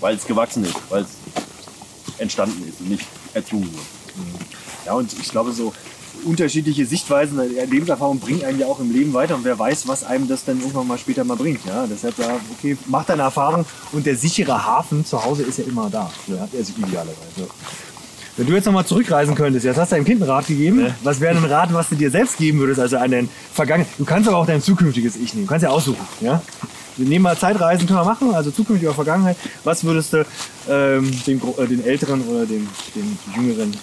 Weil 0.00 0.16
es 0.16 0.26
gewachsen 0.26 0.64
ist, 0.64 0.76
weil 0.88 1.02
es 1.02 1.10
entstanden 2.18 2.66
ist 2.68 2.80
und 2.80 2.90
nicht 2.90 3.06
erzwungen 3.34 3.70
wird. 3.72 3.84
Ja, 4.86 4.94
und 4.94 5.12
ich 5.12 5.30
glaube, 5.30 5.52
so 5.52 5.72
unterschiedliche 6.24 6.86
Sichtweisen, 6.86 7.38
äh, 7.38 7.64
Lebenserfahrung 7.64 8.18
bringen 8.18 8.44
einen 8.44 8.58
ja 8.58 8.66
auch 8.66 8.80
im 8.80 8.90
Leben 8.90 9.12
weiter 9.12 9.34
und 9.36 9.44
wer 9.44 9.58
weiß, 9.58 9.86
was 9.86 10.04
einem 10.04 10.28
das 10.28 10.44
dann 10.44 10.58
irgendwann 10.58 10.86
mal 10.86 10.98
später 10.98 11.24
mal 11.24 11.36
bringt. 11.36 11.64
Ja, 11.64 11.86
deshalb 11.86 12.18
ja, 12.18 12.40
okay, 12.56 12.76
mach 12.86 13.04
deine 13.04 13.22
Erfahrung 13.22 13.64
und 13.92 14.06
der 14.06 14.16
sichere 14.16 14.64
Hafen 14.64 15.04
zu 15.04 15.22
Hause 15.24 15.42
ist 15.42 15.58
ja 15.58 15.64
immer 15.64 15.88
da. 15.90 16.10
Ja, 16.26 16.48
also 16.56 16.72
idealerweise. 16.76 17.48
Wenn 18.38 18.46
du 18.46 18.52
jetzt 18.54 18.66
nochmal 18.66 18.86
zurückreisen 18.86 19.34
könntest, 19.34 19.64
jetzt 19.64 19.78
hast 19.78 19.90
du 19.90 19.96
deinem 19.96 20.04
Kind 20.04 20.22
einen 20.22 20.30
Rat 20.30 20.46
gegeben. 20.46 20.94
Was 21.02 21.20
wäre 21.20 21.36
ein 21.36 21.44
Rat, 21.44 21.74
was 21.74 21.88
du 21.88 21.96
dir 21.96 22.08
selbst 22.08 22.38
geben 22.38 22.60
würdest, 22.60 22.78
also 22.78 22.96
an 22.96 23.10
dein 23.10 23.28
vergangenes? 23.52 23.88
Du 23.98 24.04
kannst 24.04 24.28
aber 24.28 24.38
auch 24.38 24.46
dein 24.46 24.62
zukünftiges 24.62 25.16
Ich 25.16 25.34
nehmen. 25.34 25.46
Du 25.46 25.50
kannst 25.50 25.64
ja 25.64 25.70
aussuchen. 25.70 26.06
Ja? 26.20 26.40
Wir 26.96 27.08
nehmen 27.08 27.24
mal 27.24 27.36
Zeitreisen, 27.36 27.88
können 27.88 27.98
wir 27.98 28.04
machen, 28.04 28.32
also 28.32 28.52
zukünftige 28.52 28.90
oder 28.90 28.94
Vergangenheit. 28.94 29.36
Was 29.64 29.82
würdest 29.82 30.12
du 30.12 30.24
ähm, 30.68 31.10
dem, 31.26 31.40
äh, 31.58 31.66
den 31.66 31.84
Älteren 31.84 32.22
oder 32.28 32.46
dem, 32.46 32.68
dem 32.94 33.18
Jüngeren 33.34 33.76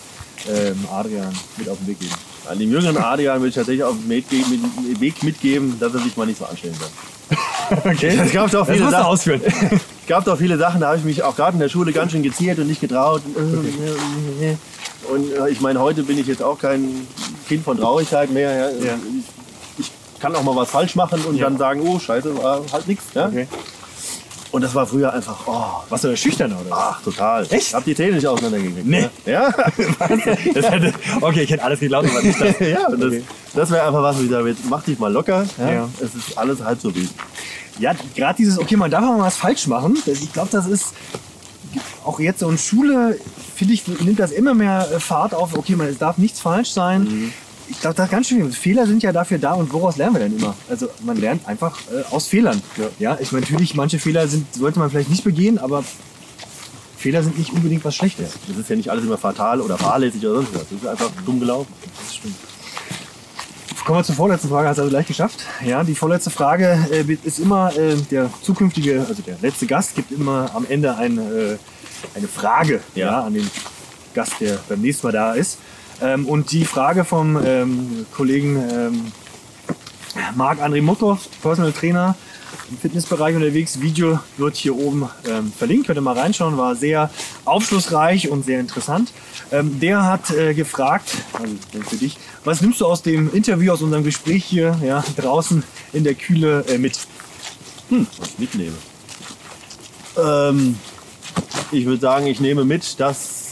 ähm, 0.50 0.86
Adrian 0.90 1.34
mit 1.58 1.68
auf 1.68 1.78
den 1.80 1.88
Weg 1.88 2.00
geben? 2.00 2.16
An 2.50 2.60
dem 2.60 2.72
jüngeren 2.72 2.98
Adrian 2.98 3.42
will 3.42 3.50
ich 3.50 3.56
tatsächlich 3.56 3.84
auf 3.84 3.96
den 3.96 4.10
Weg 4.10 4.30
geben- 4.30 4.62
mit- 4.88 5.00
Weg 5.02 5.24
mitgeben, 5.24 5.80
dass 5.80 5.94
er 5.94 6.00
sich 6.02 6.16
mal 6.18 6.26
nicht 6.26 6.40
so 6.40 6.46
anstellen 6.46 6.76
soll. 6.80 6.90
Okay. 7.84 8.20
Es 8.24 8.32
gab 8.32 8.52
doch 8.52 8.68
viele 8.68 8.88
Sachen, 8.92 9.06
ausführen. 9.06 9.42
es 9.72 10.08
gab 10.08 10.24
doch 10.24 10.38
viele 10.38 10.56
Sachen, 10.56 10.82
da 10.82 10.88
habe 10.90 10.98
ich 11.00 11.04
mich 11.04 11.24
auch 11.24 11.36
gerade 11.36 11.54
in 11.54 11.60
der 11.60 11.70
Schule 11.70 11.92
ganz 11.92 12.12
schön 12.12 12.22
geziert 12.22 12.60
und 12.60 12.68
nicht 12.68 12.80
getraut. 12.80 13.24
Und 15.10 15.32
äh, 15.34 15.50
ich 15.50 15.62
meine, 15.62 15.80
heute 15.80 16.04
bin 16.04 16.18
ich 16.20 16.28
jetzt 16.28 16.44
auch 16.44 16.60
kein 16.60 17.08
Kind 17.48 17.64
von 17.64 17.78
Traurigkeit 17.78 18.32
mehr. 18.32 18.72
Ja. 18.72 18.94
Ich, 19.80 19.86
ich 19.86 19.92
kann 20.20 20.36
auch 20.36 20.44
mal 20.44 20.56
was 20.56 20.70
falsch 20.70 20.96
machen 20.96 21.22
und 21.26 21.36
Ja. 21.38 21.46
dann 21.46 21.58
sagen, 21.58 21.82
oh 21.82 22.00
scheiße, 22.00 22.38
war 22.42 22.62
halt 22.72 22.88
nichts. 22.88 23.06
Ja? 23.16 23.28
Okay. 23.28 23.48
Und 24.56 24.62
das 24.62 24.74
war 24.74 24.88
früher 24.88 25.12
einfach, 25.12 25.36
oh, 25.48 25.84
Warst 25.90 26.06
du 26.06 26.08
da 26.08 26.16
schüchterner 26.16 26.56
oder? 26.66 26.74
ach, 26.74 27.02
total. 27.02 27.44
Echt? 27.44 27.52
Ich 27.68 27.74
habe 27.74 27.84
die 27.84 27.94
Zähne 27.94 28.14
nicht 28.16 28.26
auseinandergekriegt. 28.26 28.86
Nee. 28.86 29.10
Ja, 29.26 29.50
Das 30.54 30.72
hätte, 30.72 30.94
okay, 31.20 31.42
ich 31.42 31.50
hätte 31.50 31.62
alles 31.62 31.82
geglaubt, 31.82 32.08
aber 32.10 32.22
nicht 32.22 32.40
das. 32.40 32.58
ja 32.62 32.90
das, 32.90 33.02
Okay. 33.02 33.24
das 33.54 33.70
wäre 33.70 33.86
einfach 33.86 34.02
was, 34.02 34.18
ich 34.22 34.30
sage, 34.30 34.48
jetzt 34.48 34.62
mach 34.70 34.82
dich 34.82 34.98
mal 34.98 35.12
locker. 35.12 35.46
Ja? 35.58 35.74
Ja. 35.74 35.90
Es 36.02 36.16
ist 36.16 36.38
alles 36.38 36.64
halb 36.64 36.80
so 36.80 36.96
wild. 36.96 37.10
Ja, 37.80 37.92
gerade 38.16 38.38
dieses, 38.38 38.58
okay, 38.58 38.78
man 38.78 38.90
darf 38.90 39.04
auch 39.04 39.18
mal 39.18 39.26
was 39.26 39.36
falsch 39.36 39.68
machen. 39.68 39.98
Ich 40.06 40.32
glaube, 40.32 40.48
das 40.54 40.68
ist 40.68 40.94
auch 42.06 42.22
jetzt 42.22 42.40
so 42.40 42.50
in 42.50 42.58
Schule, 42.58 43.20
finde 43.58 43.74
ich, 43.74 43.86
nimmt 43.86 44.20
das 44.20 44.32
immer 44.32 44.54
mehr 44.54 44.88
äh, 44.90 45.02
Fahrt 45.02 45.34
auf. 45.34 45.58
Okay, 45.58 45.76
man, 45.76 45.88
es 45.88 45.98
darf 45.98 46.18
nichts 46.18 46.40
falsch 46.40 46.70
sein. 46.70 47.34
Ich 47.68 47.80
glaube, 47.82 48.02
ist 48.02 48.12
ganz 48.12 48.28
schön. 48.28 48.52
Fehler 48.52 48.86
sind 48.86 49.02
ja 49.02 49.12
dafür 49.12 49.38
da 49.38 49.54
und 49.54 49.74
woraus 49.74 49.98
lernen 49.98 50.16
wir 50.16 50.20
denn 50.22 50.38
immer? 50.38 50.56
Also 50.70 50.88
man 51.04 51.18
lernt 51.18 51.48
einfach 51.48 51.78
äh, 51.92 52.14
aus 52.14 52.28
Fehlern. 52.28 52.62
Ja. 53.00 53.18
ich 53.20 53.32
meine, 53.32 53.46
natürlich, 53.46 53.76
manche 53.76 54.00
Fehler 54.00 54.28
sind, 54.28 54.54
sollte 54.54 54.80
man 54.80 54.90
vielleicht 54.90 55.10
nicht 55.10 55.24
begehen, 55.24 55.58
aber 55.58 55.84
Fehler 56.98 57.24
sind 57.24 57.38
nicht 57.38 57.52
unbedingt 57.54 57.84
was 57.84 57.96
Schlechtes. 57.96 58.34
Das 58.48 58.58
ist 58.58 58.70
ja 58.70 58.76
nicht 58.76 58.90
alles 58.90 59.06
immer 59.06 59.18
fatal 59.18 59.62
oder 59.62 59.78
fahrlässig 59.78 60.26
oder 60.26 60.36
sonst 60.36 60.54
was. 60.54 60.64
Das 60.64 60.72
ist 60.72 60.88
einfach 60.88 61.12
dumm 61.26 61.40
gelaufen. 61.40 61.72
Das 62.04 62.16
stimmt. 62.16 62.36
Kommen 63.86 64.00
wir 64.00 64.04
zur 64.04 64.16
vorletzten 64.16 64.50
Frage, 64.50 64.68
hast 64.68 64.78
du 64.78 64.82
also 64.82 64.90
gleich 64.90 65.06
geschafft. 65.06 65.42
Ja, 65.64 65.84
die 65.84 65.94
vorletzte 65.94 66.32
Frage 66.32 66.88
äh, 66.92 67.04
ist 67.24 67.38
immer, 67.38 67.72
äh, 67.78 67.96
der 68.10 68.32
zukünftige, 68.42 69.06
also 69.08 69.22
der 69.22 69.38
letzte 69.44 69.68
Gast 69.68 69.94
gibt 69.94 70.12
immer 70.12 70.50
am 70.56 70.66
Ende 70.68 70.96
eine, 70.96 71.22
äh, 71.22 71.58
eine 72.16 72.28
Frage 72.28 72.82
ja. 72.96 73.06
Ja. 73.06 73.22
an 73.22 73.36
den 73.36 73.48
Gast, 74.16 74.34
der 74.40 74.58
beim 74.68 74.82
nächsten 74.82 75.06
Mal 75.06 75.14
da 75.14 75.34
ist. 75.34 75.60
Ähm, 76.02 76.28
und 76.28 76.52
die 76.52 76.66
Frage 76.66 77.06
vom 77.06 77.40
ähm, 77.44 78.06
Kollegen 78.12 78.58
ähm, 78.72 79.12
Marc-André 80.36 80.82
Mutter, 80.82 81.18
Personal 81.42 81.72
Trainer 81.72 82.16
im 82.70 82.78
Fitnessbereich 82.78 83.36
unterwegs. 83.36 83.82
Video 83.82 84.20
wird 84.38 84.56
hier 84.56 84.76
oben 84.76 85.10
ähm, 85.28 85.52
verlinkt, 85.52 85.88
könnt 85.88 85.98
ihr 85.98 86.02
mal 86.02 86.18
reinschauen, 86.18 86.58
war 86.58 86.76
sehr 86.76 87.10
aufschlussreich 87.46 88.30
und 88.30 88.46
sehr 88.46 88.60
interessant. 88.60 89.12
Ähm, 89.52 89.80
der 89.80 90.04
hat 90.04 90.32
äh, 90.32 90.54
gefragt, 90.54 91.12
also 91.34 91.54
für 91.88 91.98
dich, 91.98 92.18
was 92.44 92.62
nimmst 92.62 92.82
du 92.82 92.86
aus 92.86 93.02
dem 93.02 93.34
Interview, 93.34 93.74
aus 93.74 93.82
unserem 93.82 94.04
Gespräch 94.04 94.44
hier 94.46 94.78
ja, 94.84 95.04
draußen 95.16 95.64
in 95.94 96.04
der 96.04 96.16
Kühle 96.16 96.66
äh, 96.68 96.78
mit? 96.78 97.00
was 97.90 98.30
ich 98.30 98.40
mitnehme. 98.40 98.76
Ähm, 100.18 100.78
ich 101.72 101.86
würde 101.86 102.02
sagen, 102.02 102.26
ich 102.28 102.40
nehme 102.40 102.66
mit, 102.66 103.00
dass 103.00 103.45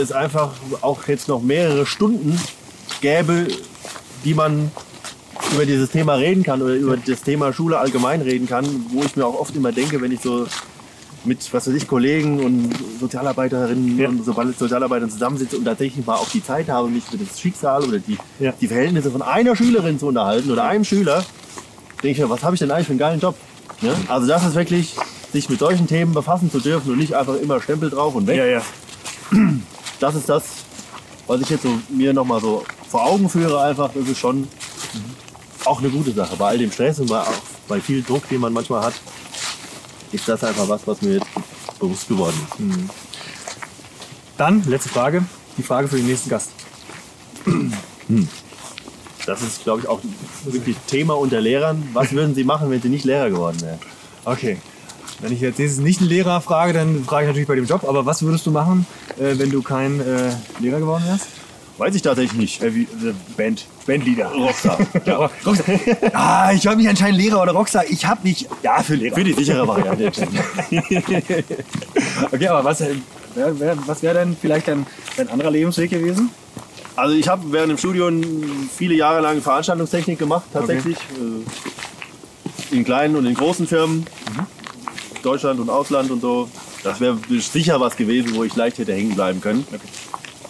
es 0.00 0.12
einfach 0.12 0.50
auch 0.80 1.06
jetzt 1.08 1.28
noch 1.28 1.42
mehrere 1.42 1.86
Stunden 1.86 2.40
gäbe, 3.00 3.48
die 4.24 4.34
man 4.34 4.70
über 5.54 5.64
dieses 5.66 5.90
Thema 5.90 6.14
reden 6.14 6.42
kann 6.42 6.60
oder 6.62 6.74
über 6.74 6.96
das 6.96 7.22
Thema 7.22 7.52
Schule 7.52 7.78
allgemein 7.78 8.20
reden 8.20 8.46
kann, 8.48 8.66
wo 8.90 9.02
ich 9.02 9.16
mir 9.16 9.26
auch 9.26 9.38
oft 9.38 9.54
immer 9.56 9.72
denke, 9.72 10.00
wenn 10.00 10.12
ich 10.12 10.20
so 10.20 10.46
mit, 11.24 11.38
was 11.52 11.66
weiß 11.66 11.74
ich, 11.74 11.86
Kollegen 11.86 12.40
und 12.44 12.70
Sozialarbeiterinnen 12.98 13.98
Ja. 13.98 14.08
und 14.08 14.24
so 14.24 14.32
Sozialarbeitern 14.58 15.10
zusammensitze 15.10 15.56
und 15.58 15.64
tatsächlich 15.64 16.04
mal 16.06 16.14
auch 16.16 16.28
die 16.30 16.42
Zeit 16.42 16.68
habe, 16.68 16.88
mich 16.88 17.04
über 17.12 17.22
das 17.24 17.38
Schicksal 17.38 17.84
oder 17.84 17.98
die, 17.98 18.16
Ja. 18.38 18.52
die 18.58 18.68
Verhältnisse 18.68 19.10
von 19.10 19.20
einer 19.22 19.54
Schülerin 19.56 19.98
zu 19.98 20.06
unterhalten 20.06 20.50
oder 20.50 20.64
einem 20.64 20.84
Schüler, 20.84 21.24
denke 22.02 22.08
ich 22.12 22.18
mir, 22.18 22.30
was 22.30 22.42
habe 22.42 22.54
ich 22.54 22.60
denn 22.60 22.70
eigentlich 22.70 22.86
für 22.86 22.92
einen 22.92 22.98
geilen 23.00 23.20
Job? 23.20 23.34
Ne? 23.82 23.94
Also 24.08 24.26
das 24.26 24.46
ist 24.46 24.54
wirklich, 24.54 24.94
sich 25.32 25.48
mit 25.50 25.58
solchen 25.58 25.86
Themen 25.86 26.12
befassen 26.14 26.50
zu 26.50 26.58
dürfen 26.60 26.90
und 26.92 26.98
nicht 26.98 27.14
einfach 27.14 27.34
immer 27.36 27.60
Stempel 27.60 27.90
drauf 27.90 28.14
und 28.14 28.26
weg. 28.26 28.36
ja. 28.38 28.62
Das 30.00 30.14
ist 30.14 30.28
das, 30.28 30.42
was 31.26 31.40
ich 31.42 31.50
jetzt 31.50 31.62
so 31.62 31.78
mir 31.90 32.12
nochmal 32.12 32.40
so 32.40 32.64
vor 32.88 33.04
Augen 33.04 33.28
führe 33.28 33.62
einfach. 33.62 33.90
Das 33.94 34.08
ist 34.08 34.18
schon 34.18 34.48
auch 35.64 35.78
eine 35.78 35.90
gute 35.90 36.12
Sache. 36.12 36.34
Bei 36.36 36.48
all 36.48 36.58
dem 36.58 36.72
Stress 36.72 36.98
und 36.98 37.08
bei, 37.08 37.22
bei 37.68 37.80
viel 37.80 38.02
Druck, 38.02 38.28
den 38.28 38.40
man 38.40 38.52
manchmal 38.52 38.82
hat, 38.82 38.94
ist 40.10 40.26
das 40.26 40.42
einfach 40.42 40.68
was, 40.68 40.86
was 40.86 41.02
mir 41.02 41.14
jetzt 41.14 41.26
bewusst 41.78 42.08
geworden 42.08 42.34
ist. 42.58 42.90
Dann, 44.36 44.64
letzte 44.66 44.88
Frage, 44.88 45.24
die 45.58 45.62
Frage 45.62 45.86
für 45.86 45.96
den 45.96 46.06
nächsten 46.06 46.30
Gast. 46.30 46.50
Das 49.26 49.42
ist, 49.42 49.62
glaube 49.62 49.82
ich, 49.82 49.86
auch 49.86 50.00
wirklich 50.44 50.76
Thema 50.86 51.16
unter 51.16 51.40
Lehrern. 51.40 51.88
Was 51.92 52.12
würden 52.12 52.34
sie 52.34 52.44
machen, 52.44 52.70
wenn 52.70 52.80
sie 52.80 52.88
nicht 52.88 53.04
Lehrer 53.04 53.28
geworden 53.28 53.60
wären? 53.60 53.78
Okay. 54.24 54.58
Wenn 55.22 55.32
ich 55.32 55.40
jetzt 55.40 55.58
nächstes 55.58 55.80
nicht 55.82 56.00
einen 56.00 56.08
Lehrer 56.08 56.40
frage, 56.40 56.72
dann 56.72 57.04
frage 57.04 57.24
ich 57.24 57.28
natürlich 57.28 57.48
bei 57.48 57.54
dem 57.56 57.66
Job. 57.66 57.84
Aber 57.86 58.06
was 58.06 58.22
würdest 58.22 58.46
du 58.46 58.50
machen, 58.50 58.86
äh, 59.18 59.38
wenn 59.38 59.50
du 59.50 59.62
kein 59.62 60.00
äh, 60.00 60.30
Lehrer 60.60 60.78
geworden 60.80 61.04
wärst? 61.06 61.26
Weiß 61.76 61.94
ich 61.94 62.02
tatsächlich 62.02 62.34
nicht. 62.38 62.62
Äh, 62.62 62.74
wie, 62.74 62.82
äh, 62.82 63.14
Band, 63.36 63.66
Bandleader. 63.86 64.30
Rockstar. 64.32 64.78
Ja, 65.06 65.30
Rockstar. 65.44 65.74
ah, 66.12 66.52
ich 66.52 66.66
habe 66.66 66.76
mich 66.76 66.88
anscheinend 66.88 67.18
Lehrer 67.18 67.42
oder 67.42 67.52
Rockstar. 67.52 67.84
Ich 67.88 68.06
habe 68.06 68.20
mich. 68.24 68.46
Ja, 68.62 68.82
für 68.82 68.94
Lehrer. 68.94 69.14
Für 69.16 69.24
die 69.24 69.32
sichere 69.34 69.66
Variante. 69.68 70.10
Okay, 72.32 72.48
aber 72.48 72.64
was, 72.64 72.80
äh, 72.80 72.94
wär, 73.34 73.58
wär, 73.60 73.76
was 73.86 74.02
wäre 74.02 74.14
denn 74.20 74.36
vielleicht 74.40 74.68
dein, 74.68 74.86
dein 75.16 75.28
anderer 75.28 75.50
Lebensweg 75.50 75.90
gewesen? 75.90 76.30
Also 76.96 77.14
ich 77.14 77.28
habe 77.28 77.42
während 77.52 77.70
dem 77.70 77.78
Studium 77.78 78.22
viele 78.76 78.94
Jahre 78.94 79.20
lang 79.20 79.40
Veranstaltungstechnik 79.40 80.18
gemacht, 80.18 80.44
tatsächlich. 80.52 80.96
Äh, 80.96 82.74
In 82.76 82.84
kleinen 82.84 83.16
und 83.16 83.26
in 83.26 83.34
großen 83.34 83.66
Firmen. 83.66 84.06
Deutschland 85.22 85.60
und 85.60 85.70
Ausland 85.70 86.10
und 86.10 86.20
so. 86.20 86.48
Das 86.82 87.00
wäre 87.00 87.18
sicher 87.38 87.80
was 87.80 87.96
gewesen, 87.96 88.34
wo 88.34 88.44
ich 88.44 88.56
leicht 88.56 88.78
hätte 88.78 88.92
hängen 88.92 89.14
bleiben 89.14 89.40
können. 89.40 89.66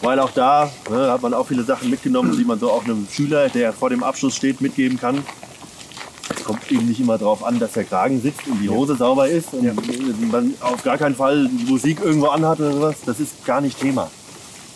Weil 0.03 0.19
auch 0.19 0.31
da 0.31 0.71
ne, 0.91 1.11
hat 1.11 1.23
man 1.23 1.35
auch 1.35 1.47
viele 1.47 1.63
Sachen 1.63 1.91
mitgenommen, 1.91 2.37
die 2.37 2.45
man 2.45 2.59
so 2.59 2.71
auch 2.71 2.85
einem 2.85 3.07
Schüler, 3.11 3.49
der 3.49 3.73
vor 3.73 3.91
dem 3.91 4.03
Abschluss 4.03 4.37
steht, 4.37 4.61
mitgeben 4.61 4.99
kann. 4.99 5.23
Es 6.35 6.45
kommt 6.45 6.71
eben 6.71 6.87
nicht 6.87 7.01
immer 7.01 7.19
darauf 7.19 7.45
an, 7.45 7.59
dass 7.59 7.73
der 7.73 7.85
Kragen 7.85 8.21
sitzt 8.23 8.47
und 8.47 8.61
die 8.61 8.71
Hose 8.71 8.97
sauber 8.97 9.29
ist 9.29 9.53
und 9.53 10.33
man 10.33 10.55
auf 10.61 10.83
gar 10.83 10.97
keinen 10.97 11.15
Fall 11.15 11.51
Musik 11.67 12.01
irgendwo 12.03 12.29
anhat 12.29 12.61
oder 12.61 12.73
sowas. 12.73 12.97
Das 13.05 13.21
ist 13.21 13.45
gar 13.45 13.61
nicht 13.61 13.79
Thema. 13.79 14.11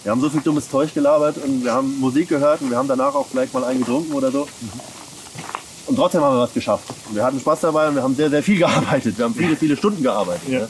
Wir 0.02 0.10
haben 0.10 0.20
so 0.20 0.28
viel 0.28 0.42
dummes 0.42 0.68
Zeug 0.68 0.92
gelabert 0.92 1.36
und 1.38 1.64
wir 1.64 1.72
haben 1.72 1.98
Musik 1.98 2.28
gehört 2.28 2.60
und 2.60 2.70
wir 2.70 2.76
haben 2.76 2.88
danach 2.88 3.14
auch 3.14 3.26
vielleicht 3.26 3.54
mal 3.54 3.64
einen 3.64 3.78
getrunken 3.78 4.12
oder 4.12 4.30
so. 4.30 4.46
Und 5.86 5.96
trotzdem 5.96 6.22
haben 6.22 6.36
wir 6.36 6.42
was 6.42 6.54
geschafft. 6.54 6.84
Und 7.08 7.16
wir 7.16 7.24
hatten 7.24 7.38
Spaß 7.38 7.60
dabei 7.60 7.88
und 7.88 7.96
wir 7.96 8.02
haben 8.02 8.14
sehr, 8.14 8.30
sehr 8.30 8.42
viel 8.42 8.58
gearbeitet. 8.58 9.16
Wir 9.18 9.24
haben 9.24 9.34
viele, 9.34 9.56
viele 9.56 9.76
Stunden 9.76 10.02
gearbeitet. 10.02 10.48
Ja. 10.48 10.60
Ne? 10.60 10.68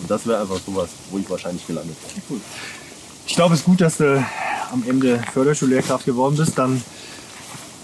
Und 0.00 0.10
das 0.10 0.26
wäre 0.26 0.40
einfach 0.40 0.58
sowas, 0.64 0.88
wo 1.10 1.18
ich 1.18 1.28
wahrscheinlich 1.28 1.66
gelandet 1.66 1.96
wäre. 2.02 2.40
Ich 3.26 3.34
glaube, 3.34 3.54
es 3.54 3.60
ist 3.60 3.66
gut, 3.66 3.80
dass 3.80 3.98
du 3.98 4.24
am 4.72 4.82
Ende 4.88 5.22
Förderschullehrkraft 5.32 6.04
geworden 6.06 6.36
bist. 6.36 6.58
Dann 6.58 6.82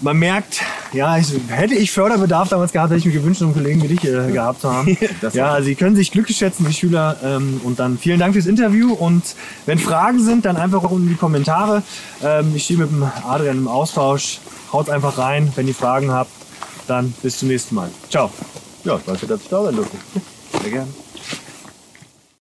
man 0.01 0.17
merkt, 0.17 0.61
ja, 0.93 1.17
ich, 1.17 1.27
hätte 1.49 1.73
ich 1.73 1.91
Förderbedarf 1.91 2.49
damals 2.49 2.71
gehabt, 2.71 2.91
hätte 2.91 2.99
ich 2.99 3.05
mir 3.05 3.13
gewünscht, 3.13 3.41
einen 3.41 3.53
Kollegen 3.53 3.81
wie 3.83 3.87
dich 3.87 4.03
äh, 4.03 4.31
gehabt 4.31 4.61
zu 4.61 4.71
haben. 4.71 4.97
Ja, 5.33 5.53
also 5.53 5.65
sie 5.65 5.75
können 5.75 5.95
sich 5.95 6.11
glücklich 6.11 6.37
schätzen, 6.37 6.65
die 6.67 6.73
Schüler. 6.73 7.17
Ähm, 7.23 7.61
und 7.63 7.79
dann 7.79 7.97
vielen 7.97 8.19
Dank 8.19 8.33
fürs 8.33 8.45
Interview. 8.45 8.93
Und 8.93 9.23
wenn 9.65 9.79
Fragen 9.79 10.23
sind, 10.23 10.45
dann 10.45 10.57
einfach 10.57 10.83
unten 10.83 11.07
in 11.07 11.13
die 11.13 11.15
Kommentare. 11.15 11.83
Ähm, 12.23 12.53
ich 12.55 12.65
stehe 12.65 12.79
mit 12.79 12.91
dem 12.91 13.03
Adrian 13.27 13.57
im 13.57 13.67
Austausch. 13.67 14.39
Haut 14.71 14.89
einfach 14.89 15.17
rein, 15.17 15.51
wenn 15.55 15.67
ihr 15.67 15.75
Fragen 15.75 16.11
habt. 16.11 16.31
Dann 16.87 17.13
bis 17.21 17.39
zum 17.39 17.49
nächsten 17.49 17.75
Mal. 17.75 17.89
Ciao. 18.09 18.31
Ja, 18.83 18.99
danke, 19.05 19.27
dass 19.27 19.41
ich 19.41 19.49
da 19.49 19.63
sein 19.63 19.75
durfte. 19.75 19.97
Sehr 20.61 20.71
gerne. 20.71 20.93